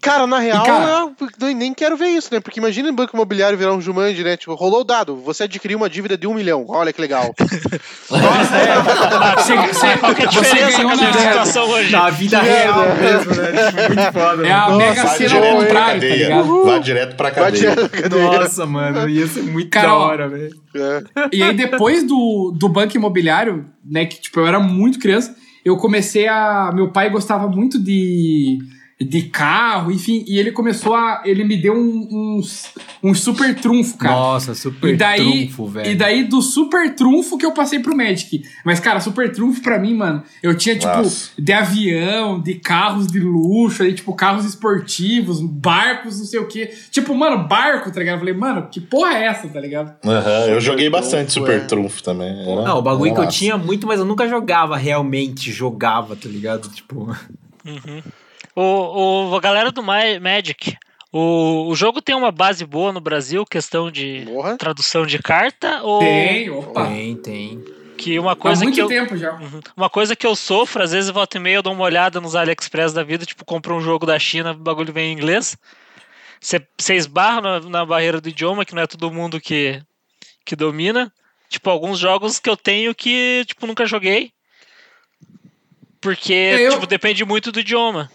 [0.00, 2.40] Cara, na real, cara- eu nem- quero ver isso, né?
[2.40, 4.36] Porque imagina em banco imobiliário virar um Jumanji, né?
[4.36, 6.64] Tipo, rolou o dado, você adquiriu uma dívida de um milhão.
[6.68, 7.34] Olha que legal.
[8.10, 9.34] Nossa, é.
[9.36, 11.12] Você, você, Qual que é a diferença ganhou com a na...
[11.12, 11.92] situação hoje?
[11.92, 13.52] Na vida real mesmo, né?
[13.66, 14.46] Tipo, Muito foda.
[14.48, 14.70] É a.
[14.70, 16.14] Mega direto ao pra contrário, tá cadeia.
[16.28, 16.64] ligado?
[16.64, 17.52] Vai direto pra cadeia.
[17.74, 18.38] tirar a cadeira.
[18.38, 20.50] Nossa, mano, ia ser muito Cara, da hora, velho.
[20.74, 21.02] É.
[21.32, 25.34] E aí, depois do, do banco imobiliário, né, que tipo, eu era muito criança,
[25.64, 26.70] eu comecei a.
[26.74, 28.58] Meu pai gostava muito de
[29.00, 31.22] de carro, enfim, e ele começou a.
[31.24, 32.40] Ele me deu um, um,
[33.10, 34.12] um super trunfo, cara.
[34.14, 35.90] Nossa, super e daí, trunfo, velho.
[35.90, 38.42] E daí do super trunfo que eu passei pro Magic.
[38.64, 41.30] Mas, cara, super trunfo pra mim, mano, eu tinha, tipo, Nossa.
[41.38, 46.72] de avião, de carros de luxo, aí, tipo, carros esportivos, barcos, não sei o quê.
[46.90, 48.16] Tipo, mano, barco, tá ligado?
[48.16, 49.94] Eu falei, mano, que porra é essa, tá ligado?
[50.04, 51.60] Aham, eu joguei bastante Super é.
[51.60, 52.30] Trunfo também.
[52.50, 53.36] Era- Não, o bagulho que eu massa.
[53.38, 56.68] tinha muito, mas eu nunca jogava realmente, jogava, tá ligado?
[56.70, 57.16] Tipo,
[58.60, 60.76] O, o, a galera do Ma- Magic,
[61.12, 64.56] o, o jogo tem uma base boa no Brasil, questão de Porra.
[64.56, 66.86] tradução de carta, ou Tem, opa.
[66.88, 67.64] tem, tem.
[67.96, 69.32] que uma Há coisa muito que eu, tempo já.
[69.34, 69.60] Uhum.
[69.76, 72.34] Uma coisa que eu sofro, às vezes volta e meia eu dou uma olhada nos
[72.34, 75.56] AliExpress da vida, tipo, compro um jogo da China, o bagulho vem em inglês.
[76.40, 79.80] Você esbarra na, na barreira do idioma, que não é todo mundo que,
[80.44, 81.12] que domina.
[81.48, 84.32] Tipo, alguns jogos que eu tenho que, tipo, nunca joguei.
[86.00, 88.10] Porque, eu- tipo, depende muito do idioma.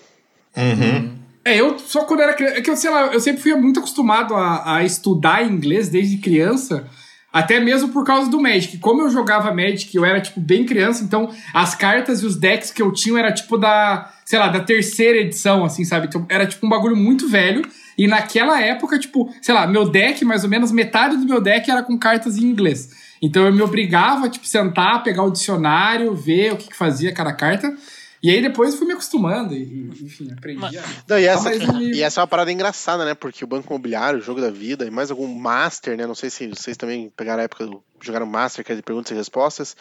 [0.55, 1.13] Uhum.
[1.45, 2.57] É, eu só quando era criança.
[2.57, 6.17] É que eu sei lá, eu sempre fui muito acostumado a, a estudar inglês desde
[6.17, 6.87] criança.
[7.31, 8.77] Até mesmo por causa do Magic.
[8.77, 12.69] Como eu jogava Magic, eu era, tipo, bem criança, então as cartas e os decks
[12.69, 16.05] que eu tinha era, tipo, da, sei lá, da terceira edição, assim, sabe?
[16.05, 17.63] Então era, tipo, um bagulho muito velho.
[17.97, 21.69] E naquela época, tipo, sei lá, meu deck, mais ou menos, metade do meu deck
[21.71, 22.89] era com cartas em inglês.
[23.19, 27.33] Então eu me obrigava, tipo, sentar, pegar o dicionário, ver o que, que fazia cada
[27.33, 27.75] carta.
[28.23, 30.77] E aí depois eu fui me acostumando e, e, enfim, aprendi.
[30.77, 33.13] a- Não, e, essa, Ah, me- e essa é uma parada engraçada, né?
[33.13, 36.07] Porque o Banco Imobiliário, o Jogo da Vida e mais algum Master, né?
[36.07, 37.83] Não sei se vocês também pegaram a época do.
[38.05, 39.77] Jogaram Master, que é de perguntas e respostas.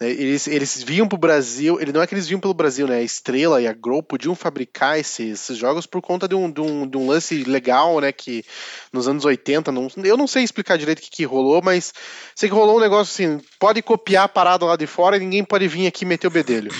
[0.00, 1.80] né, Eles, eles vinham pro Brasil.
[1.80, 2.98] Ele não é que eles vinham pelo Brasil, né?
[2.98, 6.60] A Estrela e a Grow podiam fabricar esses, esses jogos por conta de um, de,
[6.60, 8.12] um, de um lance legal, né?
[8.12, 8.44] Que
[8.92, 11.92] nos anos 80, não, eu não sei explicar direito o que, que rolou, mas
[12.36, 15.42] sei que rolou um negócio assim: pode copiar a parada lá de fora e ninguém
[15.44, 16.70] pode vir aqui meter o bedelho.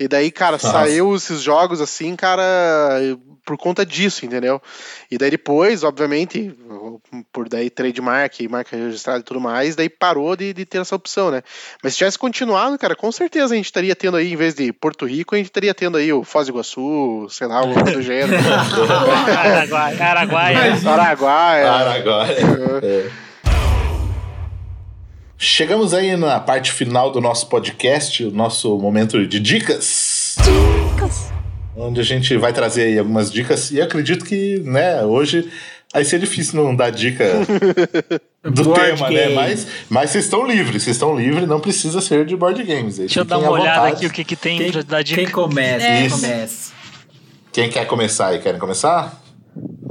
[0.00, 0.70] E daí, cara, Nossa.
[0.70, 2.98] saiu esses jogos assim, cara,
[3.44, 4.62] por conta disso, entendeu?
[5.10, 6.54] E daí depois, obviamente,
[7.32, 11.30] por daí trademark, marca registrada e tudo mais, daí parou de, de ter essa opção,
[11.30, 11.42] né?
[11.82, 14.72] Mas se tivesse continuado, cara, com certeza a gente estaria tendo aí, em vez de
[14.72, 18.36] Porto Rico, a gente estaria tendo aí o Foz do Iguaçu, sei lá, do gênero.
[19.36, 20.04] Araguaia.
[20.04, 20.58] Araguaia.
[20.86, 21.72] Araguaia.
[21.72, 22.36] Araguaia.
[22.82, 23.27] É.
[25.40, 30.34] Chegamos aí na parte final do nosso podcast, o nosso momento de dicas.
[31.76, 35.48] Onde a gente vai trazer aí algumas dicas e acredito que, né, hoje
[35.92, 37.24] vai ser difícil não dar dica
[38.42, 39.16] do Board tema, né?
[39.16, 39.34] game.
[39.36, 42.94] Mas, mas vocês estão livres, vocês estão livres, não precisa ser de board games.
[42.98, 43.94] aí Deixa eu dar uma olhada vontade.
[43.96, 45.22] aqui o que, que tem Quem, pra dar dica.
[45.22, 45.86] quem começa?
[45.86, 46.00] É.
[46.00, 46.72] Quem começa?
[47.52, 48.40] Quem quer começar aí?
[48.40, 49.22] Querem começar?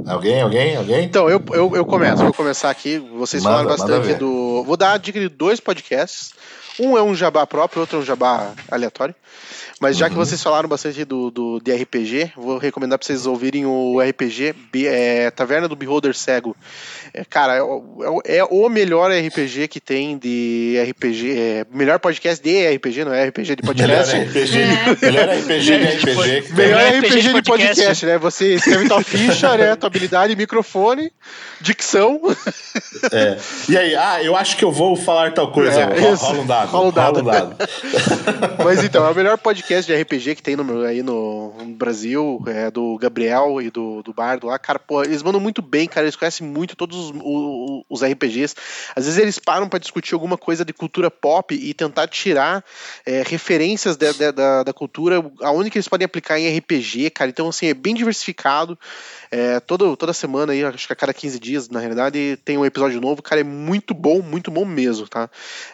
[0.06, 1.04] Alguém, alguém, alguém?
[1.04, 2.98] Então, eu, eu, eu começo, vou começar aqui.
[2.98, 4.62] Vocês Manda, falaram bastante do.
[4.64, 6.32] Vou dar a dica de dois podcasts.
[6.80, 9.14] Um é um jabá próprio, outro é um jabá aleatório.
[9.80, 10.24] Mas já que Uhum.
[10.24, 14.54] vocês falaram bastante do, do, de RPG, vou recomendar pra vocês ouvirem o RPG
[14.86, 16.56] é, Taverna do Beholder Cego.
[17.14, 21.38] É, cara, é, o- é o melhor RPG que tem de RPG.
[21.38, 24.16] É, melhor podcast de RPG, não é RPG de Melhor podcast.
[24.16, 24.58] RPG,
[25.02, 26.52] melhor RPG de RPG.
[26.54, 27.66] Melhor Melhor RPG, de podcast.
[27.76, 28.18] podcast, né?
[28.18, 29.76] Você escreve tua ficha, né?
[29.76, 31.12] Tua habilidade, microfone,
[31.60, 32.20] dicção.
[33.12, 33.36] É.
[33.68, 35.80] E aí, ah, eu acho que eu vou falar tal coisa.
[35.80, 36.68] É, rola um dado.
[36.70, 37.22] Rola um dado.
[37.22, 37.56] dado.
[38.64, 42.42] Mas então, é o melhor podcast de RPG que tem no, aí no, no Brasil,
[42.46, 44.58] é do Gabriel e do, do Bardo lá.
[44.58, 46.04] Cara, pô, eles mandam muito bem, cara.
[46.06, 48.54] Eles conhecem muito todos os, o- os RPGs.
[48.94, 52.64] Às vezes eles param pra discutir alguma coisa de cultura pop e tentar tirar
[53.06, 57.30] é, referências de- de- da, da cultura, aonde que eles podem aplicar em RPG, cara.
[57.30, 58.78] Então, assim, é bem diversificado.
[59.30, 62.64] É, todo, toda semana aí, acho que a cada 15 dias, na realidade, tem um
[62.64, 63.22] episódio novo.
[63.22, 65.28] Cara, é muito bom, muito bom mesmo, tá?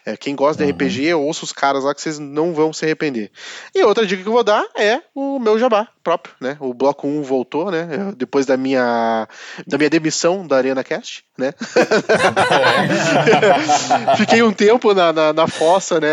[0.05, 3.31] É, quem gosta de RPG, ouça os caras lá que vocês não vão se arrepender.
[3.75, 6.57] E outra dica que eu vou dar é o meu jabá próprio, né?
[6.61, 8.13] O bloco 1 voltou, né?
[8.17, 9.27] Depois da minha,
[9.67, 11.55] da minha demissão da Arena Cast, né?
[14.19, 16.09] Fiquei um tempo na, na, na fossa, né?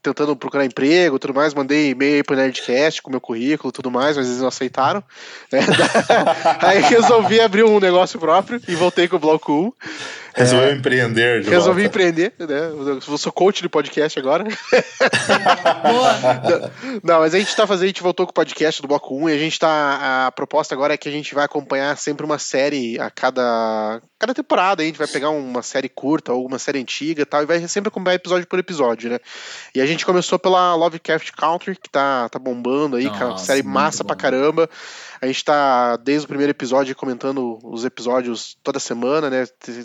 [0.00, 1.52] Tentando procurar emprego e tudo mais.
[1.52, 5.02] Mandei e-mail pro Nerdcast com meu currículo tudo mais, mas eles não aceitaram.
[5.52, 5.60] né?
[6.60, 9.72] Aí resolvi abrir um negócio próprio e voltei com o bloco 1.
[10.32, 11.98] Resolveu empreender de Resolvi volta.
[11.98, 12.70] empreender, né?
[13.08, 14.44] Eu sou coach de podcast agora.
[14.44, 16.70] Boa.
[17.02, 19.30] Não, mas a gente tá fazendo, a gente voltou com o podcast do Bloco 1
[19.30, 20.26] e a gente tá.
[20.26, 24.00] A proposta agora é que a gente vai acompanhar sempre uma série a cada.
[24.18, 27.42] Cada temporada, a gente vai pegar uma série curta ou uma série antiga e tal,
[27.42, 29.18] e vai sempre acompanhar episódio por episódio, né?
[29.74, 33.62] E a gente começou pela Lovecraft Country, que tá, tá bombando aí, cara, Nossa, série
[33.62, 34.08] massa bom.
[34.08, 34.68] pra caramba.
[35.22, 39.44] A gente tá desde o primeiro episódio comentando os episódios toda semana, né?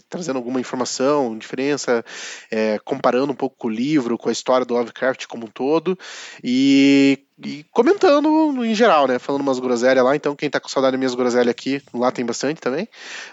[0.09, 2.05] Trazendo alguma informação, diferença,
[2.49, 5.99] é, comparando um pouco com o livro, com a história do Lovecraft como um todo.
[6.41, 9.19] E, e comentando em geral, né?
[9.19, 10.15] Falando umas groselhas lá.
[10.15, 12.87] Então, quem tá com saudade das minhas groselhas aqui, lá tem bastante também.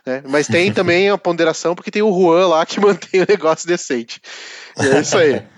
[0.04, 0.24] Né?
[0.26, 4.20] Mas tem também a ponderação, porque tem o Juan lá que mantém o negócio decente.
[4.76, 5.42] E é isso aí.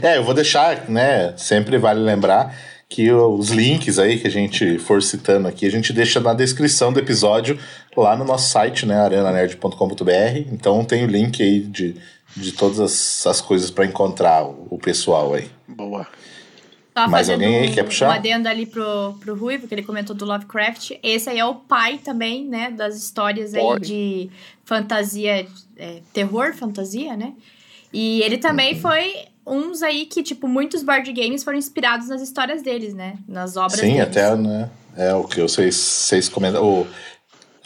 [0.00, 1.36] É, eu vou deixar, né?
[1.36, 2.56] Sempre vale lembrar
[2.88, 6.92] que os links aí que a gente for citando aqui, a gente deixa na descrição
[6.92, 7.58] do episódio
[7.96, 8.96] lá no nosso site, né?
[8.96, 10.38] arenanerd.com.br.
[10.52, 11.96] Então tem o link aí de,
[12.36, 15.48] de todas as, as coisas para encontrar o, pessoal aí.
[15.66, 16.06] Boa.
[16.94, 18.08] Tava Mais fazendo alguém aí quer um- puxar?
[18.08, 20.92] Um adendo ali pro, pro Rui, porque ele comentou do Lovecraft.
[21.02, 22.70] Esse aí é o pai também, né?
[22.70, 23.80] Das histórias aí Boy.
[23.80, 24.30] de
[24.64, 25.46] fantasia,
[25.76, 27.34] é, terror, fantasia, né?
[27.92, 28.80] E ele também Uhum.
[28.80, 29.12] foi
[29.46, 33.14] uns aí que, tipo, muitos board games foram inspirados nas histórias deles, né?
[33.28, 34.00] Nas obras Sim, deles.
[34.02, 34.68] até, né?
[34.96, 36.64] É o que vocês, vocês comentam.
[36.64, 36.86] O,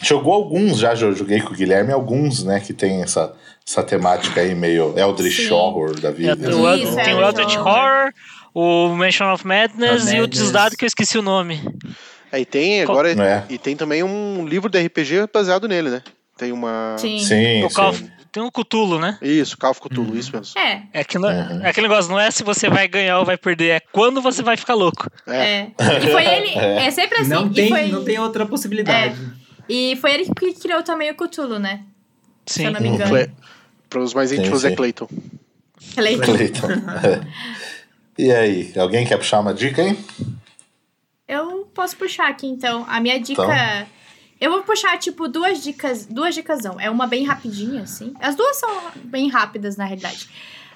[0.01, 2.59] jogou alguns já, eu joguei com o Guilherme, alguns, né?
[2.59, 3.33] Que tem essa,
[3.67, 5.51] essa temática aí meio Eldritch Sim.
[5.53, 6.35] Horror da É, vida.
[6.37, 8.11] tem o, Isso, tem o é, Eldritch Horror.
[8.53, 10.27] O Mansion of Madness e o.
[10.27, 11.61] Desdado que eu esqueci o nome.
[12.33, 13.11] Aí tem Qual- agora.
[13.23, 13.43] É.
[13.49, 16.01] E tem também um livro de RPG baseado nele, né?
[16.37, 16.95] Tem uma.
[16.97, 17.17] Sim.
[17.19, 18.09] Sim, O Call of- sim.
[18.31, 19.17] Tem o Cthulhu, né?
[19.21, 20.57] Isso, Call of Cthulhu, isso mesmo.
[20.59, 21.63] É, É, que não- Uhum.
[21.63, 24.41] é aquele negócio, não é se você vai ganhar ou vai perder, é quando você
[24.41, 25.07] vai ficar louco.
[25.27, 25.67] é.
[26.03, 26.51] E foi ele.
[26.59, 27.29] É, sempre assim.
[27.29, 29.15] não, e tem, foi, não tem outra possibilidade.
[29.69, 31.83] E foi ele que criou também o Cthulhu, né?
[32.45, 32.73] Se eu Sim.
[32.73, 33.09] não me engano.
[33.11, 33.31] Cle...
[33.89, 34.75] Para os mais Sim, íntimos é sim.
[34.75, 35.07] Clayton.
[35.95, 36.23] Clayton.
[36.23, 36.67] Cleiton.
[36.71, 37.21] É.
[38.17, 39.97] E aí, alguém quer puxar uma dica, hein?
[41.27, 42.85] Eu posso puxar aqui, então.
[42.87, 43.41] A minha dica.
[43.41, 43.87] Então.
[44.41, 46.07] Eu vou puxar, tipo, duas dicas.
[46.07, 46.61] Duas dicas.
[46.79, 48.11] É uma bem rapidinha, assim.
[48.19, 48.69] As duas são
[49.03, 50.27] bem rápidas, na realidade.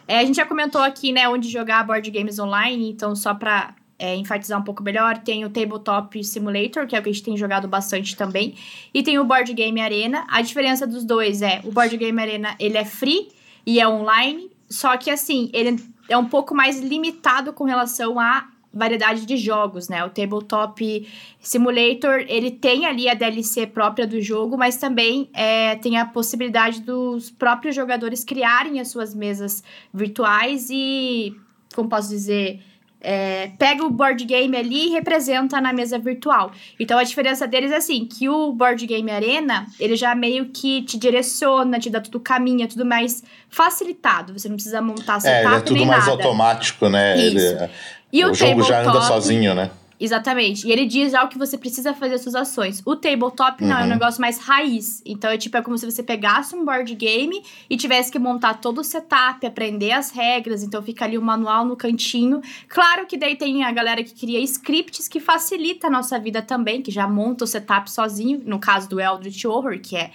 [0.08, 2.92] É, a gente já comentou aqui, né, onde jogar board games online.
[2.92, 7.02] Então, só pra é, enfatizar um pouco melhor, tem o Tabletop Simulator, que é o
[7.02, 8.56] que a gente tem jogado bastante também.
[8.94, 10.28] E tem o Board Game Arena.
[10.30, 13.30] A diferença dos dois é, o Board Game Arena, ele é free
[13.66, 14.52] e é online.
[14.70, 19.88] Só que, assim, ele é um pouco mais limitado com relação à variedade de jogos,
[19.88, 20.04] né?
[20.04, 21.08] O Tabletop
[21.40, 26.82] Simulator, ele tem ali a DLC própria do jogo, mas também é, tem a possibilidade
[26.82, 31.34] dos próprios jogadores criarem as suas mesas virtuais e,
[31.74, 32.60] como posso dizer,
[33.00, 36.52] é, pega o board game ali e representa na mesa virtual.
[36.80, 40.82] Então a diferença deles é assim, que o board game arena, ele já meio que
[40.82, 44.34] te direciona, te dá tudo caminho, é tudo mais facilitado.
[44.38, 46.12] Você não precisa montar É, setup ele é tudo mais nada.
[46.24, 47.16] automático, né?
[47.18, 47.38] Isso.
[47.38, 47.70] Ele-
[48.12, 49.72] E o, o, jogo já anda sozinho, né?
[49.98, 50.68] Exatamente.
[50.68, 52.82] E ele diz já o que você precisa fazer as suas ações.
[52.86, 53.90] O tabletop não, é um Uhum.
[53.90, 55.02] negócio mais raiz.
[55.06, 58.56] Então é tipo, é como se você pegasse um board game e tivesse que montar
[58.56, 60.64] todo o setup, aprender as regras.
[60.64, 62.42] Então fica ali o manual no cantinho.
[62.68, 66.82] Claro que daí tem a galera que cria scripts que facilita a nossa vida também,
[66.82, 68.42] que já monta o setup sozinho.
[68.46, 70.12] No caso do Eldritch Horror, que é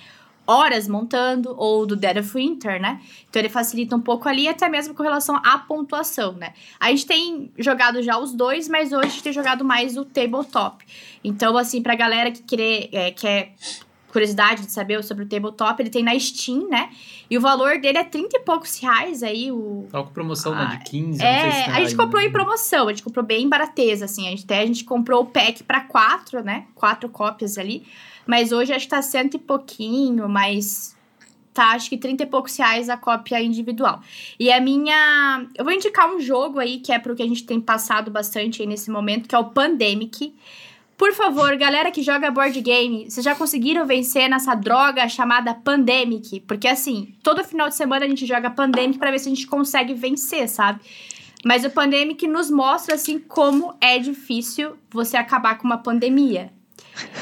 [0.46, 3.00] horas montando, ou do Dead of Winter, né?
[3.28, 6.52] Então ele facilita um pouco ali, até mesmo com relação à pontuação, né?
[6.78, 10.04] A gente tem jogado já os dois, mas hoje a gente tem jogado mais o
[10.04, 10.84] tabletop.
[11.22, 13.54] Então, assim, pra galera que querer, é, quer
[14.10, 16.90] curiosidade de saber sobre o tabletop, ele tem na Steam, né?
[17.30, 20.64] E o valor dele é 30 e poucos reais aí, o, Tava com promoção Ah,
[20.64, 23.02] na de 15, não sei se é, tá a gente comprou em promoção, a gente
[23.02, 24.26] comprou bem barateza, assim.
[24.26, 26.66] A gente, até a gente comprou o pack pra quatro, né?
[26.74, 27.86] Quatro cópias ali.
[28.30, 30.96] Mas hoje acho que tá cento e pouquinho, mas
[31.52, 34.00] tá acho que 30 e poucos reais a cópia individual.
[34.38, 35.48] E a minha.
[35.56, 38.62] Eu vou indicar um jogo aí que é pro que a gente tem passado bastante
[38.62, 40.32] aí nesse momento, que é o Pandemic.
[40.96, 46.38] Por favor, galera que joga board game, vocês já conseguiram vencer nessa droga chamada Pandemic?
[46.46, 49.48] Porque assim, todo final de semana a gente joga Pandemic pra ver se a gente
[49.48, 50.78] consegue vencer, sabe?
[51.44, 56.52] Mas o Pandemic nos mostra assim como é difícil você acabar com uma pandemia.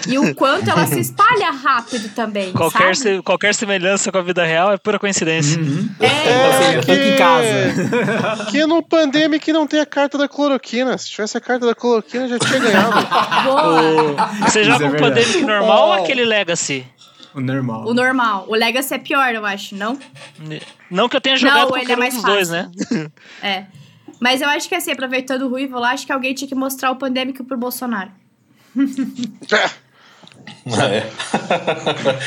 [0.07, 3.17] E o quanto ela se espalha rápido também, Qualquer, sabe?
[3.17, 5.61] se- qualquer semelhança com a vida real é pura coincidência.
[5.61, 5.89] Uhum.
[6.01, 8.49] É, seja, que- em casa.
[8.51, 10.97] Que no Pandemic não tem a carta da cloroquina.
[10.99, 12.93] Se tivesse a carta da cloroquina, já tinha ganhado.
[13.45, 14.29] boa.
[14.49, 14.97] Você joga é um.
[14.97, 16.87] Pandemic normal ou aquele Legacy?
[17.35, 17.87] O normal.
[17.87, 18.47] O normal.
[18.49, 19.99] O Legacy é pior, eu acho, não?
[20.91, 22.71] Não que eu tenha jogado Não, ele qualquer é um mais dois, né?
[23.43, 23.65] É.
[24.21, 26.91] Mas eu acho que assim, aproveitando o Ruivo lá, acho que alguém tinha que mostrar
[26.91, 28.11] o Pandemic pro Bolsonaro.
[30.67, 31.11] É.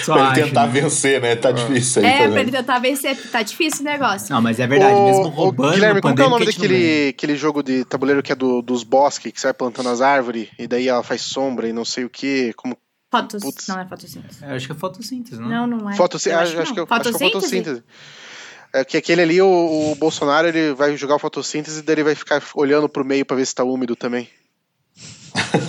[0.03, 0.71] Só pra ele acho, tentar né?
[0.81, 1.35] vencer, né?
[1.35, 2.31] Tá difícil aí É, também.
[2.31, 3.15] pra ele tentar vencer.
[3.31, 4.33] Tá difícil o negócio.
[4.33, 7.35] Não, mas é verdade, Ô, mesmo roubando Guilherme, como que é o nome daquele aquele
[7.35, 10.67] jogo de tabuleiro que é do, dos bosques, que você vai plantando as árvores e
[10.67, 12.53] daí ela faz sombra e não sei o que?
[12.53, 12.77] Como...
[13.11, 13.41] Fotos.
[13.43, 13.67] Putz.
[13.67, 14.39] Não é fotossíntese.
[14.41, 15.49] Eu acho que é fotossíntese, não?
[15.49, 15.95] Não, não é.
[15.95, 16.87] Fotossí- Eu acho, acho que, não.
[16.89, 17.31] eu- acho que é Fotossíntese?
[17.33, 17.83] fotossíntese.
[18.73, 22.03] É que aquele ali, o, o Bolsonaro, ele vai jogar o fotossíntese e daí ele
[22.05, 24.29] vai ficar olhando pro meio pra ver se tá úmido também.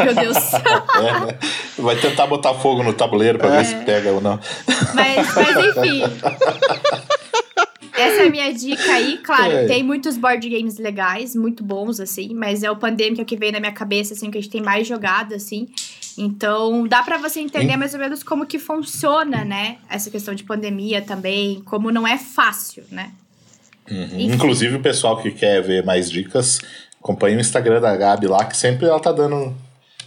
[0.05, 0.37] Meu Deus.
[0.95, 1.39] É, né?
[1.79, 4.39] Vai tentar botar fogo no tabuleiro pra ver se pega ou não.
[4.95, 6.03] Mas, mas enfim.
[7.95, 9.19] Essa é a minha dica aí.
[9.19, 9.67] Claro, É.
[9.67, 13.61] tem muitos board games legais, muito bons, assim, mas é o Pandemic que veio na
[13.61, 15.69] minha cabeça, assim, que a gente tem mais jogado, assim.
[16.17, 19.77] Então, dá pra você entender mais ou menos como que funciona, né?
[19.89, 23.11] Essa questão de pandemia também, como não é fácil, né?
[23.91, 24.33] Enfim.
[24.33, 26.61] Inclusive, o pessoal que quer ver mais dicas,
[27.03, 29.55] acompanha o Instagram da Gabi lá, que sempre ela tá dando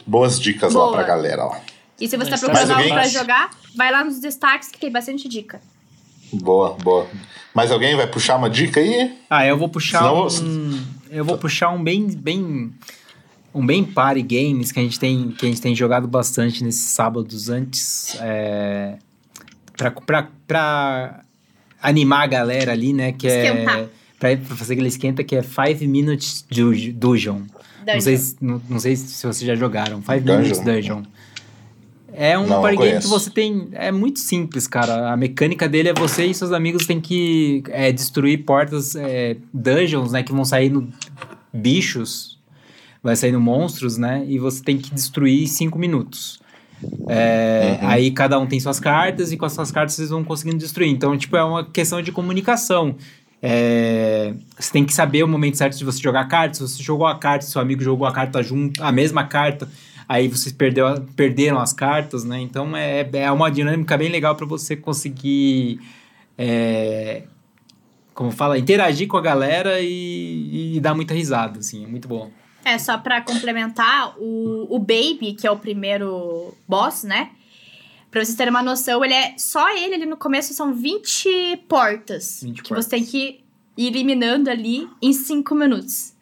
[0.07, 0.93] boas dicas lá Boa.
[0.93, 1.59] pra galera lá.
[1.99, 4.91] E se você tá procurando algo alguém- pra jogar, vai lá nos destaques que tem
[4.91, 5.61] bastante dica.
[6.33, 7.07] Boa, boa.
[7.53, 9.17] Mais alguém vai puxar uma dica aí?
[9.29, 10.85] Ah, eu vou puxar Senão um.
[11.09, 12.73] Eu vou puxar um bem, bem.
[13.53, 16.89] Um bem party games que a gente tem, que a gente tem jogado bastante nesses
[16.89, 18.17] sábados antes.
[18.19, 18.97] É,
[19.77, 21.21] pra, pra, pra
[21.81, 23.13] animar a galera ali, né?
[23.13, 23.79] Que Esquentar.
[23.79, 23.87] é.
[24.19, 27.41] Pra, pra fazer aquele esquenta que é Five Minutes Du- Dungeon.
[27.85, 30.01] Não sei, se- não, não sei se vocês já jogaram.
[30.01, 30.39] Five Dungeon.
[30.41, 31.03] Minutes Dungeon.
[32.17, 33.67] É um Não, party game que você tem.
[33.73, 35.11] É muito simples, cara.
[35.11, 40.13] A mecânica dele é você e seus amigos têm que é, destruir portas, é, dungeons,
[40.13, 40.23] né?
[40.23, 40.87] Que vão sair no
[41.53, 42.39] bichos,
[43.03, 44.23] vai sair no monstros, né?
[44.27, 46.39] E você tem que destruir em cinco minutos.
[47.07, 47.89] É, Uhum.
[47.89, 50.89] Aí cada um tem suas cartas e com as suas cartas vocês vão conseguindo destruir.
[50.89, 52.95] Então, tipo, é uma questão de comunicação.
[53.47, 56.55] É, você tem que saber o momento certo de você jogar a carta.
[56.55, 59.69] Se você jogou a carta, seu amigo jogou a carta junto, a mesma carta,
[60.09, 62.39] aí vocês perdeu, perderam as cartas, né?
[62.39, 65.79] Então é, é uma dinâmica bem legal para você conseguir,
[66.35, 67.21] é,
[68.15, 72.31] como fala, interagir com a galera e, e dar muita risada, assim, é muito bom.
[72.63, 77.29] É, só pra complementar, o, o Baby, que é o primeiro boss, né?
[78.15, 79.33] Pra vocês terem uma noção, ele é.
[79.37, 82.85] Só ele ali no começo são 20 portas 20 que portas.
[82.85, 83.41] você tem que
[83.77, 86.13] ir eliminando ali em 5 minutos.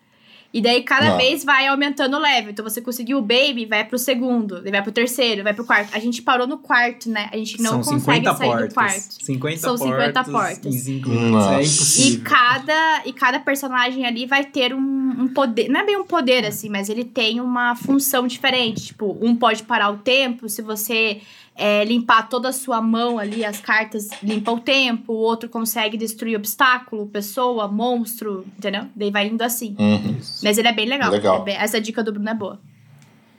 [0.52, 1.18] E daí cada Ah.
[1.18, 2.52] vez vai aumentando o level.
[2.52, 5.95] Então você conseguiu o Baby, vai pro segundo, vai pro terceiro, vai pro quarto.
[5.95, 7.28] A gente parou no quarto, né?
[7.32, 8.68] A gente não São consegue 50 sair portas.
[8.70, 9.26] do quarto.
[9.26, 10.65] 50 São 50 portas.
[10.76, 11.32] Em cinco minutos.
[11.32, 11.53] Nossa.
[11.53, 12.24] É E impossível.
[12.24, 14.80] cada, e cada personagem ali vai ter um,
[15.24, 15.70] um poder.
[15.70, 18.88] Não é bem um poder, assim, mas ele tem uma função diferente.
[18.88, 20.48] Tipo, um pode parar o tempo.
[20.49, 21.20] Se você
[21.56, 25.14] é, limpar toda a sua mão ali, as cartas limpa o tempo.
[25.14, 28.86] O outro consegue destruir obstáculo, pessoa, monstro, entendeu?
[28.96, 29.76] Daí vai indo assim.
[29.80, 30.18] Uhum.
[30.44, 31.12] Mas ele é bem legal.
[31.12, 31.42] Legal.
[31.42, 32.60] É bem- essa dica do Bruno é boa.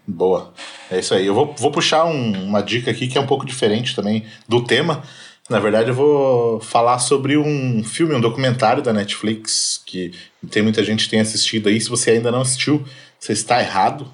[0.07, 0.53] Boa.
[0.91, 1.27] É isso aí.
[1.27, 4.63] Eu vou, vou puxar um- uma dica aqui que é um pouco diferente também do
[4.63, 5.03] tema.
[5.49, 10.13] Na verdade, eu vou falar sobre um filme, um documentário da Netflix, que
[10.51, 11.81] tem muita gente que tem assistido aí.
[11.81, 12.83] Se você ainda não assistiu,
[13.19, 14.11] você está errado.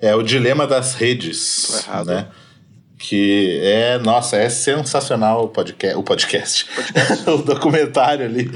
[0.00, 1.68] É o Dilema das Redes.
[1.84, 2.06] Tô errado.
[2.06, 2.26] Né?
[3.08, 6.66] Que é, nossa, é sensacional o podcast, o podcast,
[7.28, 8.50] o documentário ali,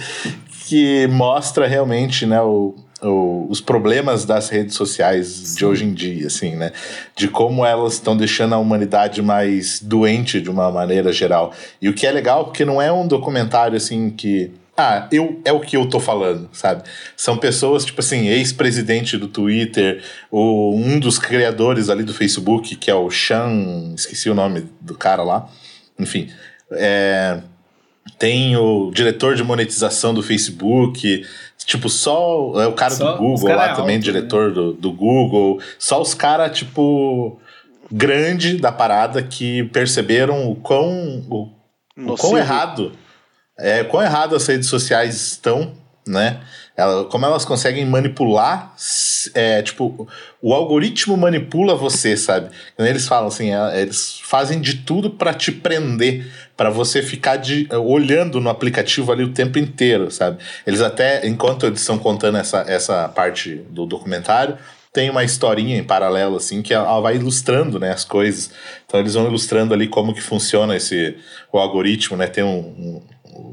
[0.67, 6.27] que mostra realmente, né, o, o- os problemas das redes sociais de hoje em dia,
[6.27, 6.73] assim, né,
[7.17, 11.53] de como elas estão deixando a humanidade mais doente de uma maneira geral.
[11.81, 14.51] E o que é legal, porque não é um documentário, assim, que
[14.81, 16.83] ah, eu, é o que eu tô falando, sabe?
[17.17, 22.91] São pessoas, tipo assim, ex-presidente do Twitter, o, um dos criadores ali do Facebook, que
[22.91, 25.49] é o Sean, esqueci o nome do cara lá,
[25.99, 26.31] enfim,
[26.73, 27.41] é,
[28.19, 31.27] tem o diretor de monetização do Facebook,
[31.59, 34.73] tipo, só é o cara Só do Google cara lá é também, alto, diretor do,
[34.73, 37.39] do Google, só os caras, tipo,
[37.93, 41.49] grande da parada que perceberam o quão, o,
[41.97, 42.93] o quão errado
[43.61, 45.73] é, quão errado as redes sociais estão,
[46.07, 46.41] né?
[46.77, 48.75] Ela- como elas conseguem manipular,
[49.35, 50.09] é, tipo,
[50.41, 52.49] o algoritmo manipula você, sabe?
[52.79, 56.27] Eles falam assim, é, eles fazem de tudo para te prender,
[56.57, 60.39] para você ficar de, olhando no aplicativo ali o tempo inteiro, sabe?
[60.67, 64.57] Eles até, enquanto eles estão contando essa, essa parte do documentário,
[64.93, 68.51] tem uma historinha em paralelo, assim, que ela vai ilustrando, né, as coisas.
[68.87, 71.17] Então eles vão ilustrando ali como que funciona esse,
[71.53, 72.27] o algoritmo, né?
[72.27, 73.03] Tem um, um-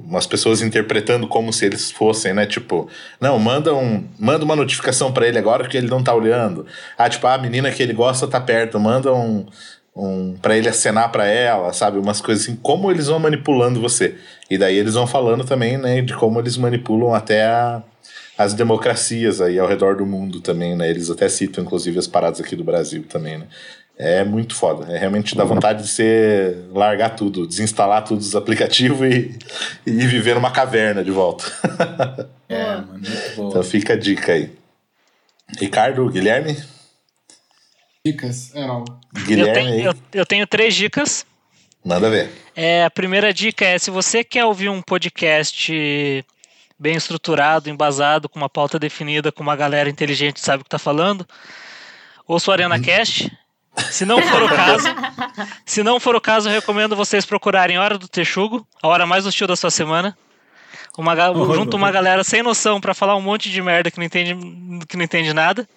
[0.05, 2.45] umas pessoas interpretando como se eles fossem, né?
[2.45, 2.87] Tipo,
[3.19, 6.65] não, manda, um, manda uma notificação para ele agora que ele não tá olhando.
[6.97, 9.45] Ah, tipo, a menina que ele gosta tá perto, manda um,
[9.95, 11.97] um para ele acenar para ela, sabe?
[11.97, 14.15] Umas coisas assim, como eles vão manipulando você.
[14.49, 17.81] E daí eles vão falando também, né, de como eles manipulam até a,
[18.37, 20.89] as democracias aí ao redor do mundo também, né?
[20.89, 23.47] Eles até citam, inclusive, as paradas aqui do Brasil também, né?
[23.99, 24.93] É muito foda.
[24.93, 29.35] É realmente dá vontade de você largar tudo, desinstalar todos os aplicativos e,
[29.85, 31.45] e viver numa caverna de volta.
[32.49, 33.49] É, mano, muito boa.
[33.49, 34.49] então fica a dica aí.
[35.59, 36.57] Ricardo, Guilherme?
[38.05, 38.55] Dicas.
[38.55, 38.85] É, não.
[39.13, 41.25] Eu Guilherme tenho, aí, eu, eu tenho três dicas.
[41.83, 42.31] manda ver.
[42.55, 46.25] É, a primeira dica é: se você quer ouvir um podcast
[46.79, 50.67] bem estruturado, embasado, com uma pauta definida, com uma galera inteligente que sabe o que
[50.67, 51.27] está falando,
[52.25, 53.29] ouça o Arena Cast.
[53.91, 54.87] Se não for o caso,
[55.65, 59.25] se não for o caso, eu recomendo vocês procurarem Hora do Texugo, a hora mais
[59.25, 60.17] hostil da sua semana.
[60.97, 64.05] Uma, Oh, junto uma galera sem noção pra falar um monte de merda que não
[64.05, 64.35] entende,
[64.87, 65.67] que não entende nada.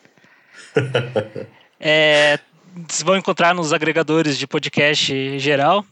[1.82, 2.38] É,
[2.86, 5.82] vocês vão encontrar nos agregadores de podcast geral.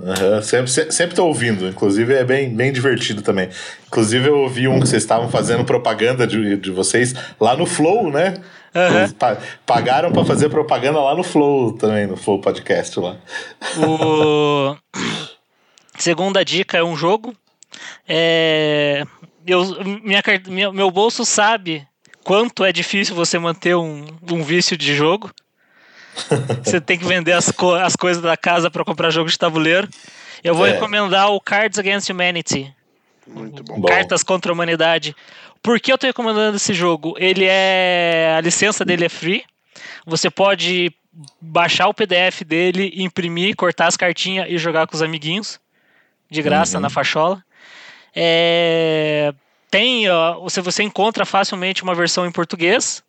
[0.00, 3.48] Aham, Sempre, se- sempre tô ouvindo, inclusive é bem, bem divertido também.
[3.88, 8.08] Inclusive eu ouvi um que vocês estavam fazendo propaganda de, de vocês lá no Flow,
[8.10, 8.34] né?
[8.74, 9.36] Eles pa-
[9.66, 13.16] pagaram pra fazer propaganda lá no Flow também, no Flow Podcast lá.
[13.78, 14.76] O
[15.98, 17.34] segunda dica é um jogo.
[18.08, 19.04] É,
[19.46, 19.64] eu,
[20.02, 21.86] minha, minha- meu bolso sabe
[22.24, 25.30] quanto é difícil você manter um, um vício de jogo.
[26.62, 29.88] Você tem que vender as, co- as coisas da casa para comprar jogo de tabuleiro.
[30.44, 30.72] Eu vou É.
[30.72, 32.70] recomendar o Cards Against Humanity.
[33.26, 33.80] Muito bom.
[33.80, 33.88] Bom.
[33.88, 35.16] Cartas contra a Humanidade.
[35.62, 37.14] Por que eu tô recomendando esse jogo?
[37.18, 38.34] Ele é.
[38.36, 39.44] A licença dele é free.
[40.04, 40.92] Você pode
[41.40, 45.60] baixar o PDF dele, imprimir, cortar as cartinhas e jogar com os amiguinhos.
[46.28, 47.44] De graça, na fachola.
[48.14, 49.34] É,
[49.70, 50.08] Tem.
[50.08, 53.02] ó, você, você encontra facilmente uma versão em português.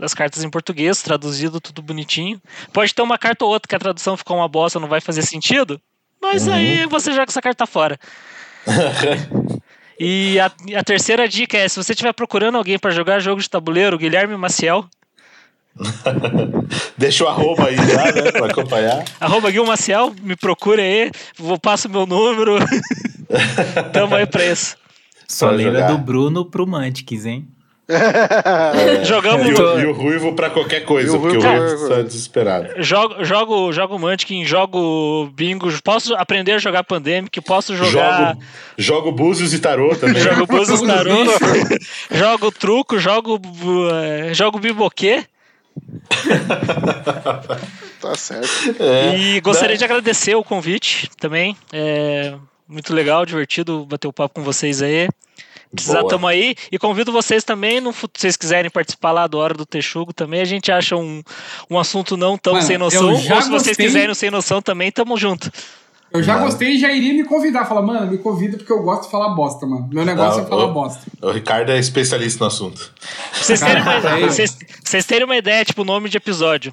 [0.00, 2.42] As cartas em português, traduzido, tudo bonitinho.
[2.72, 5.22] Pode ter uma carta ou outra que a tradução ficou uma bosta, não vai fazer
[5.22, 5.80] sentido.
[6.20, 7.98] Mas aí você joga essa carta fora.
[9.98, 13.48] E a, a terceira dica é: se você estiver procurando alguém para jogar jogo de
[13.48, 14.88] tabuleiro, Guilherme Maciel,
[16.96, 18.32] Deixa o arroba aí já, né?
[18.32, 19.04] Pra acompanhar.
[19.20, 22.56] arroba Gil Maciel, me procura aí, vou passo meu número.
[23.92, 24.76] Tamo aí pra isso.
[25.28, 27.48] Só lembra do Bruno pro Mantiques, hein?
[29.04, 29.46] Jogamos.
[29.46, 31.96] E o, e o Ruivo pra qualquer coisa, E o porque o Ruivo Ruivo pra-
[31.96, 32.68] tá desesperado.
[32.82, 38.30] Jogo, jogo, jogo Munchkin, jogo bingo, posso aprender a jogar Pandemic, posso jogar.
[38.32, 38.42] Jogo,
[38.76, 40.20] jogo Búzios e Tarô também.
[40.20, 41.24] Jogo Búzios Jogo Tarô,
[42.10, 45.24] jogo truco, jogo, uh, jogo biboquê.
[48.00, 48.48] Tá certo.
[48.82, 49.78] É, E gostaria né?
[49.78, 51.56] de agradecer o convite também.
[51.72, 52.34] É
[52.68, 55.08] muito legal, divertido bater o papo com vocês aí.
[56.08, 56.54] Tamo aí.
[56.70, 60.40] E convido vocês também, no, se vocês quiserem participar lá do Hora do Texugo também.
[60.40, 61.22] A gente acha um,
[61.70, 63.10] um assunto não tão Mano, sem noção.
[63.10, 65.50] Ou se já vocês gostei- quiserem sem noção também, tamo junto.
[66.12, 66.46] Eu já Mano.
[66.46, 67.66] gostei e já iria me convidar.
[67.66, 69.88] Falar, mano, me convida porque eu gosto de falar bosta, mano.
[69.92, 71.00] Meu negócio Não, é falar eu- bosta.
[71.20, 72.94] O Ricardo é especialista no assunto.
[73.32, 76.72] Pra vocês terem uma, vocês, vocês terem uma ideia, tipo, o nome de episódio.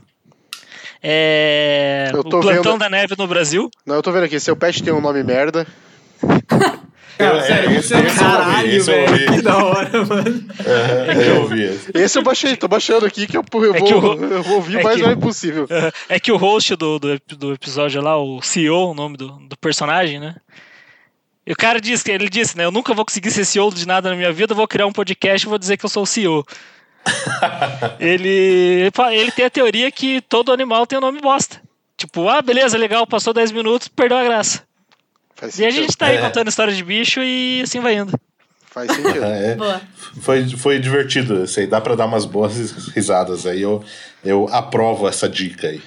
[1.01, 2.09] É.
[2.13, 3.69] Eu O Plantão vendo- da Neve no Brasil.
[3.85, 4.39] Não, eu tô vendo aqui.
[4.39, 5.67] Seu pet tem um nome merda.
[7.17, 9.25] Cara, É, sério, esse- você- esse eu ouvi, esse eu ouvi.
[9.27, 10.45] que da hora, mano.
[10.65, 11.91] É, eu ouvi esse.
[11.93, 14.55] Esse eu baixei, tô baixando aqui que eu, eu, É vou, que o- eu vou
[14.55, 15.67] ouvir, é mas que- não é impossível.
[16.09, 19.57] É que o host do, do, do episódio lá, o CEO, o nome do, do
[19.57, 20.35] personagem, né?
[21.45, 22.63] E o cara disse, que ele disse, né?
[22.65, 24.93] Eu nunca vou conseguir ser CEO de nada na minha vida, eu vou criar um
[24.93, 26.45] podcast e vou dizer que eu sou o CEO.
[27.99, 31.61] ele, ele tem a teoria que todo animal tem um nome bosta.
[31.97, 34.63] Tipo, ah, beleza, legal, passou 10 minutos, perdeu a graça.
[35.35, 36.21] Faz E a gente tá aí É.
[36.21, 38.13] contando história de bicho e assim vai indo.
[38.71, 39.23] Faz sentido.
[39.23, 39.81] É, Boa.
[40.21, 41.43] foi, foi divertido.
[41.43, 43.61] Isso aí dá pra dar umas boas ris- risadas aí.
[43.61, 43.83] Eu,
[44.23, 45.81] eu aprovo essa dica aí.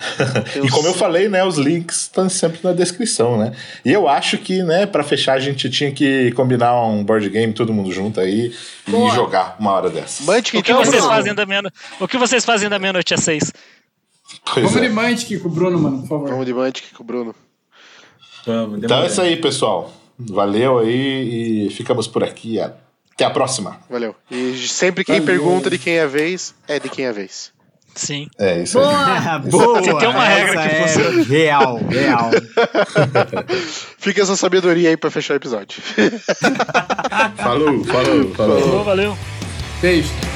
[0.64, 3.52] e como eu falei, né, os links estão sempre na descrição, né?
[3.84, 7.52] E eu acho que, né, para fechar a gente tinha que combinar um board game
[7.52, 8.50] todo mundo junto aí
[8.88, 9.12] Boa.
[9.12, 10.24] e jogar uma hora dessas.
[10.24, 11.60] Mantic, O que então, vocês fazem da meia
[12.00, 13.52] O que vocês fazem da meia-noite às seis?
[14.54, 14.80] Pois Vamos é.
[14.80, 16.30] de Mantic com o Bruno, mano, por favor.
[16.30, 17.34] Vamos de Mantic com o Bruno.
[18.46, 19.92] Vamos, Então é isso aí, pessoal.
[20.18, 22.58] Valeu aí e ficamos por aqui.
[22.60, 23.78] Até a próxima.
[23.88, 24.14] Valeu.
[24.30, 25.26] E sempre quem Valeu.
[25.26, 27.52] pergunta de quem é a vez, é de quem é a vez.
[27.94, 28.28] Sim.
[28.38, 28.84] É isso aí.
[28.84, 29.38] Boa!
[29.50, 29.82] Boa!
[29.82, 31.24] Você tem uma regra essa que é funciona.
[31.24, 32.30] Real, real.
[33.98, 35.82] Fica essa sabedoria aí pra fechar o episódio.
[37.36, 38.60] Falou, falou, falou.
[38.60, 39.18] Falou, valeu.
[39.82, 40.29] Beijo.